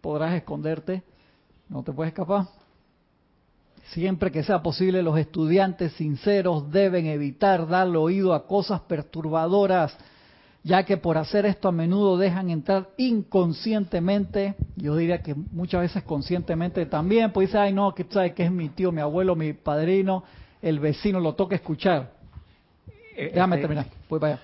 podrás 0.01 0.35
esconderte, 0.35 1.03
no 1.69 1.83
te 1.83 1.93
puedes 1.93 2.13
escapar. 2.13 2.47
Siempre 3.93 4.33
que 4.33 4.43
sea 4.43 4.63
posible, 4.63 5.03
los 5.03 5.19
estudiantes 5.19 5.93
sinceros 5.93 6.71
deben 6.73 7.05
evitar 7.05 7.69
darle 7.69 7.99
oído 7.99 8.33
a 8.33 8.47
cosas 8.47 8.81
perturbadoras, 8.81 9.95
ya 10.65 10.85
que 10.85 10.97
por 10.97 11.19
hacer 11.19 11.45
esto 11.45 11.69
a 11.69 11.73
menudo 11.73 12.17
dejan 12.17 12.49
entrar 12.49 12.89
inconscientemente, 12.97 14.55
yo 14.77 14.97
diría 14.97 15.23
que 15.23 15.35
muchas 15.35 15.83
veces 15.83 16.05
conscientemente 16.05 16.87
también, 16.87 17.33
pues 17.33 17.49
dice, 17.49 17.59
ay 17.59 17.75
no, 17.75 17.95
que 17.95 18.07
sabes 18.09 18.33
que 18.33 18.45
es 18.45 18.51
mi 18.51 18.71
tío, 18.71 18.93
mi 18.93 19.03
abuelo, 19.03 19.37
mi 19.37 19.53
padrino, 19.53 20.25
el 20.63 20.81
vecino, 20.81 21.21
lo 21.21 21.35
toca 21.35 21.55
escuchar. 21.55 22.13
Eh, 23.15 23.33
Déjame 23.35 23.57
este 23.57 23.69
terminar, 23.69 23.87
voy 24.09 24.21
para 24.21 24.35
allá. 24.35 24.43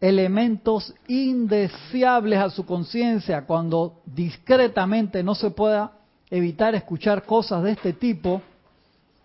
Elementos 0.00 0.92
indeseables 1.06 2.40
a 2.40 2.50
su 2.50 2.66
conciencia 2.66 3.46
cuando 3.46 4.02
discretamente 4.04 5.22
no 5.22 5.36
se 5.36 5.52
pueda 5.52 5.97
evitar 6.30 6.74
escuchar 6.74 7.24
cosas 7.24 7.62
de 7.62 7.72
este 7.72 7.92
tipo, 7.92 8.42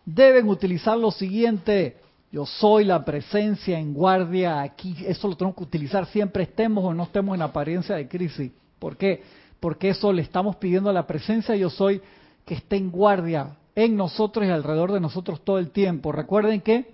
deben 0.05 0.47
utilizar 0.47 0.97
lo 0.97 1.11
siguiente. 1.11 1.97
Yo 2.31 2.45
soy 2.45 2.85
la 2.85 3.03
presencia 3.05 3.77
en 3.77 3.93
guardia 3.93 4.61
aquí. 4.61 4.95
Eso 5.05 5.27
lo 5.27 5.35
tenemos 5.35 5.55
que 5.55 5.63
utilizar 5.63 6.05
siempre, 6.07 6.43
estemos 6.43 6.83
o 6.83 6.93
no 6.93 7.03
estemos 7.03 7.35
en 7.35 7.41
apariencia 7.41 7.95
de 7.95 8.07
crisis. 8.07 8.51
¿Por 8.79 8.97
qué? 8.97 9.23
Porque 9.59 9.89
eso 9.89 10.11
le 10.11 10.21
estamos 10.21 10.55
pidiendo 10.55 10.89
a 10.89 10.93
la 10.93 11.07
presencia 11.07 11.55
yo 11.55 11.69
soy 11.69 12.01
que 12.45 12.55
esté 12.55 12.75
en 12.75 12.91
guardia 12.91 13.55
en 13.75 13.95
nosotros 13.95 14.45
y 14.45 14.49
alrededor 14.49 14.91
de 14.91 14.99
nosotros 14.99 15.41
todo 15.43 15.59
el 15.59 15.71
tiempo. 15.71 16.11
Recuerden 16.11 16.61
que 16.61 16.93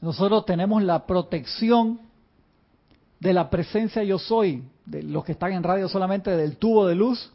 nosotros 0.00 0.44
tenemos 0.46 0.82
la 0.82 1.06
protección 1.06 2.00
de 3.20 3.32
la 3.32 3.50
presencia 3.50 4.04
yo 4.04 4.18
soy, 4.18 4.62
de 4.86 5.02
los 5.02 5.24
que 5.24 5.32
están 5.32 5.52
en 5.52 5.62
radio 5.62 5.88
solamente 5.88 6.36
del 6.36 6.56
tubo 6.56 6.86
de 6.86 6.94
luz 6.94 7.32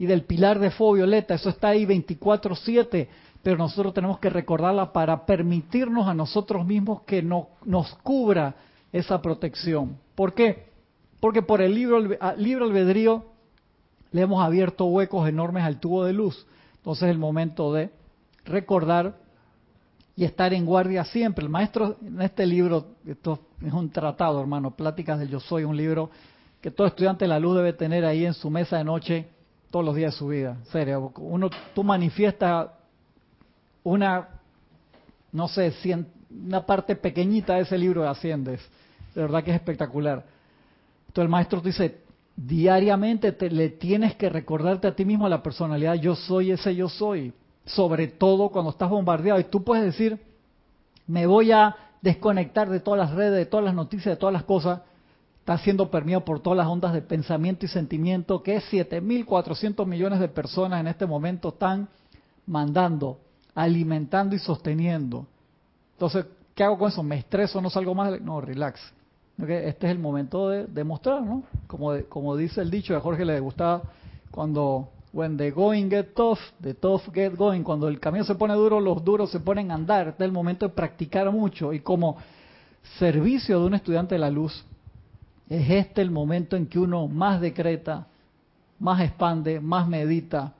y 0.00 0.06
del 0.06 0.22
pilar 0.22 0.58
de 0.58 0.70
fuego 0.70 0.94
violeta, 0.94 1.34
eso 1.34 1.50
está 1.50 1.68
ahí 1.68 1.84
24/7, 1.84 3.06
pero 3.42 3.58
nosotros 3.58 3.92
tenemos 3.92 4.18
que 4.18 4.30
recordarla 4.30 4.94
para 4.94 5.26
permitirnos 5.26 6.08
a 6.08 6.14
nosotros 6.14 6.64
mismos 6.64 7.02
que 7.02 7.22
no, 7.22 7.50
nos 7.66 7.94
cubra 7.96 8.54
esa 8.92 9.20
protección. 9.20 9.98
¿Por 10.14 10.32
qué? 10.32 10.70
Porque 11.20 11.42
por 11.42 11.60
el 11.60 11.74
libro, 11.74 12.00
libro 12.38 12.64
albedrío 12.64 13.26
le 14.12 14.22
hemos 14.22 14.42
abierto 14.42 14.86
huecos 14.86 15.28
enormes 15.28 15.64
al 15.64 15.78
tubo 15.78 16.02
de 16.04 16.14
luz. 16.14 16.46
Entonces 16.76 17.02
es 17.02 17.10
el 17.10 17.18
momento 17.18 17.70
de 17.74 17.90
recordar 18.46 19.18
y 20.16 20.24
estar 20.24 20.54
en 20.54 20.64
guardia 20.64 21.04
siempre. 21.04 21.44
El 21.44 21.50
maestro 21.50 21.98
en 22.00 22.22
este 22.22 22.46
libro, 22.46 22.86
esto 23.04 23.38
es 23.60 23.72
un 23.74 23.90
tratado, 23.90 24.40
hermano, 24.40 24.70
Pláticas 24.70 25.18
del 25.18 25.28
Yo 25.28 25.40
Soy, 25.40 25.64
un 25.64 25.76
libro 25.76 26.08
que 26.62 26.70
todo 26.70 26.86
estudiante 26.86 27.26
de 27.26 27.28
la 27.28 27.38
luz 27.38 27.54
debe 27.54 27.74
tener 27.74 28.06
ahí 28.06 28.24
en 28.24 28.32
su 28.32 28.48
mesa 28.48 28.78
de 28.78 28.84
noche 28.84 29.28
todos 29.70 29.84
los 29.84 29.94
días 29.94 30.12
de 30.12 30.18
su 30.18 30.28
vida. 30.28 30.58
Serio, 30.70 31.12
uno, 31.16 31.48
tú 31.74 31.84
manifiestas 31.84 32.68
una, 33.82 34.28
no 35.32 35.48
sé, 35.48 35.72
una 36.30 36.66
parte 36.66 36.96
pequeñita 36.96 37.54
de 37.54 37.62
ese 37.62 37.78
libro 37.78 38.02
de 38.02 38.08
Asciendes. 38.08 38.60
De 39.14 39.22
verdad 39.22 39.42
que 39.42 39.50
es 39.50 39.56
espectacular. 39.56 40.24
Entonces 41.08 41.24
el 41.24 41.28
maestro 41.28 41.60
te 41.60 41.68
dice, 41.68 41.98
diariamente 42.36 43.32
te, 43.32 43.50
le 43.50 43.70
tienes 43.70 44.14
que 44.16 44.28
recordarte 44.28 44.88
a 44.88 44.94
ti 44.94 45.04
mismo 45.04 45.28
la 45.28 45.42
personalidad, 45.42 45.94
yo 45.94 46.14
soy 46.14 46.52
ese 46.52 46.74
yo 46.74 46.88
soy. 46.88 47.32
Sobre 47.64 48.08
todo 48.08 48.48
cuando 48.48 48.70
estás 48.70 48.88
bombardeado 48.88 49.38
y 49.38 49.44
tú 49.44 49.62
puedes 49.62 49.84
decir, 49.84 50.18
me 51.06 51.26
voy 51.26 51.52
a 51.52 51.76
desconectar 52.00 52.68
de 52.70 52.80
todas 52.80 52.98
las 52.98 53.14
redes, 53.14 53.36
de 53.36 53.46
todas 53.46 53.64
las 53.64 53.74
noticias, 53.74 54.14
de 54.14 54.16
todas 54.16 54.32
las 54.32 54.44
cosas, 54.44 54.80
está 55.40 55.58
siendo 55.58 55.90
permeado 55.90 56.24
por 56.24 56.40
todas 56.40 56.58
las 56.58 56.66
ondas 56.66 56.92
de 56.92 57.02
pensamiento 57.02 57.66
y 57.66 57.68
sentimiento 57.68 58.42
que 58.42 58.60
7.400 58.60 59.84
millones 59.86 60.20
de 60.20 60.28
personas 60.28 60.80
en 60.80 60.86
este 60.86 61.06
momento 61.06 61.48
están 61.48 61.88
mandando, 62.46 63.18
alimentando 63.54 64.36
y 64.36 64.38
sosteniendo. 64.38 65.26
Entonces, 65.94 66.26
¿qué 66.54 66.62
hago 66.62 66.78
con 66.78 66.88
eso? 66.88 67.02
¿Me 67.02 67.18
estreso? 67.18 67.60
¿No 67.60 67.70
salgo 67.70 67.94
más? 67.94 68.20
No, 68.20 68.40
relax. 68.40 68.80
Este 69.38 69.86
es 69.86 69.92
el 69.92 69.98
momento 69.98 70.50
de 70.50 70.66
demostrar, 70.66 71.22
¿no? 71.22 71.42
Como, 71.66 71.92
como 72.08 72.36
dice 72.36 72.60
el 72.60 72.70
dicho 72.70 72.92
de 72.92 73.00
Jorge, 73.00 73.24
le 73.24 73.40
gustaba 73.40 73.82
cuando 74.30 74.90
When 75.12 75.36
the 75.36 75.50
going 75.50 75.90
get 75.90 76.14
tough, 76.14 76.38
the 76.60 76.74
tough 76.74 77.12
get 77.12 77.34
going. 77.36 77.64
Cuando 77.64 77.88
el 77.88 77.98
camino 77.98 78.24
se 78.24 78.36
pone 78.36 78.54
duro, 78.54 78.78
los 78.78 79.04
duros 79.04 79.30
se 79.30 79.40
ponen 79.40 79.72
a 79.72 79.74
andar. 79.74 80.08
Este 80.08 80.22
es 80.22 80.28
el 80.28 80.32
momento 80.32 80.68
de 80.68 80.72
practicar 80.72 81.30
mucho. 81.32 81.72
Y 81.72 81.80
como 81.80 82.16
servicio 82.98 83.58
de 83.58 83.66
un 83.66 83.74
estudiante 83.74 84.14
de 84.14 84.20
la 84.20 84.30
luz, 84.30 84.64
es 85.50 85.68
este 85.68 86.00
el 86.00 86.12
momento 86.12 86.56
en 86.56 86.66
que 86.66 86.78
uno 86.78 87.08
más 87.08 87.40
decreta, 87.40 88.06
más 88.78 89.02
expande, 89.02 89.60
más 89.60 89.86
medita. 89.88 90.54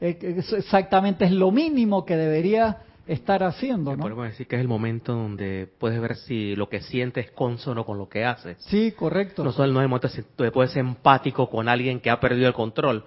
Es 0.00 0.52
exactamente, 0.52 1.26
es 1.26 1.30
lo 1.30 1.52
mínimo 1.52 2.04
que 2.04 2.16
debería 2.16 2.78
estar 3.06 3.44
haciendo, 3.44 3.94
¿no? 3.94 4.02
Podemos 4.02 4.24
decir 4.24 4.48
que 4.48 4.56
es 4.56 4.62
el 4.62 4.66
momento 4.66 5.12
donde 5.12 5.68
puedes 5.78 6.00
ver 6.00 6.16
si 6.16 6.56
lo 6.56 6.68
que 6.68 6.80
sientes 6.80 7.26
es 7.26 7.32
consono 7.32 7.84
con 7.84 7.98
lo 7.98 8.08
que 8.08 8.24
haces. 8.24 8.56
Sí, 8.62 8.92
correcto. 8.92 9.44
No 9.44 9.52
solo 9.52 9.72
no 9.72 9.80
es 9.80 9.84
el 9.84 9.88
momento 9.88 10.08
donde 10.36 10.50
puedes 10.50 10.72
ser 10.72 10.80
empático 10.80 11.48
con 11.50 11.68
alguien 11.68 12.00
que 12.00 12.10
ha 12.10 12.18
perdido 12.18 12.48
el 12.48 12.54
control, 12.54 13.04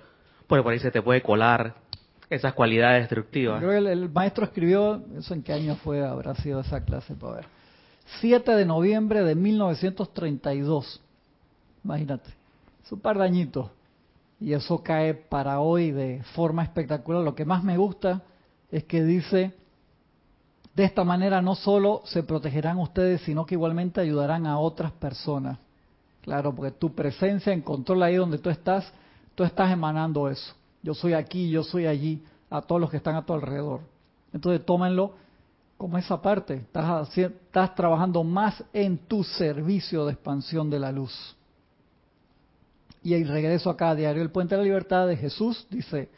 porque 0.47 0.63
por 0.63 0.71
ahí 0.71 0.79
se 0.79 0.91
te 0.91 1.01
puede 1.01 1.21
colar 1.21 1.75
esas 2.29 2.53
cualidades 2.53 3.01
destructivas. 3.03 3.59
Creo 3.59 3.71
que 3.71 3.91
el, 3.91 4.09
maestro 4.09 4.45
escribió, 4.45 5.03
¿eso 5.17 5.33
en 5.33 5.41
qué 5.43 5.51
año 5.51 5.75
fue? 5.75 6.05
Habrá 6.05 6.35
sido 6.35 6.61
esa 6.61 6.85
clase, 6.85 7.15
para 7.15 7.37
ver. 7.37 7.45
7 8.21 8.51
de 8.51 8.65
noviembre 8.65 9.23
de 9.23 9.35
1932. 9.35 11.01
Imagínate, 11.83 12.29
es 12.83 12.91
un 12.91 12.99
par 12.99 13.17
de. 13.17 13.69
Y 14.39 14.53
eso 14.53 14.83
cae 14.83 15.13
para 15.13 15.59
hoy 15.59 15.91
de 15.91 16.23
forma 16.35 16.63
espectacular. 16.63 17.23
Lo 17.23 17.35
que 17.35 17.45
más 17.45 17.63
me 17.63 17.77
gusta 17.77 18.21
es 18.71 18.83
que 18.83 19.03
dice 19.03 19.53
de 20.75 20.83
esta 20.83 21.03
manera 21.05 21.41
no 21.41 21.55
solo 21.55 22.01
se 22.05 22.23
protegerán 22.23 22.77
ustedes, 22.79 23.21
sino 23.21 23.45
que 23.45 23.55
igualmente 23.55 24.01
ayudarán 24.01 24.45
a 24.45 24.59
otras 24.59 24.91
personas. 24.91 25.57
Claro, 26.21 26.53
porque 26.53 26.71
tu 26.71 26.93
presencia 26.93 27.53
en 27.53 27.61
control 27.61 28.03
ahí 28.03 28.15
donde 28.15 28.39
tú 28.39 28.49
estás, 28.49 28.91
tú 29.35 29.43
estás 29.43 29.71
emanando 29.71 30.27
eso. 30.29 30.53
Yo 30.83 30.93
soy 30.93 31.13
aquí, 31.13 31.49
yo 31.49 31.63
soy 31.63 31.85
allí, 31.85 32.23
a 32.49 32.61
todos 32.61 32.81
los 32.81 32.89
que 32.89 32.97
están 32.97 33.15
a 33.15 33.25
tu 33.25 33.33
alrededor. 33.33 33.81
Entonces 34.33 34.65
tómenlo 34.65 35.13
como 35.77 35.97
esa 35.97 36.21
parte. 36.21 36.55
Estás, 36.55 37.75
trabajando 37.75 38.23
más 38.23 38.63
en 38.73 38.97
tu 38.97 39.23
servicio 39.23 40.05
de 40.05 40.13
expansión 40.13 40.69
de 40.69 40.79
la 40.79 40.91
luz. 40.91 41.35
Y 43.03 43.13
el 43.13 43.27
regreso 43.27 43.69
acá 43.69 43.91
a 43.91 43.95
Diario 43.95 44.21
El 44.21 44.31
Puente 44.31 44.55
de 44.55 44.61
la 44.61 44.65
Libertad 44.65 45.07
de 45.07 45.17
Jesús 45.17 45.67
dice 45.69 46.09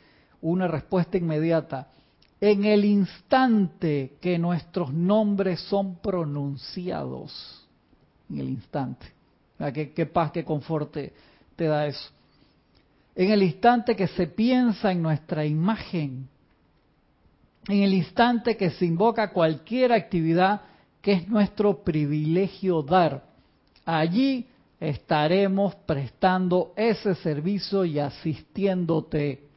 una 0.42 0.68
respuesta 0.68 1.18
inmediata 1.18 1.90
en 2.40 2.66
el 2.66 2.86
instante 2.86 4.18
que 4.22 4.38
nuestros 4.38 4.94
nombres 4.94 5.60
son 5.62 5.96
pronunciados. 5.96 7.68
En 8.30 8.40
el 8.40 8.50
instante. 8.50 9.08
¿Qué, 9.74 9.92
qué 9.92 10.06
paz, 10.06 10.32
qué 10.32 10.46
conforte 10.46 11.14
te 11.56 11.66
da 11.66 11.88
eso. 11.88 12.12
En 13.16 13.32
el 13.32 13.44
instante 13.44 13.96
que 13.96 14.08
se 14.08 14.28
piensa 14.28 14.92
en 14.92 15.02
nuestra 15.02 15.44
imagen. 15.44 16.30
En 17.68 17.82
el 17.82 17.94
instante 17.94 18.56
que 18.56 18.72
se 18.72 18.86
invoca 18.86 19.32
cualquier 19.32 19.92
actividad 19.92 20.62
que 21.02 21.14
es 21.14 21.28
nuestro 21.28 21.84
privilegio 21.84 22.82
dar. 22.82 23.24
Allí 23.86 24.48
estaremos 24.80 25.76
prestando 25.86 26.74
ese 26.76 27.16
servicio 27.16 27.86
y 27.86 28.00
asistiéndote 28.00 29.48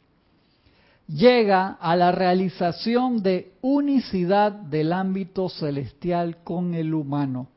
llega 1.13 1.77
a 1.81 1.97
la 1.97 2.13
realización 2.13 3.23
de 3.23 3.53
unicidad 3.63 4.53
del 4.53 4.93
ámbito 4.93 5.49
celestial 5.49 6.39
con 6.45 6.75
el 6.75 6.95
humano. 6.95 7.49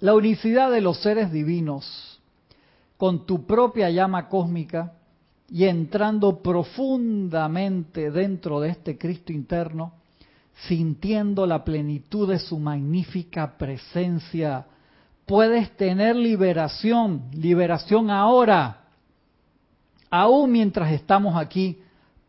La 0.00 0.14
unicidad 0.14 0.70
de 0.70 0.80
los 0.80 1.00
seres 1.02 1.30
divinos 1.30 2.20
con 2.96 3.26
tu 3.26 3.46
propia 3.46 3.90
llama 3.90 4.28
cósmica 4.28 4.94
y 5.52 5.66
entrando 5.66 6.42
profundamente 6.42 8.10
dentro 8.10 8.58
de 8.58 8.70
este 8.70 8.96
Cristo 8.96 9.34
interno, 9.34 9.92
sintiendo 10.66 11.46
la 11.46 11.62
plenitud 11.62 12.26
de 12.26 12.38
su 12.38 12.58
magnífica 12.58 13.58
presencia, 13.58 14.64
puedes 15.26 15.76
tener 15.76 16.16
liberación, 16.16 17.24
liberación 17.34 18.08
ahora, 18.08 18.84
aún 20.10 20.52
mientras 20.52 20.90
estamos 20.90 21.36
aquí, 21.36 21.82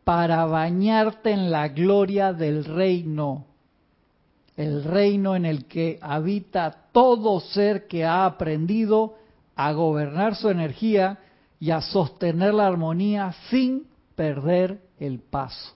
para 0.04 0.44
bañarte 0.44 1.32
en 1.32 1.50
la 1.50 1.70
gloria 1.70 2.34
del 2.34 2.66
reino, 2.66 3.46
el 4.58 4.84
reino 4.84 5.38
en 5.38 5.46
el 5.46 5.64
que 5.64 5.98
habita 6.02 6.88
todo 6.92 7.40
ser 7.40 7.88
que 7.88 8.04
ha 8.04 8.26
aprendido 8.26 9.16
a 9.56 9.72
gobernar 9.72 10.36
su 10.36 10.50
energía 10.50 11.20
y 11.64 11.72
a 11.72 11.80
sostener 11.80 12.54
la 12.54 12.68
armonía 12.68 13.34
sin 13.50 13.84
perder 14.18 14.82
el 15.00 15.20
paso. 15.20 15.74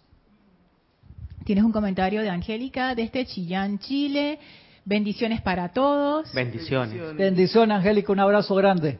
Tienes 1.45 1.63
un 1.63 1.71
comentario 1.71 2.21
de 2.21 2.29
Angélica 2.29 2.93
desde 2.93 3.25
Chillán, 3.25 3.79
Chile. 3.79 4.37
Bendiciones 4.83 5.39
para 5.41 5.69
todos. 5.69 6.33
Bendiciones. 6.33 7.15
Bendiciones, 7.15 7.77
Angélica. 7.77 8.11
Un 8.11 8.19
abrazo 8.19 8.53
grande. 8.55 8.99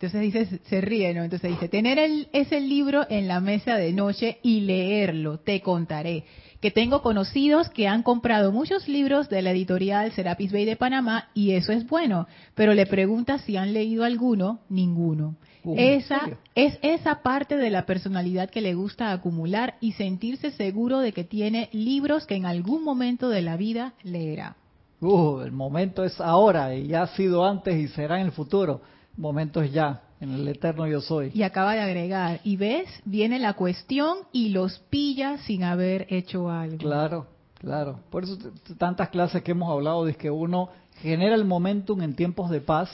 Entonces 0.00 0.22
dice, 0.22 0.60
se 0.64 0.80
ríe, 0.80 1.12
¿no? 1.12 1.22
Entonces 1.22 1.50
dice, 1.50 1.68
tener 1.68 1.98
el, 1.98 2.28
ese 2.32 2.60
libro 2.60 3.04
en 3.10 3.28
la 3.28 3.40
mesa 3.40 3.76
de 3.76 3.92
noche 3.92 4.38
y 4.42 4.62
leerlo, 4.62 5.38
te 5.38 5.60
contaré. 5.60 6.24
Que 6.62 6.70
tengo 6.70 7.02
conocidos 7.02 7.68
que 7.68 7.88
han 7.88 8.02
comprado 8.02 8.52
muchos 8.52 8.88
libros 8.88 9.28
de 9.28 9.42
la 9.42 9.50
editorial 9.50 10.12
Serapis 10.12 10.50
Bay 10.50 10.64
de 10.64 10.76
Panamá 10.76 11.28
y 11.34 11.50
eso 11.50 11.72
es 11.72 11.86
bueno, 11.86 12.26
pero 12.54 12.72
le 12.72 12.86
pregunta 12.86 13.36
si 13.36 13.58
han 13.58 13.74
leído 13.74 14.04
alguno, 14.04 14.60
ninguno. 14.70 15.36
Uh, 15.64 15.76
esa 15.78 16.30
es 16.54 16.78
esa 16.82 17.22
parte 17.22 17.56
de 17.56 17.70
la 17.70 17.86
personalidad 17.86 18.50
que 18.50 18.60
le 18.60 18.74
gusta 18.74 19.12
acumular 19.12 19.76
y 19.80 19.92
sentirse 19.92 20.50
seguro 20.50 20.98
de 20.98 21.12
que 21.12 21.24
tiene 21.24 21.68
libros 21.72 22.26
que 22.26 22.34
en 22.34 22.46
algún 22.46 22.82
momento 22.82 23.28
de 23.28 23.42
la 23.42 23.56
vida 23.56 23.94
leerá. 24.02 24.56
Uh, 25.00 25.40
el 25.40 25.52
momento 25.52 26.04
es 26.04 26.20
ahora 26.20 26.74
y 26.74 26.88
ya 26.88 27.02
ha 27.02 27.06
sido 27.08 27.44
antes 27.44 27.76
y 27.76 27.88
será 27.88 28.20
en 28.20 28.26
el 28.26 28.32
futuro 28.32 28.80
momentos 29.16 29.70
ya, 29.72 30.02
en 30.20 30.32
el 30.32 30.48
eterno 30.48 30.86
yo 30.86 31.00
soy. 31.00 31.30
Y 31.34 31.42
acaba 31.42 31.74
de 31.74 31.80
agregar, 31.80 32.40
y 32.44 32.56
ves, 32.56 32.88
viene 33.04 33.38
la 33.38 33.54
cuestión 33.54 34.18
y 34.32 34.50
los 34.50 34.78
pilla 34.90 35.38
sin 35.38 35.64
haber 35.64 36.06
hecho 36.08 36.50
algo. 36.50 36.78
Claro, 36.78 37.26
claro. 37.58 38.00
Por 38.10 38.24
eso 38.24 38.38
tantas 38.78 39.08
clases 39.10 39.42
que 39.42 39.52
hemos 39.52 39.70
hablado 39.70 40.04
de 40.04 40.14
que 40.14 40.30
uno 40.30 40.70
genera 41.00 41.34
el 41.34 41.44
momentum 41.44 42.02
en 42.02 42.14
tiempos 42.14 42.50
de 42.50 42.60
paz, 42.60 42.90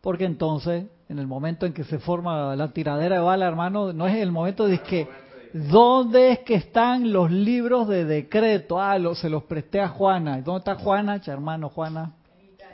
porque 0.00 0.24
entonces, 0.24 0.86
en 1.14 1.20
el 1.20 1.26
momento 1.28 1.64
en 1.64 1.72
que 1.72 1.84
se 1.84 2.00
forma 2.00 2.56
la 2.56 2.72
tiradera 2.72 3.16
de 3.16 3.22
bala, 3.22 3.46
hermano, 3.46 3.92
no 3.92 4.08
es 4.08 4.16
el 4.16 4.32
momento 4.32 4.66
de 4.66 4.78
que, 4.78 5.08
¿dónde 5.52 6.32
es 6.32 6.38
que 6.40 6.54
están 6.54 7.12
los 7.12 7.30
libros 7.30 7.86
de 7.86 8.04
decreto? 8.04 8.80
Ah, 8.80 8.98
se 9.14 9.30
los 9.30 9.44
presté 9.44 9.80
a 9.80 9.88
Juana. 9.88 10.40
¿Dónde 10.42 10.58
está 10.58 10.74
Juana? 10.74 11.20
hermano 11.24 11.68
Juana, 11.68 12.12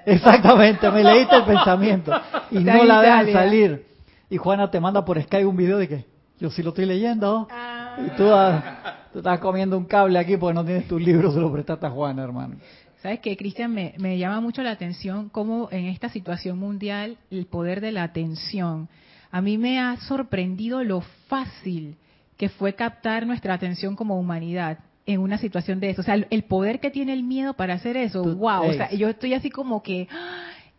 Exactamente, 0.06 0.90
me 0.90 1.04
leíste 1.04 1.36
el 1.36 1.44
pensamiento 1.44 2.12
y 2.50 2.60
no 2.60 2.84
la 2.84 3.02
dejan 3.02 3.30
salir. 3.30 3.86
Y 4.30 4.38
Juana 4.38 4.70
te 4.70 4.80
manda 4.80 5.04
por 5.04 5.20
Skype 5.22 5.44
un 5.44 5.56
video 5.56 5.76
de 5.76 5.86
que 5.86 6.04
yo 6.38 6.50
sí 6.50 6.62
lo 6.62 6.70
estoy 6.70 6.86
leyendo. 6.86 7.46
Ah. 7.50 7.96
Y 7.98 8.08
tú, 8.16 8.24
estás 9.18 9.38
comiendo 9.40 9.76
un 9.76 9.84
cable 9.84 10.18
aquí 10.18 10.38
porque 10.38 10.54
no 10.54 10.64
tienes 10.64 10.88
tus 10.88 11.02
libros, 11.02 11.34
se 11.34 11.40
lo 11.40 11.52
prestaste 11.52 11.84
a 11.84 11.90
Juana, 11.90 12.24
hermano. 12.24 12.54
¿Sabes 13.02 13.20
qué, 13.20 13.36
Cristian? 13.36 13.72
Me, 13.72 13.94
me 13.98 14.18
llama 14.18 14.40
mucho 14.40 14.62
la 14.62 14.72
atención 14.72 15.30
cómo 15.30 15.68
en 15.72 15.86
esta 15.86 16.10
situación 16.10 16.58
mundial 16.58 17.16
el 17.30 17.46
poder 17.46 17.80
de 17.80 17.92
la 17.92 18.02
atención. 18.02 18.88
A 19.30 19.40
mí 19.40 19.56
me 19.58 19.80
ha 19.80 19.96
sorprendido 19.96 20.82
lo 20.84 21.00
fácil 21.28 21.96
que 22.36 22.48
fue 22.48 22.74
captar 22.74 23.26
nuestra 23.26 23.54
atención 23.54 23.96
como 23.96 24.18
humanidad 24.18 24.78
en 25.06 25.20
una 25.20 25.38
situación 25.38 25.80
de 25.80 25.90
eso. 25.90 26.02
O 26.02 26.04
sea, 26.04 26.14
el 26.14 26.44
poder 26.44 26.80
que 26.80 26.90
tiene 26.90 27.12
el 27.12 27.22
miedo 27.22 27.54
para 27.54 27.74
hacer 27.74 27.96
eso, 27.96 28.22
wow. 28.22 28.64
O 28.64 28.72
sea, 28.72 28.90
yo 28.92 29.08
estoy 29.08 29.34
así 29.34 29.50
como 29.50 29.82
que, 29.82 30.08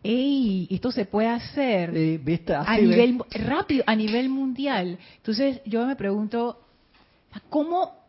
¡ey! 0.02 0.68
Esto 0.70 0.90
se 0.92 1.04
puede 1.04 1.28
hacer 1.28 1.90
a 2.54 2.76
nivel 2.78 3.20
rápido, 3.30 3.84
a 3.86 3.94
nivel 3.94 4.28
mundial. 4.28 4.98
Entonces, 5.16 5.60
yo 5.64 5.86
me 5.86 5.96
pregunto, 5.96 6.60
¿cómo 7.48 8.01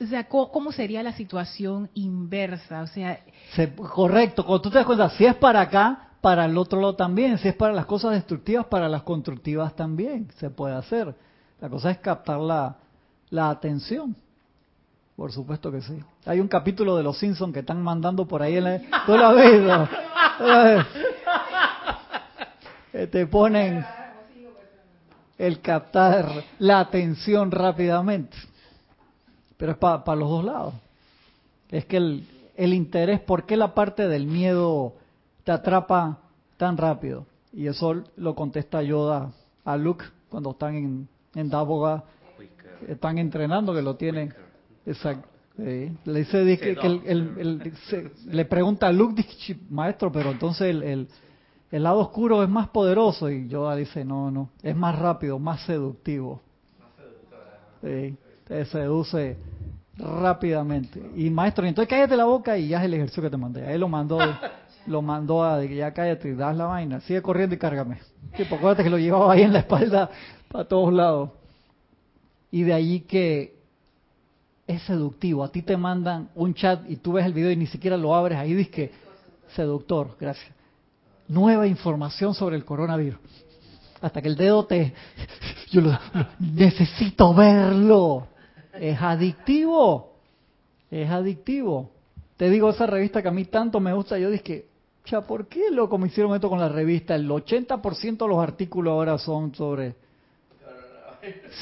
o 0.00 0.06
sea, 0.06 0.24
¿cómo, 0.28 0.72
sería 0.72 1.02
la 1.02 1.12
situación 1.12 1.90
inversa? 1.94 2.82
O 2.82 2.86
sea, 2.86 3.20
Se- 3.54 3.74
correcto, 3.74 4.44
cuando 4.44 4.62
tú 4.62 4.70
te 4.70 4.78
das 4.78 4.86
cuenta, 4.86 5.10
si 5.10 5.24
es 5.26 5.34
para 5.36 5.60
acá, 5.60 6.08
para 6.20 6.44
el 6.46 6.56
otro 6.56 6.80
lado 6.80 6.94
también, 6.96 7.38
si 7.38 7.48
es 7.48 7.54
para 7.54 7.72
las 7.72 7.86
cosas 7.86 8.12
destructivas, 8.12 8.66
para 8.66 8.88
las 8.88 9.02
constructivas 9.02 9.74
también, 9.76 10.28
se 10.36 10.50
puede 10.50 10.74
hacer. 10.74 11.14
La 11.60 11.68
cosa 11.68 11.90
es 11.90 11.98
captar 11.98 12.40
la, 12.40 12.76
la 13.30 13.50
atención. 13.50 14.16
Por 15.16 15.30
supuesto 15.32 15.70
que 15.70 15.80
sí. 15.80 15.98
Hay 16.26 16.40
un 16.40 16.48
capítulo 16.48 16.96
de 16.96 17.02
Los 17.02 17.18
Simpsons 17.18 17.52
que 17.52 17.60
están 17.60 17.80
mandando 17.82 18.26
por 18.26 18.42
ahí 18.42 18.56
en 18.56 18.64
la... 18.64 18.78
¿Tú 19.06 19.16
lo 19.16 19.26
has 19.26 19.36
visto? 19.36 19.88
¿Tú 22.92 23.06
te 23.10 23.26
ponen 23.26 23.84
el 25.38 25.60
captar 25.60 26.44
la 26.58 26.80
atención 26.80 27.50
rápidamente. 27.50 28.36
Pero 29.56 29.72
es 29.72 29.78
para 29.78 30.16
los 30.16 30.28
dos 30.28 30.44
lados. 30.44 30.74
Es 31.70 31.84
que 31.86 31.96
el, 31.96 32.26
el 32.56 32.74
interés, 32.74 33.20
¿por 33.20 33.44
qué 33.46 33.56
la 33.56 33.74
parte 33.74 34.08
del 34.08 34.26
miedo 34.26 34.94
te 35.44 35.52
atrapa 35.52 36.18
tan 36.56 36.76
rápido? 36.76 37.26
Y 37.52 37.66
eso 37.66 38.02
lo 38.16 38.34
contesta 38.34 38.82
Yoda 38.82 39.30
a 39.64 39.76
Luke 39.76 40.04
cuando 40.28 40.50
están 40.50 40.74
en, 40.74 41.08
en 41.34 41.48
Daboga, 41.48 42.04
están 42.88 43.18
entrenando, 43.18 43.72
que 43.72 43.82
lo 43.82 43.94
tienen. 43.96 44.34
Exacto. 44.84 45.28
Sí. 45.56 45.96
Le 46.04 46.18
dice 46.18 46.44
dice 46.44 46.74
que, 46.74 46.76
que 46.76 46.86
el, 46.86 47.02
el- 47.06 47.38
el- 47.38 47.76
se- 47.88 48.10
le 48.26 48.44
pregunta 48.44 48.88
a 48.88 48.92
Luke, 48.92 49.14
dice, 49.14 49.36
"Chi, 49.38 49.66
maestro, 49.70 50.10
pero 50.10 50.32
entonces 50.32 50.62
el, 50.68 50.82
el, 50.82 51.08
el 51.70 51.82
lado 51.84 52.00
oscuro 52.00 52.42
es 52.42 52.48
más 52.48 52.68
poderoso. 52.70 53.30
Y 53.30 53.46
Yoda 53.46 53.76
dice, 53.76 54.04
no, 54.04 54.32
no, 54.32 54.50
es 54.62 54.74
más 54.74 54.98
rápido, 54.98 55.38
más 55.38 55.60
seductivo. 55.64 56.40
Sí, 57.82 58.16
te 58.46 58.64
seduce 58.66 59.36
rápidamente. 59.96 61.00
Y 61.16 61.30
maestro, 61.30 61.66
entonces 61.66 61.88
cállate 61.88 62.16
la 62.16 62.24
boca 62.24 62.56
y 62.58 62.68
ya 62.68 62.78
es 62.80 62.84
el 62.84 62.94
ejercicio 62.94 63.22
que 63.22 63.30
te 63.30 63.36
mandé. 63.36 63.66
Ahí 63.66 63.78
lo 63.78 63.88
mandó, 63.88 64.18
lo 64.86 65.02
mandó 65.02 65.44
a 65.44 65.58
de 65.58 65.68
que 65.68 65.76
ya 65.76 65.92
cállate 65.92 66.28
y 66.30 66.34
das 66.34 66.56
la 66.56 66.66
vaina. 66.66 67.00
Sigue 67.02 67.22
corriendo 67.22 67.54
y 67.54 67.58
cárgame. 67.58 67.98
Sí, 68.36 68.44
porque 68.44 68.56
acuérdate 68.56 68.84
que 68.84 68.90
lo 68.90 68.98
llevaba 68.98 69.32
ahí 69.32 69.42
en 69.42 69.52
la 69.52 69.60
espalda 69.60 70.10
para 70.50 70.64
todos 70.66 70.92
lados. 70.92 71.30
Y 72.50 72.62
de 72.62 72.72
allí 72.74 73.00
que 73.00 73.54
es 74.66 74.82
seductivo. 74.82 75.44
A 75.44 75.50
ti 75.52 75.62
te 75.62 75.76
mandan 75.76 76.28
un 76.34 76.54
chat 76.54 76.88
y 76.88 76.96
tú 76.96 77.12
ves 77.12 77.26
el 77.26 77.32
video 77.32 77.50
y 77.50 77.56
ni 77.56 77.66
siquiera 77.66 77.96
lo 77.96 78.14
abres. 78.14 78.38
Ahí 78.38 78.54
dices 78.54 78.72
que 78.72 78.92
seductor, 79.54 80.16
gracias. 80.20 80.52
Nueva 81.28 81.66
información 81.66 82.34
sobre 82.34 82.56
el 82.56 82.64
coronavirus. 82.64 83.18
Hasta 84.00 84.20
que 84.20 84.28
el 84.28 84.36
dedo 84.36 84.66
te... 84.66 84.92
Yo 85.70 85.80
lo- 85.80 85.90
lo- 85.90 86.26
necesito 86.38 87.32
verlo. 87.34 88.26
Es 88.80 89.00
adictivo. 89.00 90.14
Es 90.90 91.10
adictivo. 91.10 91.90
Te 92.36 92.50
digo, 92.50 92.70
esa 92.70 92.86
revista 92.86 93.22
que 93.22 93.28
a 93.28 93.32
mí 93.32 93.44
tanto 93.44 93.80
me 93.80 93.92
gusta, 93.92 94.18
yo 94.18 94.30
dije, 94.30 94.66
cha, 95.04 95.20
¿por 95.20 95.46
qué 95.46 95.70
loco 95.70 95.98
me 95.98 96.08
hicieron 96.08 96.34
esto 96.34 96.48
con 96.48 96.58
la 96.58 96.68
revista? 96.68 97.14
El 97.14 97.28
80% 97.28 98.18
de 98.18 98.28
los 98.28 98.38
artículos 98.38 98.92
ahora 98.92 99.18
son 99.18 99.54
sobre... 99.54 99.94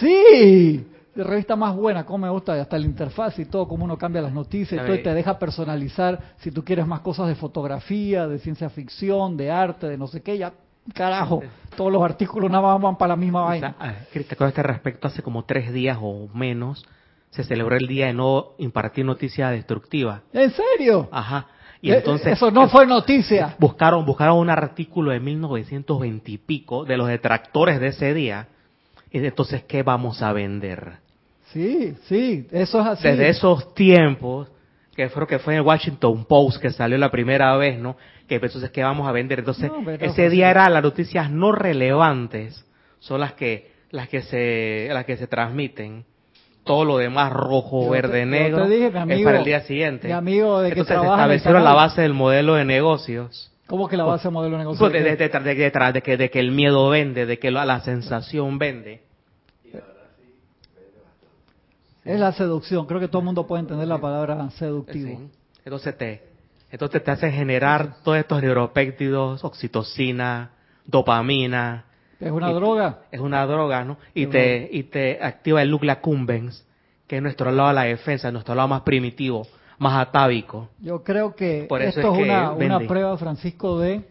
Sí, 0.01 0.85
la 1.15 1.25
revista 1.25 1.55
más 1.55 1.77
buena, 1.77 2.05
como 2.05 2.27
me 2.27 2.31
gusta, 2.31 2.61
hasta 2.61 2.79
la 2.79 2.87
interfaz 2.87 3.39
y 3.39 3.45
todo, 3.45 3.69
cómo 3.69 3.85
uno 3.85 3.97
cambia 3.97 4.23
las 4.23 4.33
noticias, 4.33 4.83
y 4.83 4.85
todo, 4.85 4.95
y 4.97 5.03
te 5.03 5.15
deja 5.15 5.39
personalizar 5.39 6.35
si 6.39 6.51
tú 6.51 6.65
quieres 6.65 6.87
más 6.87 7.01
cosas 7.01 7.29
de 7.29 7.35
fotografía, 7.35 8.27
de 8.27 8.39
ciencia 8.39 8.71
ficción, 8.71 9.37
de 9.37 9.51
arte, 9.51 9.89
de 9.89 9.99
no 9.99 10.09
sé 10.09 10.23
qué, 10.23 10.39
ya, 10.39 10.53
carajo, 10.95 11.43
todos 11.77 11.93
los 11.93 12.03
artículos 12.03 12.51
nada 12.51 12.63
más 12.63 12.83
van 12.83 12.97
para 12.97 13.11
la 13.11 13.17
misma 13.17 13.43
vaina. 13.43 13.77
ah, 13.79 13.95
con 14.37 14.49
este 14.49 14.63
respecto, 14.63 15.07
hace 15.07 15.23
como 15.23 15.45
tres 15.45 15.73
días 15.73 15.99
o 16.01 16.29
menos 16.35 16.85
se 17.33 17.43
celebró 17.45 17.77
el 17.77 17.87
día 17.89 18.07
de 18.07 18.13
no 18.15 18.53
impartir 18.59 19.05
noticias 19.05 19.51
destructivas. 19.51 20.23
¿En 20.33 20.51
serio? 20.53 21.09
Ajá. 21.13 21.49
Y 21.81 21.91
Eh, 21.91 21.97
entonces 21.97 22.35
Eso 22.35 22.51
no 22.53 22.69
fue 22.69 22.87
noticia. 22.87 23.57
buscaron 23.59 24.07
buscaron 24.07 24.39
un 24.39 24.49
artículo 24.51 25.11
de 25.11 25.19
1920 25.19 26.31
y 26.31 26.39
pico 26.39 26.85
de 26.85 26.97
los 26.97 27.09
detractores 27.09 27.81
de 27.81 27.89
ese 27.89 28.15
día. 28.15 28.47
Y 29.11 29.19
entonces, 29.19 29.65
¿qué 29.65 29.83
vamos 29.83 30.23
a 30.23 30.33
vender? 30.33 30.93
Sí, 31.53 31.95
sí, 32.05 32.47
eso 32.53 32.81
es 32.81 32.87
así. 32.87 33.09
Desde 33.09 33.29
esos 33.29 33.75
tiempos, 33.75 34.49
que 34.97 35.09
creo 35.11 35.27
que 35.27 35.39
fue 35.39 35.55
en 35.55 35.61
el 35.61 35.67
Washington 35.67 36.25
Post 36.25 36.63
que 36.63 36.71
salió 36.71 36.97
la 36.99 37.11
primera 37.11 37.57
vez, 37.57 37.79
¿no? 37.79 37.97
Que 38.29 38.39
pues, 38.39 38.53
entonces, 38.53 38.71
¿qué 38.71 38.83
vamos 38.83 39.09
a 39.09 39.13
vender? 39.13 39.41
Entonces, 39.41 39.71
No, 39.71 39.83
pero- 39.85 40.05
ese 40.05 40.31
día 40.31 40.51
era 40.51 40.69
las 40.71 40.83
noticias 40.83 41.31
no 41.31 41.53
relevantes, 41.53 42.65
son 43.01 43.21
las 43.21 43.33
que 43.33 43.73
las 43.91 44.09
que 44.09 44.23
se 44.23 44.89
las 44.93 45.05
que 45.05 45.17
se 45.17 45.27
transmiten. 45.27 46.05
Todo 46.65 46.85
lo 46.85 46.99
demás 46.99 47.33
rojo, 47.33 47.83
Yo 47.87 47.91
te- 47.91 48.03
verde, 48.03 48.21
yo 48.21 48.27
negro 48.27 48.63
te 48.65 48.69
dije, 48.71 48.91
mi 48.91 48.97
es 48.97 49.03
amigo- 49.03 49.25
para 49.29 49.39
el 49.39 49.45
día 49.45 49.61
siguiente. 49.63 50.07
mi 50.07 50.13
amigo 50.15 50.61
de 50.61 50.69
que 50.73 50.81
entonces 50.81 50.97
se 51.01 51.07
establecieron 51.07 51.65
la 51.65 51.73
base 51.75 52.03
del 52.03 52.15
modelo 52.15 52.55
de 52.55 52.65
negocios. 52.65 53.51
¿Cómo 53.67 53.89
que 53.89 53.97
la 53.97 54.05
base 54.05 54.29
de 54.29 54.33
modelo 54.33 54.57
de 54.57 54.63
negocio? 54.65 54.79
Pues 54.79 54.93
de- 54.93 55.03
de- 55.17 55.29
de 55.93 56.03
que, 56.03 56.17
de 56.17 56.31
que 56.31 56.39
el 56.41 56.51
miedo 56.53 56.89
vende, 56.91 57.27
de 57.27 57.39
que 57.39 57.51
la, 57.51 57.65
la 57.65 57.81
sensación 57.81 58.59
vende. 58.59 59.01
Es 62.05 62.19
la 62.19 62.33
seducción. 62.33 62.87
Creo 62.87 62.99
que 63.01 63.07
todo 63.09 63.21
el 63.21 63.27
mundo 63.27 63.47
puede 63.47 63.61
entender 63.61 63.87
la 63.87 63.99
palabra 63.99 64.51
seductivo. 64.51 65.19
Sí. 65.19 65.29
Entonces 65.65 65.97
te, 65.97 66.23
entonces 66.73 67.03
te 67.05 67.11
hace 67.13 67.31
generar 67.31 68.03
todos 68.03 68.19
estos 68.19 68.43
neuropéptidos, 68.43 69.45
oxitocina, 69.45 70.51
dopamina. 70.85 71.85
Es 72.23 72.31
una 72.31 72.51
Y- 72.51 72.55
droga. 72.55 72.99
Es 73.11 73.21
una 73.21 73.45
droga, 73.47 73.85
¿no? 73.85 73.97
Y 74.15 74.25
Es 74.25 74.31
te, 74.31 74.69
y 74.73 74.85
te 74.85 75.19
activa 75.23 75.61
el 75.61 75.71
núcleo 75.71 75.93
accumbens, 75.93 76.65
que 77.09 77.17
es 77.17 77.23
nuestro 77.23 77.51
lado 77.51 77.69
de 77.71 77.75
la 77.75 77.83
defensa, 77.83 78.31
nuestro 78.31 78.55
lado 78.55 78.69
más 78.69 78.83
primitivo, 78.83 79.47
más 79.79 80.01
atávico. 80.07 80.69
Yo 80.81 81.03
creo 81.03 81.35
que 81.35 81.67
Por 81.69 81.83
eso 81.83 81.99
esto 82.01 82.13
es 82.13 82.19
es, 82.21 82.25
que 82.25 82.31
una, 82.31 82.53
una 82.53 82.79
prueba, 82.81 83.17
Francisco, 83.19 83.81
de 83.81 84.05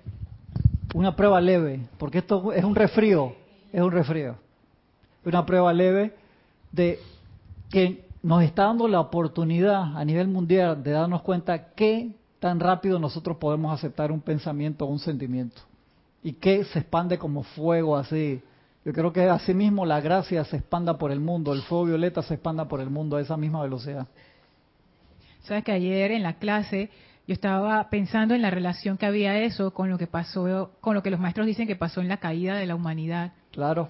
una 0.93 1.15
prueba 1.15 1.39
leve, 1.39 1.79
porque 1.97 2.17
esto 2.17 2.51
es 2.51 2.65
un 2.65 2.75
resfrío, 2.75 3.33
es 3.71 3.81
un 3.81 3.91
resfrío. 3.91 4.35
Una 5.23 5.45
prueba 5.45 5.71
leve 5.71 6.13
de 6.73 6.99
que 7.69 8.03
nos 8.23 8.43
está 8.43 8.65
dando 8.65 8.89
la 8.89 8.99
oportunidad 8.99 9.95
a 9.97 10.03
nivel 10.03 10.27
mundial 10.27 10.83
de 10.83 10.91
darnos 10.91 11.21
cuenta 11.21 11.73
qué 11.75 12.11
tan 12.39 12.59
rápido 12.59 12.99
nosotros 12.99 13.37
podemos 13.37 13.73
aceptar 13.73 14.11
un 14.11 14.19
pensamiento 14.19 14.83
o 14.83 14.89
un 14.89 14.99
sentimiento 14.99 15.61
y 16.23 16.33
que 16.33 16.63
se 16.65 16.79
expande 16.79 17.17
como 17.17 17.43
fuego 17.43 17.97
así. 17.97 18.41
Yo 18.83 18.93
creo 18.93 19.13
que 19.13 19.23
así 19.23 19.53
mismo 19.53 19.85
la 19.85 20.01
gracia 20.01 20.43
se 20.43 20.57
expanda 20.57 20.97
por 20.97 21.11
el 21.11 21.19
mundo, 21.19 21.53
el 21.53 21.61
fuego 21.61 21.85
violeta 21.85 22.21
se 22.23 22.35
expanda 22.35 22.67
por 22.67 22.81
el 22.81 22.89
mundo 22.89 23.17
a 23.17 23.21
esa 23.21 23.37
misma 23.37 23.61
velocidad. 23.61 24.07
Sabes 25.43 25.63
que 25.63 25.71
ayer 25.71 26.11
en 26.11 26.23
la 26.23 26.33
clase 26.33 26.89
yo 27.27 27.33
estaba 27.33 27.89
pensando 27.89 28.33
en 28.33 28.41
la 28.41 28.49
relación 28.49 28.97
que 28.97 29.05
había 29.05 29.39
eso 29.39 29.71
con 29.71 29.89
lo 29.89 29.97
que 29.97 30.07
pasó, 30.07 30.71
con 30.81 30.95
lo 30.95 31.03
que 31.03 31.11
los 31.11 31.19
maestros 31.19 31.47
dicen 31.47 31.67
que 31.67 31.75
pasó 31.75 32.01
en 32.01 32.07
la 32.07 32.17
caída 32.17 32.55
de 32.55 32.65
la 32.65 32.75
humanidad. 32.75 33.33
Claro. 33.51 33.89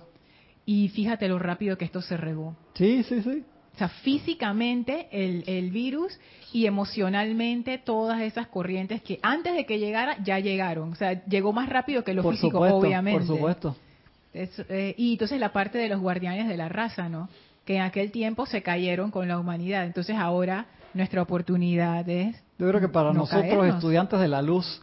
Y 0.66 0.90
fíjate 0.90 1.28
lo 1.28 1.40
rápido 1.40 1.78
que 1.78 1.86
esto 1.86 2.02
se 2.02 2.18
regó. 2.18 2.56
Sí, 2.74 3.04
sí, 3.04 3.22
sí. 3.22 3.44
O 3.74 3.78
sea, 3.78 3.88
físicamente 3.90 5.08
el, 5.12 5.44
el 5.48 5.72
virus 5.72 6.20
y 6.54 6.66
emocionalmente 6.66 7.78
todas 7.78 8.22
esas 8.22 8.48
corrientes 8.48 9.02
que 9.02 9.20
antes 9.22 9.54
de 9.56 9.66
que 9.66 9.80
llegara 9.80 10.18
ya 10.24 10.40
llegaron. 10.40 10.92
O 10.92 10.96
sea, 10.96 11.24
llegó 11.26 11.54
más 11.54 11.70
rápido 11.70 12.04
que 12.04 12.14
lo 12.14 12.22
por 12.22 12.34
físico, 12.34 12.52
supuesto, 12.58 12.78
obviamente. 12.78 13.26
Por 13.26 13.36
supuesto. 13.36 13.76
Es, 14.34 14.50
eh, 14.70 14.94
y 14.98 15.14
entonces 15.14 15.40
la 15.40 15.52
parte 15.54 15.78
de 15.78 15.90
los 15.90 16.00
guardianes 16.00 16.48
de 16.48 16.58
la 16.58 16.70
raza, 16.70 17.10
¿no? 17.10 17.30
Que 17.66 17.78
en 17.78 17.82
aquel 17.82 18.12
tiempo 18.12 18.46
se 18.46 18.62
cayeron 18.62 19.12
con 19.12 19.28
la 19.28 19.40
humanidad. 19.40 19.86
Entonces 19.86 20.16
ahora 20.18 20.66
nuestra 20.94 21.22
oportunidad 21.22 22.08
es 22.10 22.36
Yo 22.60 22.68
creo 22.68 22.82
que 22.82 22.90
para 22.90 23.14
no 23.14 23.20
nosotros, 23.20 23.44
caernos. 23.44 23.76
estudiantes 23.76 24.20
de 24.20 24.28
la 24.28 24.42
luz, 24.42 24.82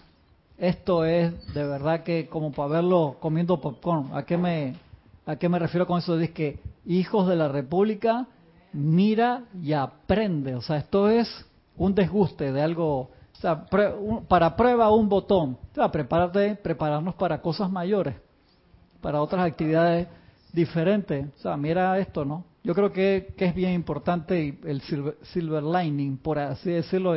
esto 0.59 1.05
es 1.05 1.33
de 1.55 1.65
verdad 1.65 2.03
que 2.03 2.27
como 2.27 2.53
para 2.53 2.69
verlo 2.69 3.17
comiendo 3.21 3.61
popcorn. 3.61 4.11
¿A 4.15 4.25
qué 4.25 4.37
me, 4.39 4.75
a 5.27 5.37
qué 5.37 5.49
me 5.49 5.59
refiero 5.59 5.87
con 5.87 5.99
eso? 5.99 6.19
Es 6.19 6.31
que 6.31 6.59
hijos 6.87 7.29
de 7.29 7.37
la 7.37 7.49
República, 7.49 8.27
mira 8.73 9.45
y 9.63 9.73
aprende. 9.73 10.55
O 10.55 10.61
sea, 10.63 10.77
esto 10.79 11.09
es 11.09 11.29
un 11.77 11.95
desguste 11.95 12.53
de 12.53 12.61
algo. 12.63 12.99
O 13.01 13.41
sea, 13.41 13.65
pre- 13.67 13.93
un- 13.95 14.25
para 14.27 14.57
prueba 14.57 14.91
un 14.93 15.09
botón. 15.09 15.59
O 15.73 15.75
sea, 15.75 15.91
prepárate, 15.91 16.57
prepararnos 16.57 17.15
para 17.15 17.41
cosas 17.41 17.71
mayores, 17.71 18.17
para 19.01 19.21
otras 19.23 19.47
actividades 19.47 20.09
diferentes. 20.53 21.27
O 21.39 21.43
sea, 21.43 21.57
mira 21.57 21.99
esto, 21.99 22.25
¿no? 22.25 22.45
Yo 22.65 22.75
creo 22.75 22.93
que, 22.93 23.33
que 23.37 23.47
es 23.47 23.55
bien 23.55 23.73
importante 23.73 24.43
y 24.45 24.59
el 24.67 24.81
silver, 24.83 25.17
silver 25.23 25.63
lining, 25.63 26.19
por 26.19 26.39
así 26.39 26.71
decirlo, 26.71 27.15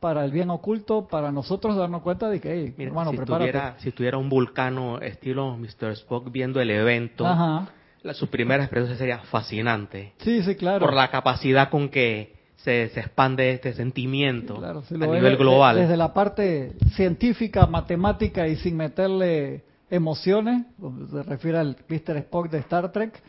para 0.00 0.24
el 0.24 0.30
bien 0.32 0.50
oculto, 0.50 1.06
para 1.06 1.30
nosotros 1.30 1.76
darnos 1.76 2.02
cuenta 2.02 2.28
de 2.28 2.40
que, 2.40 2.52
hey, 2.52 2.74
Mira, 2.76 2.88
hermano, 2.90 3.10
si, 3.10 3.16
prepárate. 3.16 3.50
tuviera, 3.50 3.74
si 3.78 3.92
tuviera 3.92 4.18
un 4.18 4.28
vulcano 4.28 4.98
estilo 5.00 5.56
Mr. 5.56 5.92
Spock 5.92 6.30
viendo 6.32 6.60
el 6.60 6.70
evento, 6.70 7.26
Ajá. 7.26 7.68
La- 8.06 8.14
su 8.14 8.28
primera 8.28 8.62
experiencia 8.62 8.96
sería 8.96 9.18
fascinante. 9.18 10.12
Sí, 10.18 10.42
sí, 10.42 10.54
claro. 10.54 10.80
Por 10.84 10.94
la 10.94 11.10
capacidad 11.10 11.68
con 11.68 11.88
que 11.88 12.34
se, 12.56 12.88
se 12.88 13.00
expande 13.00 13.52
este 13.52 13.74
sentimiento 13.74 14.56
Claro, 14.56 14.82
si 14.82 14.94
a 14.94 14.98
nivel 14.98 15.36
global. 15.36 15.76
Desde 15.76 15.96
la 15.96 16.12
parte 16.14 16.72
científica, 16.94 17.66
matemática 17.66 18.48
y 18.48 18.56
sin 18.56 18.76
meterle 18.76 19.64
emociones, 19.90 20.64
se 21.10 21.22
refiere 21.22 21.58
al 21.58 21.76
Mr. 21.88 22.16
Spock 22.18 22.50
de 22.50 22.58
Star 22.58 22.90
Trek, 22.92 23.20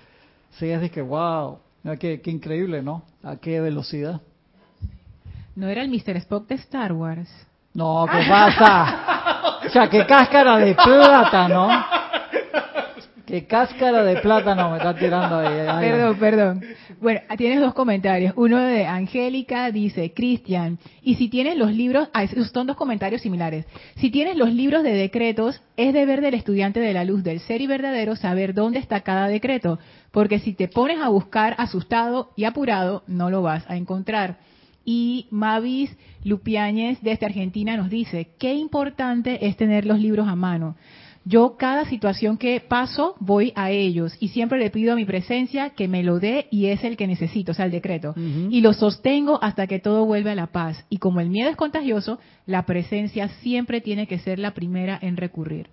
sí 0.58 0.70
es 0.70 0.82
de 0.82 0.90
que, 0.90 1.02
wow, 1.02 1.60
Mira 1.84 1.98
qué, 1.98 2.20
qué 2.22 2.32
increíble, 2.32 2.82
¿no? 2.82 3.04
A 3.24 3.38
qué 3.38 3.62
velocidad. 3.62 4.20
No 5.56 5.68
era 5.68 5.84
el 5.84 5.90
Mr. 5.90 6.18
Spock 6.18 6.48
de 6.48 6.56
Star 6.56 6.92
Wars. 6.94 7.30
No, 7.74 8.06
¿qué 8.12 8.26
pasa? 8.28 9.60
O 9.66 9.70
sea, 9.70 9.90
qué 9.90 10.06
cáscara 10.06 10.58
de 10.58 10.74
plátano. 10.76 11.70
Qué 13.28 13.46
cáscara 13.46 14.06
de 14.06 14.22
plátano 14.22 14.72
me 14.72 14.78
está 14.78 14.96
tirando 14.96 15.40
ahí. 15.40 15.90
Perdón, 15.90 16.18
perdón. 16.18 16.64
Bueno, 17.02 17.20
tienes 17.38 17.60
dos 17.60 17.74
comentarios. 17.74 18.34
Uno 18.38 18.58
de 18.58 18.86
Angélica 18.86 19.70
dice, 19.70 20.14
Cristian, 20.14 20.80
y 21.02 21.16
si 21.16 21.28
tienes 21.28 21.58
los 21.58 21.74
libros, 21.74 22.08
ah, 22.14 22.26
son 22.26 22.68
dos 22.68 22.78
comentarios 22.78 23.22
similares. 23.22 23.66
Si 23.98 24.12
tienes 24.12 24.38
los 24.38 24.54
libros 24.54 24.82
de 24.82 24.94
decretos, 24.94 25.62
es 25.76 25.94
deber 25.94 26.22
del 26.22 26.36
estudiante 26.36 26.80
de 26.80 26.94
la 26.94 27.04
luz 27.04 27.22
del 27.22 27.42
ser 27.42 27.60
y 27.60 27.68
verdadero 27.68 28.16
saber 28.16 28.54
dónde 28.54 28.80
está 28.80 29.02
cada 29.02 29.28
decreto, 29.28 29.78
porque 30.12 30.40
si 30.40 30.54
te 30.54 30.70
pones 30.70 31.02
a 31.02 31.10
buscar 31.10 31.54
asustado 31.58 32.32
y 32.38 32.46
apurado, 32.46 33.04
no 33.08 33.30
lo 33.30 33.42
vas 33.42 33.70
a 33.70 33.76
encontrar. 33.76 34.38
Y 34.86 35.28
Mavis 35.32 35.94
Lupiáñez 36.24 37.00
desde 37.02 37.26
Argentina 37.26 37.76
nos 37.76 37.90
dice, 37.90 38.30
qué 38.40 38.54
importante 38.54 39.48
es 39.48 39.58
tener 39.58 39.86
los 39.86 40.00
libros 40.00 40.30
a 40.30 40.36
mano. 40.38 40.78
Yo 41.28 41.58
cada 41.58 41.84
situación 41.84 42.38
que 42.38 42.62
paso 42.62 43.16
voy 43.20 43.52
a 43.58 43.70
ellos 43.70 44.16
y 44.22 44.30
siempre 44.30 44.60
le 44.60 44.70
pido 44.70 44.94
a 44.94 44.96
mi 44.96 45.04
presencia 45.04 45.72
que 45.72 45.90
me 45.90 46.02
lo 46.02 46.20
dé 46.20 46.48
y 46.52 46.68
es 46.68 46.86
el 46.86 46.96
que 46.96 47.06
necesito, 47.06 47.52
o 47.52 47.54
sea, 47.54 47.66
el 47.66 47.72
decreto. 47.72 48.14
Y 48.16 48.62
lo 48.62 48.72
sostengo 48.72 49.38
hasta 49.44 49.68
que 49.68 49.80
todo 49.80 50.06
vuelve 50.06 50.32
a 50.32 50.36
la 50.36 50.48
paz. 50.48 50.86
Y 50.90 51.00
como 51.00 51.20
el 51.20 51.30
miedo 51.30 51.50
es 51.50 51.58
contagioso, 51.58 52.18
la 52.46 52.66
presencia 52.66 53.28
siempre 53.42 53.82
tiene 53.82 54.08
que 54.08 54.20
ser 54.20 54.40
la 54.40 54.54
primera 54.54 54.98
en 55.02 55.18
recurrir. 55.18 55.68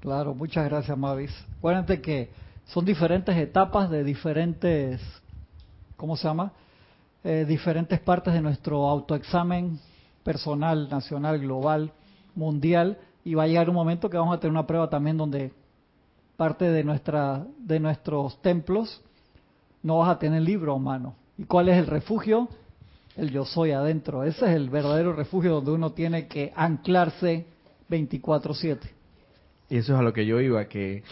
Claro, 0.00 0.34
muchas 0.34 0.68
gracias, 0.68 0.98
Mavis. 0.98 1.30
Acuérdate 1.58 2.00
que 2.00 2.30
son 2.66 2.84
diferentes 2.84 3.36
etapas 3.36 3.88
de 3.90 4.02
diferentes, 4.02 5.00
¿cómo 5.96 6.16
se 6.16 6.26
llama? 6.26 6.50
Eh, 7.22 7.44
diferentes 7.46 8.00
partes 8.00 8.34
de 8.34 8.40
nuestro 8.40 8.88
autoexamen 8.88 9.78
personal, 10.24 10.88
nacional, 10.90 11.38
global, 11.38 11.92
mundial, 12.34 12.98
y 13.24 13.34
va 13.34 13.44
a 13.44 13.46
llegar 13.46 13.68
un 13.68 13.74
momento 13.74 14.08
que 14.08 14.16
vamos 14.16 14.36
a 14.36 14.40
tener 14.40 14.52
una 14.52 14.66
prueba 14.66 14.88
también 14.88 15.16
donde 15.16 15.52
parte 16.36 16.66
de 16.70 16.84
nuestra, 16.84 17.44
de 17.58 17.80
nuestros 17.80 18.40
templos 18.42 19.02
no 19.82 19.98
vas 19.98 20.10
a 20.10 20.18
tener 20.18 20.42
libro 20.42 20.74
a 20.74 20.78
mano. 20.78 21.14
¿Y 21.36 21.44
cuál 21.44 21.68
es 21.68 21.76
el 21.78 21.86
refugio? 21.86 22.48
El 23.16 23.30
yo 23.30 23.44
soy 23.44 23.72
adentro. 23.72 24.22
Ese 24.24 24.46
es 24.46 24.56
el 24.56 24.70
verdadero 24.70 25.12
refugio 25.12 25.52
donde 25.54 25.72
uno 25.72 25.92
tiene 25.92 26.26
que 26.28 26.52
anclarse 26.54 27.46
24/7. 27.90 28.78
Y 29.70 29.76
eso 29.78 29.94
es 29.94 29.98
a 29.98 30.02
lo 30.02 30.12
que 30.12 30.24
yo 30.26 30.40
iba, 30.40 30.64
que 30.66 31.02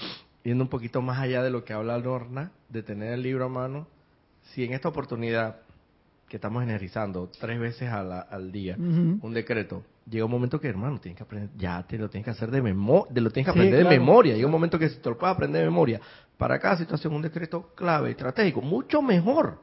yendo 0.44 0.64
un 0.64 0.70
poquito 0.70 1.02
más 1.02 1.18
allá 1.18 1.42
de 1.42 1.50
lo 1.50 1.64
que 1.64 1.72
habla 1.72 1.98
Lorna, 1.98 2.52
de 2.68 2.82
tener 2.82 3.12
el 3.12 3.22
libro 3.22 3.46
a 3.46 3.48
mano, 3.48 3.86
si 4.52 4.64
en 4.64 4.72
esta 4.72 4.88
oportunidad 4.88 5.56
que 6.28 6.36
estamos 6.36 6.62
energizando 6.62 7.28
tres 7.40 7.58
veces 7.58 7.90
a 7.90 8.02
la- 8.02 8.20
al 8.20 8.50
día 8.52 8.76
un 9.22 9.32
decreto, 9.34 9.82
llega 10.08 10.24
un 10.24 10.30
momento 10.30 10.60
que 10.60 10.68
hermano 10.68 10.98
tienes 11.00 11.16
que 11.16 11.24
aprender, 11.24 11.50
ya 11.56 11.82
te 11.86 11.98
lo 11.98 12.08
tienes 12.08 12.24
que 12.24 12.30
hacer 12.30 12.50
de 12.50 12.62
memoria, 12.62 13.20
lo 13.20 13.30
tienes 13.30 13.46
que 13.46 13.52
Sí, 13.52 13.58
aprender 13.58 13.78
de 13.84 13.98
memoria, 13.98 14.34
llega 14.34 14.46
un 14.46 14.52
momento 14.52 14.78
que 14.78 14.88
si 14.88 14.98
te 14.98 15.08
lo 15.10 15.18
puedes 15.18 15.34
aprender 15.34 15.62
de 15.62 15.68
memoria, 15.68 16.00
para 16.38 16.58
cada 16.58 16.76
situación 16.76 17.12
un 17.14 17.22
decreto 17.22 17.72
clave, 17.74 18.10
estratégico, 18.10 18.60
mucho 18.62 19.02
mejor, 19.02 19.58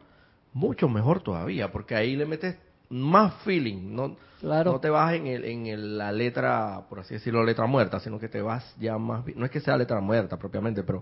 mucho 0.53 0.89
mejor 0.89 1.21
todavía, 1.21 1.71
porque 1.71 1.95
ahí 1.95 2.15
le 2.15 2.25
metes 2.25 2.57
más 2.89 3.33
feeling, 3.43 3.95
no, 3.95 4.17
Claro. 4.39 4.73
no 4.73 4.79
te 4.81 4.89
vas 4.89 5.13
en, 5.13 5.27
el, 5.27 5.45
en 5.45 5.65
el- 5.67 5.97
la 5.97 6.11
letra, 6.11 6.81
por 6.89 6.99
así 6.99 7.13
decirlo, 7.13 7.43
letra 7.43 7.65
muerta, 7.65 7.99
sino 8.01 8.19
que 8.19 8.27
te 8.27 8.41
vas 8.41 8.75
ya 8.79 8.97
más, 8.97 9.23
no 9.35 9.45
es 9.45 9.51
que 9.51 9.61
sea 9.61 9.77
letra 9.77 10.01
muerta 10.01 10.37
propiamente, 10.37 10.83
pero 10.83 11.01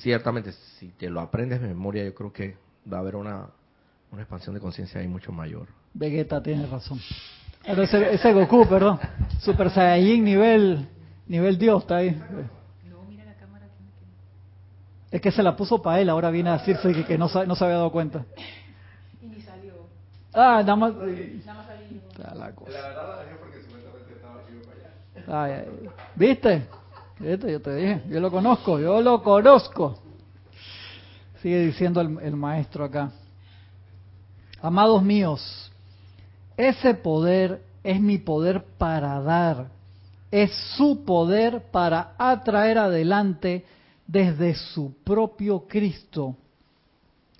ciertamente 0.00 0.52
si 0.78 0.88
te 0.90 1.10
lo 1.10 1.20
aprendes 1.20 1.60
de 1.60 1.68
memoria, 1.68 2.04
yo 2.04 2.14
creo 2.14 2.32
que 2.32 2.56
va 2.90 2.98
a 2.98 3.00
haber 3.00 3.16
una, 3.16 3.46
una 4.10 4.22
expansión 4.22 4.54
de 4.54 4.60
conciencia 4.60 5.00
ahí 5.00 5.08
mucho 5.08 5.32
mayor. 5.32 5.68
Vegeta 5.92 6.42
tiene 6.42 6.66
razón. 6.66 6.98
Pero 7.66 7.82
ese, 7.82 8.14
ese 8.14 8.32
Goku, 8.32 8.66
perdón. 8.66 8.98
Super 9.40 9.70
Saiyajin 9.70 10.24
nivel, 10.24 10.88
nivel 11.26 11.58
Dios 11.58 11.82
está 11.82 11.96
ahí. 11.96 12.20
Es 15.10 15.20
que 15.20 15.30
se 15.30 15.44
la 15.44 15.54
puso 15.54 15.80
para 15.80 16.00
él, 16.00 16.08
ahora 16.10 16.28
viene 16.30 16.50
a 16.50 16.58
decirse 16.58 16.92
que, 16.92 17.04
que 17.04 17.16
no, 17.16 17.28
no 17.46 17.54
se 17.54 17.64
había 17.64 17.76
dado 17.76 17.92
cuenta. 17.92 18.24
Y 19.22 19.26
ni 19.26 19.40
salió. 19.42 19.86
Ah, 20.32 20.60
nada 20.60 20.74
más. 20.74 20.92
Nada 20.94 21.54
más 21.54 21.66
salió. 21.66 22.00
La 22.34 22.52
cosa. 22.52 22.72
Ay, 25.28 25.52
ay. 25.52 25.88
¿Viste? 26.16 26.66
¿Viste? 27.20 27.52
Yo 27.52 27.62
te 27.62 27.74
dije, 27.76 28.02
yo 28.08 28.18
lo 28.18 28.30
conozco, 28.30 28.80
yo 28.80 29.00
lo 29.00 29.22
conozco. 29.22 30.00
Sigue 31.40 31.60
diciendo 31.60 32.00
el, 32.00 32.18
el 32.20 32.34
maestro 32.34 32.84
acá. 32.84 33.12
Amados 34.60 35.02
míos, 35.02 35.70
ese 36.56 36.94
poder 36.94 37.62
es 37.82 38.00
mi 38.00 38.18
poder 38.18 38.64
para 38.78 39.20
dar, 39.20 39.68
es 40.30 40.50
su 40.76 41.04
poder 41.04 41.70
para 41.70 42.14
atraer 42.18 42.78
adelante 42.78 43.64
desde 44.06 44.54
su 44.54 44.94
propio 45.04 45.66
Cristo. 45.68 46.36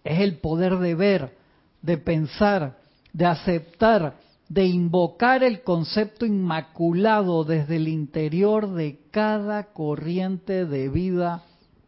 Es 0.02 0.20
el 0.20 0.38
poder 0.38 0.78
de 0.78 0.94
ver, 0.94 1.36
de 1.82 1.98
pensar, 1.98 2.78
de 3.12 3.26
aceptar, 3.26 4.16
de 4.48 4.66
invocar 4.66 5.42
el 5.42 5.62
concepto 5.62 6.26
inmaculado 6.26 7.44
desde 7.44 7.76
el 7.76 7.88
interior 7.88 8.72
de 8.74 9.00
cada 9.10 9.72
corriente 9.72 10.66
de 10.66 10.88
vida 10.88 11.42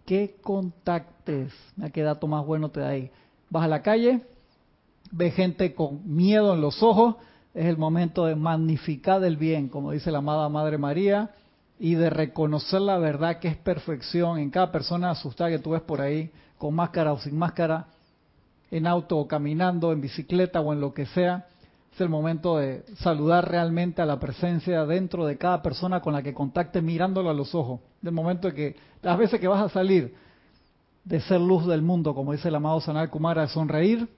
que 0.07 0.37
contactes. 0.41 1.53
Mira 1.77 1.91
qué 1.91 2.03
dato 2.03 2.27
más 2.27 2.47
bueno 2.47 2.71
te 2.71 2.81
da 2.81 2.89
ahí. 2.89 3.11
Vas 3.51 3.65
a 3.65 3.69
la 3.69 3.83
calle, 3.83 4.23
ves 5.17 5.35
gente 5.35 5.75
con 5.75 6.15
miedo 6.15 6.55
en 6.55 6.61
los 6.61 6.83
ojos, 6.83 7.17
es 7.55 7.67
el 7.67 7.79
momento 7.79 8.27
de 8.27 8.37
magnificar 8.37 9.25
el 9.25 9.37
bien, 9.37 9.69
como 9.69 9.93
dice 9.93 10.11
la 10.11 10.19
amada 10.19 10.49
Madre 10.49 10.77
María, 10.77 11.31
y 11.79 11.95
de 11.95 12.11
reconocer 12.11 12.83
la 12.83 12.99
verdad 12.99 13.39
que 13.39 13.49
es 13.49 13.57
perfección 13.57 14.39
en 14.39 14.51
cada 14.51 14.71
persona 14.71 15.11
asustada 15.11 15.51
que 15.51 15.59
tú 15.59 15.71
ves 15.71 15.83
por 15.83 16.01
ahí, 16.01 16.31
con 16.59 16.75
máscara 16.75 17.13
o 17.13 17.19
sin 17.19 17.39
máscara, 17.39 17.87
en 18.71 18.87
auto 18.87 19.17
o 19.17 19.27
caminando, 19.27 19.93
en 19.93 20.01
bicicleta 20.01 20.61
o 20.61 20.73
en 20.73 20.81
lo 20.81 20.93
que 20.93 21.07
sea. 21.07 21.47
Es 21.95 22.01
el 22.01 22.09
momento 22.11 22.59
de 22.59 22.85
saludar 22.99 23.51
realmente 23.51 24.03
a 24.03 24.07
la 24.07 24.21
presencia 24.21 24.85
dentro 24.85 25.25
de 25.25 25.39
cada 25.39 25.63
persona 25.63 26.01
con 26.01 26.13
la 26.13 26.23
que 26.23 26.35
contacte 26.35 26.83
mirándolo 26.83 27.31
a 27.31 27.35
los 27.35 27.55
ojos. 27.55 27.81
Del 28.03 28.13
momento 28.13 28.49
de 28.49 28.55
que, 28.55 28.77
las 29.01 29.17
veces 29.17 29.41
que 29.41 29.49
vas 29.49 29.63
a 29.63 29.69
salir 29.71 30.15
de 31.05 31.21
ser 31.21 31.41
luz 31.41 31.67
del 31.67 31.81
mundo, 31.81 32.15
como 32.15 32.33
dice 32.33 32.49
el 32.49 32.55
amado 32.55 32.81
Sanal 32.81 33.09
Kumara, 33.09 33.49
sonreír, 33.49 34.09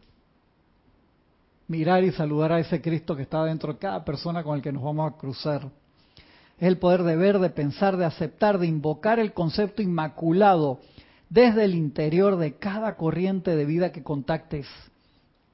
mirar 1.69 2.03
y 2.03 2.11
saludar 2.11 2.53
a 2.53 2.61
ese 2.61 2.81
Cristo 2.81 3.15
que 3.15 3.23
está 3.23 3.45
dentro 3.45 3.75
de 3.75 3.79
cada 3.79 4.05
persona 4.05 4.43
con 4.43 4.57
el 4.57 4.63
que 4.63 4.73
nos 4.73 4.83
vamos 4.83 5.13
a 5.13 5.17
cruzar. 5.17 5.71
Es 6.59 6.67
el 6.67 6.79
poder 6.79 7.05
de 7.05 7.15
ver, 7.15 7.39
de 7.39 7.51
pensar, 7.51 7.97
de 7.97 8.07
aceptar, 8.07 8.59
de 8.59 8.67
invocar 8.67 9.21
el 9.21 9.33
concepto 9.33 9.83
inmaculado 9.83 10.81
desde 11.29 11.65
el 11.65 11.75
interior 11.75 12.37
de 12.37 12.57
cada 12.57 12.97
corriente 12.97 13.55
de 13.55 13.67
vida 13.67 13.93
que 13.93 14.03
contactes 14.03 14.67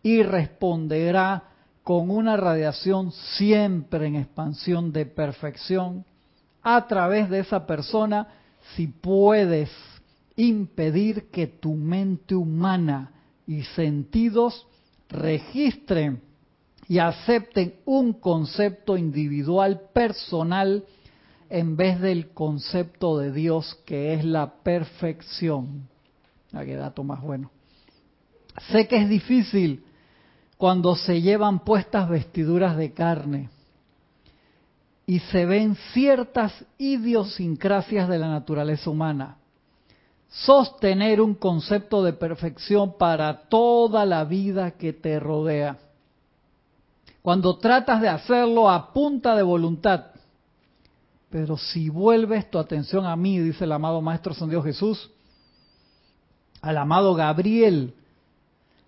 y 0.03 0.23
responderá 0.23 1.51
con 1.83 2.11
una 2.11 2.37
radiación 2.37 3.13
siempre 3.37 4.07
en 4.07 4.17
expansión 4.17 4.93
de 4.93 5.05
perfección 5.05 6.05
a 6.63 6.87
través 6.87 7.29
de 7.29 7.41
esa 7.41 7.67
persona 7.67 8.29
si 8.77 8.87
puedes 8.87 9.71
impedir 10.37 11.31
que 11.31 11.47
tu 11.47 11.75
mente 11.75 12.35
humana 12.35 13.13
y 13.47 13.63
sentidos 13.63 14.67
registren 15.09 16.23
y 16.89 16.99
acepten 16.99 17.75
un 17.85 18.13
concepto 18.15 18.97
individual 18.97 19.89
personal 19.93 20.85
en 21.49 21.77
vez 21.77 22.01
del 22.01 22.31
concepto 22.31 23.19
de 23.19 23.33
Dios 23.33 23.79
que 23.87 24.15
es 24.15 24.25
la 24.25 24.55
perfección. 24.63 25.89
Ah, 26.53 26.65
más 27.03 27.23
bueno. 27.23 27.51
Sé 28.71 28.87
que 28.87 28.97
es 28.97 29.09
difícil 29.09 29.85
cuando 30.57 30.95
se 30.95 31.21
llevan 31.21 31.65
puestas 31.65 32.09
vestiduras 32.09 32.77
de 32.77 32.93
carne 32.93 33.51
y 35.07 35.19
se 35.19 35.45
ven 35.45 35.77
ciertas 35.93 36.65
idiosincrasias 36.79 38.09
de 38.09 38.19
la 38.19 38.29
naturaleza 38.29 38.89
humana. 38.89 39.37
Sostener 40.43 41.21
un 41.21 41.35
concepto 41.35 42.03
de 42.03 42.13
perfección 42.13 42.99
para 42.99 43.49
toda 43.49 44.05
la 44.05 44.25
vida 44.25 44.73
que 44.73 44.93
te 44.93 45.21
rodea. 45.21 45.79
Cuando 47.23 47.57
tratas 47.57 48.03
de 48.03 48.09
hacerlo 48.09 48.69
a 48.69 48.93
punta 48.93 49.37
de 49.37 49.45
voluntad, 49.45 50.07
pero 51.31 51.57
si 51.57 51.89
vuelves 51.89 52.51
tu 52.51 52.59
atención 52.59 53.07
a 53.07 53.15
mí, 53.17 53.39
dice 53.39 53.65
el 53.65 53.73
amado 53.73 54.01
Maestro 54.03 54.35
San 54.35 54.51
Dios 54.51 54.65
Jesús, 54.65 55.11
al 56.61 56.79
amado 56.79 57.15
Gabriel, 57.15 57.95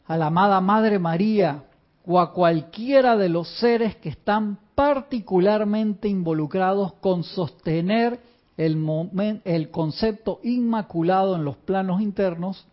a 0.06 0.16
la 0.16 0.26
amada 0.26 0.60
Madre 0.60 0.98
María 0.98 1.64
o 2.04 2.18
a 2.18 2.32
cualquiera 2.32 3.16
de 3.16 3.28
los 3.28 3.48
seres 3.58 3.96
que 3.96 4.08
están 4.08 4.58
particularmente 4.74 6.08
involucrados 6.08 6.94
con 6.94 7.22
sostener 7.22 8.20
el, 8.56 9.70
concepto 9.70 10.40
inmaculado 10.42 11.36
en 11.36 11.44
los 11.44 11.56
planos 11.56 12.00
internos, 12.00 12.66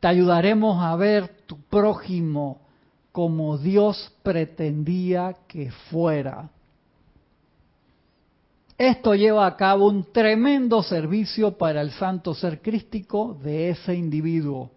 Te 0.00 0.08
ayudaremos 0.08 0.82
a 0.82 0.94
ver 0.96 1.28
tu 1.46 1.58
prójimo 1.62 2.58
como 3.12 3.56
Dios 3.58 4.12
pretendía 4.22 5.36
que 5.46 5.70
fuera. 5.90 6.50
Esto 8.76 9.14
lleva 9.14 9.46
a 9.46 9.56
cabo 9.56 9.86
un 9.86 10.12
tremendo 10.12 10.82
servicio 10.82 11.56
para 11.56 11.80
el 11.80 11.92
santo 11.92 12.34
ser 12.34 12.60
crístico 12.60 13.38
de 13.42 13.70
ese 13.70 13.94
individuo 13.94 14.70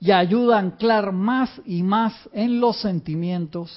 y 0.00 0.12
ayuda 0.12 0.56
a 0.56 0.60
anclar 0.60 1.12
más 1.12 1.60
y 1.66 1.82
más 1.82 2.14
en 2.32 2.58
los 2.58 2.80
sentimientos, 2.80 3.70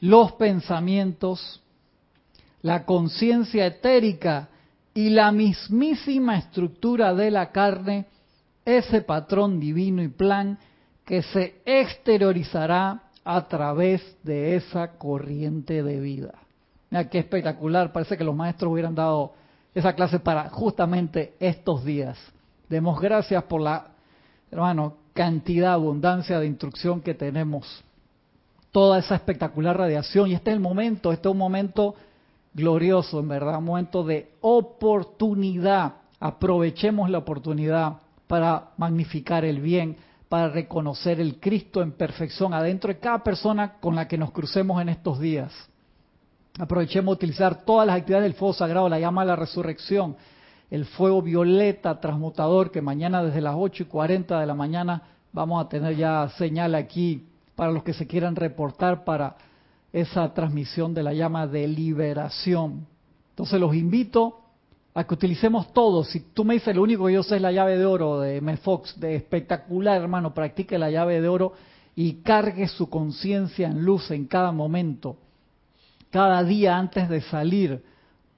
los 0.00 0.32
pensamientos, 0.32 1.62
la 2.66 2.84
conciencia 2.84 3.64
etérica 3.64 4.48
y 4.92 5.10
la 5.10 5.30
mismísima 5.30 6.36
estructura 6.36 7.14
de 7.14 7.30
la 7.30 7.52
carne, 7.52 8.06
ese 8.64 9.02
patrón 9.02 9.60
divino 9.60 10.02
y 10.02 10.08
plan 10.08 10.58
que 11.04 11.22
se 11.22 11.62
exteriorizará 11.64 13.04
a 13.24 13.46
través 13.46 14.02
de 14.24 14.56
esa 14.56 14.98
corriente 14.98 15.84
de 15.84 16.00
vida. 16.00 16.34
Mira 16.90 17.08
qué 17.08 17.20
espectacular, 17.20 17.92
parece 17.92 18.16
que 18.16 18.24
los 18.24 18.34
maestros 18.34 18.72
hubieran 18.72 18.96
dado 18.96 19.34
esa 19.72 19.94
clase 19.94 20.18
para 20.18 20.48
justamente 20.48 21.36
estos 21.38 21.84
días. 21.84 22.18
Demos 22.68 23.00
gracias 23.00 23.44
por 23.44 23.60
la, 23.60 23.92
hermano, 24.50 24.96
cantidad, 25.14 25.74
abundancia 25.74 26.40
de 26.40 26.48
instrucción 26.48 27.00
que 27.00 27.14
tenemos. 27.14 27.84
Toda 28.72 28.98
esa 28.98 29.14
espectacular 29.14 29.78
radiación. 29.78 30.30
Y 30.30 30.34
este 30.34 30.50
es 30.50 30.56
el 30.56 30.60
momento, 30.60 31.12
este 31.12 31.28
es 31.28 31.32
un 31.32 31.38
momento 31.38 31.94
glorioso, 32.56 33.20
en 33.20 33.28
verdad, 33.28 33.58
un 33.58 33.64
momento 33.66 34.02
de 34.02 34.32
oportunidad. 34.40 35.96
Aprovechemos 36.18 37.10
la 37.10 37.18
oportunidad 37.18 37.98
para 38.26 38.70
magnificar 38.78 39.44
el 39.44 39.60
bien, 39.60 39.96
para 40.30 40.48
reconocer 40.48 41.20
el 41.20 41.38
Cristo 41.38 41.82
en 41.82 41.92
perfección 41.92 42.54
adentro 42.54 42.88
de 42.88 42.98
cada 42.98 43.22
persona 43.22 43.74
con 43.74 43.94
la 43.94 44.08
que 44.08 44.18
nos 44.18 44.32
crucemos 44.32 44.80
en 44.80 44.88
estos 44.88 45.20
días. 45.20 45.52
Aprovechemos 46.58 47.14
utilizar 47.14 47.64
todas 47.64 47.86
las 47.86 47.98
actividades 47.98 48.24
del 48.24 48.38
fuego 48.38 48.54
sagrado, 48.54 48.88
la 48.88 48.98
llama 48.98 49.22
de 49.22 49.28
la 49.28 49.36
resurrección, 49.36 50.16
el 50.70 50.86
fuego 50.86 51.20
violeta 51.20 52.00
transmutador, 52.00 52.70
que 52.70 52.80
mañana 52.80 53.22
desde 53.22 53.42
las 53.42 53.54
8 53.56 53.82
y 53.82 53.86
40 53.86 54.40
de 54.40 54.46
la 54.46 54.54
mañana 54.54 55.02
vamos 55.32 55.62
a 55.62 55.68
tener 55.68 55.94
ya 55.94 56.30
señal 56.38 56.74
aquí 56.74 57.28
para 57.54 57.70
los 57.70 57.82
que 57.82 57.92
se 57.92 58.06
quieran 58.06 58.34
reportar 58.34 59.04
para 59.04 59.36
esa 59.96 60.34
transmisión 60.34 60.92
de 60.92 61.02
la 61.02 61.14
llama 61.14 61.46
de 61.46 61.66
liberación. 61.66 62.86
Entonces 63.30 63.58
los 63.58 63.74
invito 63.74 64.42
a 64.92 65.04
que 65.04 65.14
utilicemos 65.14 65.72
todo. 65.72 66.04
Si 66.04 66.20
tú 66.20 66.44
me 66.44 66.52
dices 66.52 66.76
lo 66.76 66.82
único 66.82 67.06
que 67.06 67.14
yo 67.14 67.22
sé 67.22 67.36
es 67.36 67.42
la 67.42 67.50
llave 67.50 67.78
de 67.78 67.86
oro 67.86 68.20
de 68.20 68.56
Fox, 68.58 69.00
de 69.00 69.16
espectacular, 69.16 70.02
hermano, 70.02 70.34
practique 70.34 70.76
la 70.76 70.90
llave 70.90 71.22
de 71.22 71.28
oro 71.28 71.54
y 71.94 72.16
cargue 72.16 72.68
su 72.68 72.90
conciencia 72.90 73.68
en 73.68 73.86
luz 73.86 74.10
en 74.10 74.26
cada 74.26 74.52
momento, 74.52 75.16
cada 76.10 76.44
día 76.44 76.76
antes 76.76 77.08
de 77.08 77.22
salir, 77.22 77.82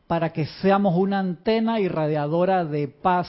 para 0.06 0.32
que 0.32 0.46
seamos 0.62 0.94
una 0.96 1.18
antena 1.18 1.80
irradiadora 1.80 2.64
de 2.64 2.86
paz, 2.86 3.26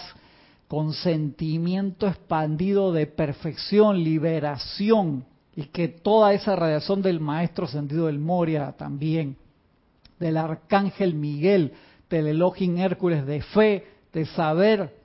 con 0.67 0.93
sentimiento 0.93 2.05
expandido 2.05 2.93
de 2.93 3.07
perfección, 3.07 4.03
liberación, 4.03 5.25
y 5.59 5.65
que 5.65 5.89
toda 5.89 6.31
esa 6.31 6.55
radiación 6.55 7.01
del 7.01 7.19
Maestro 7.19 7.67
Sentido 7.67 8.05
del 8.05 8.17
Moria 8.17 8.71
también, 8.77 9.35
del 10.17 10.37
Arcángel 10.37 11.15
Miguel, 11.15 11.73
del 12.09 12.27
Elohim 12.27 12.77
Hércules 12.77 13.25
de 13.25 13.41
fe, 13.41 13.85
de 14.13 14.25
saber 14.25 14.95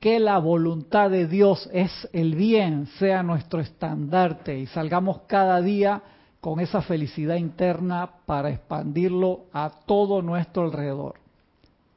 que 0.00 0.20
la 0.20 0.36
voluntad 0.36 1.08
de 1.08 1.26
Dios 1.26 1.70
es 1.72 1.90
el 2.12 2.34
bien, 2.34 2.88
sea 2.98 3.22
nuestro 3.22 3.60
estandarte 3.60 4.58
y 4.58 4.66
salgamos 4.66 5.22
cada 5.26 5.62
día 5.62 6.02
con 6.42 6.60
esa 6.60 6.82
felicidad 6.82 7.36
interna 7.36 8.10
para 8.26 8.50
expandirlo 8.50 9.46
a 9.54 9.70
todo 9.86 10.20
nuestro 10.20 10.64
alrededor. 10.64 11.14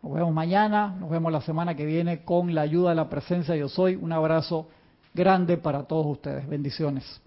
Nos 0.01 0.13
vemos 0.13 0.33
mañana, 0.33 0.95
nos 0.97 1.09
vemos 1.09 1.33
la 1.33 1.41
semana 1.41 1.75
que 1.75 1.85
viene 1.85 2.23
con 2.23 2.55
la 2.55 2.61
ayuda 2.61 2.91
de 2.91 2.95
la 2.95 3.09
presencia 3.09 3.57
Yo 3.57 3.67
Soy. 3.67 3.95
Un 3.95 4.13
abrazo 4.13 4.69
grande 5.13 5.57
para 5.57 5.83
todos 5.83 6.05
ustedes. 6.05 6.47
Bendiciones. 6.47 7.26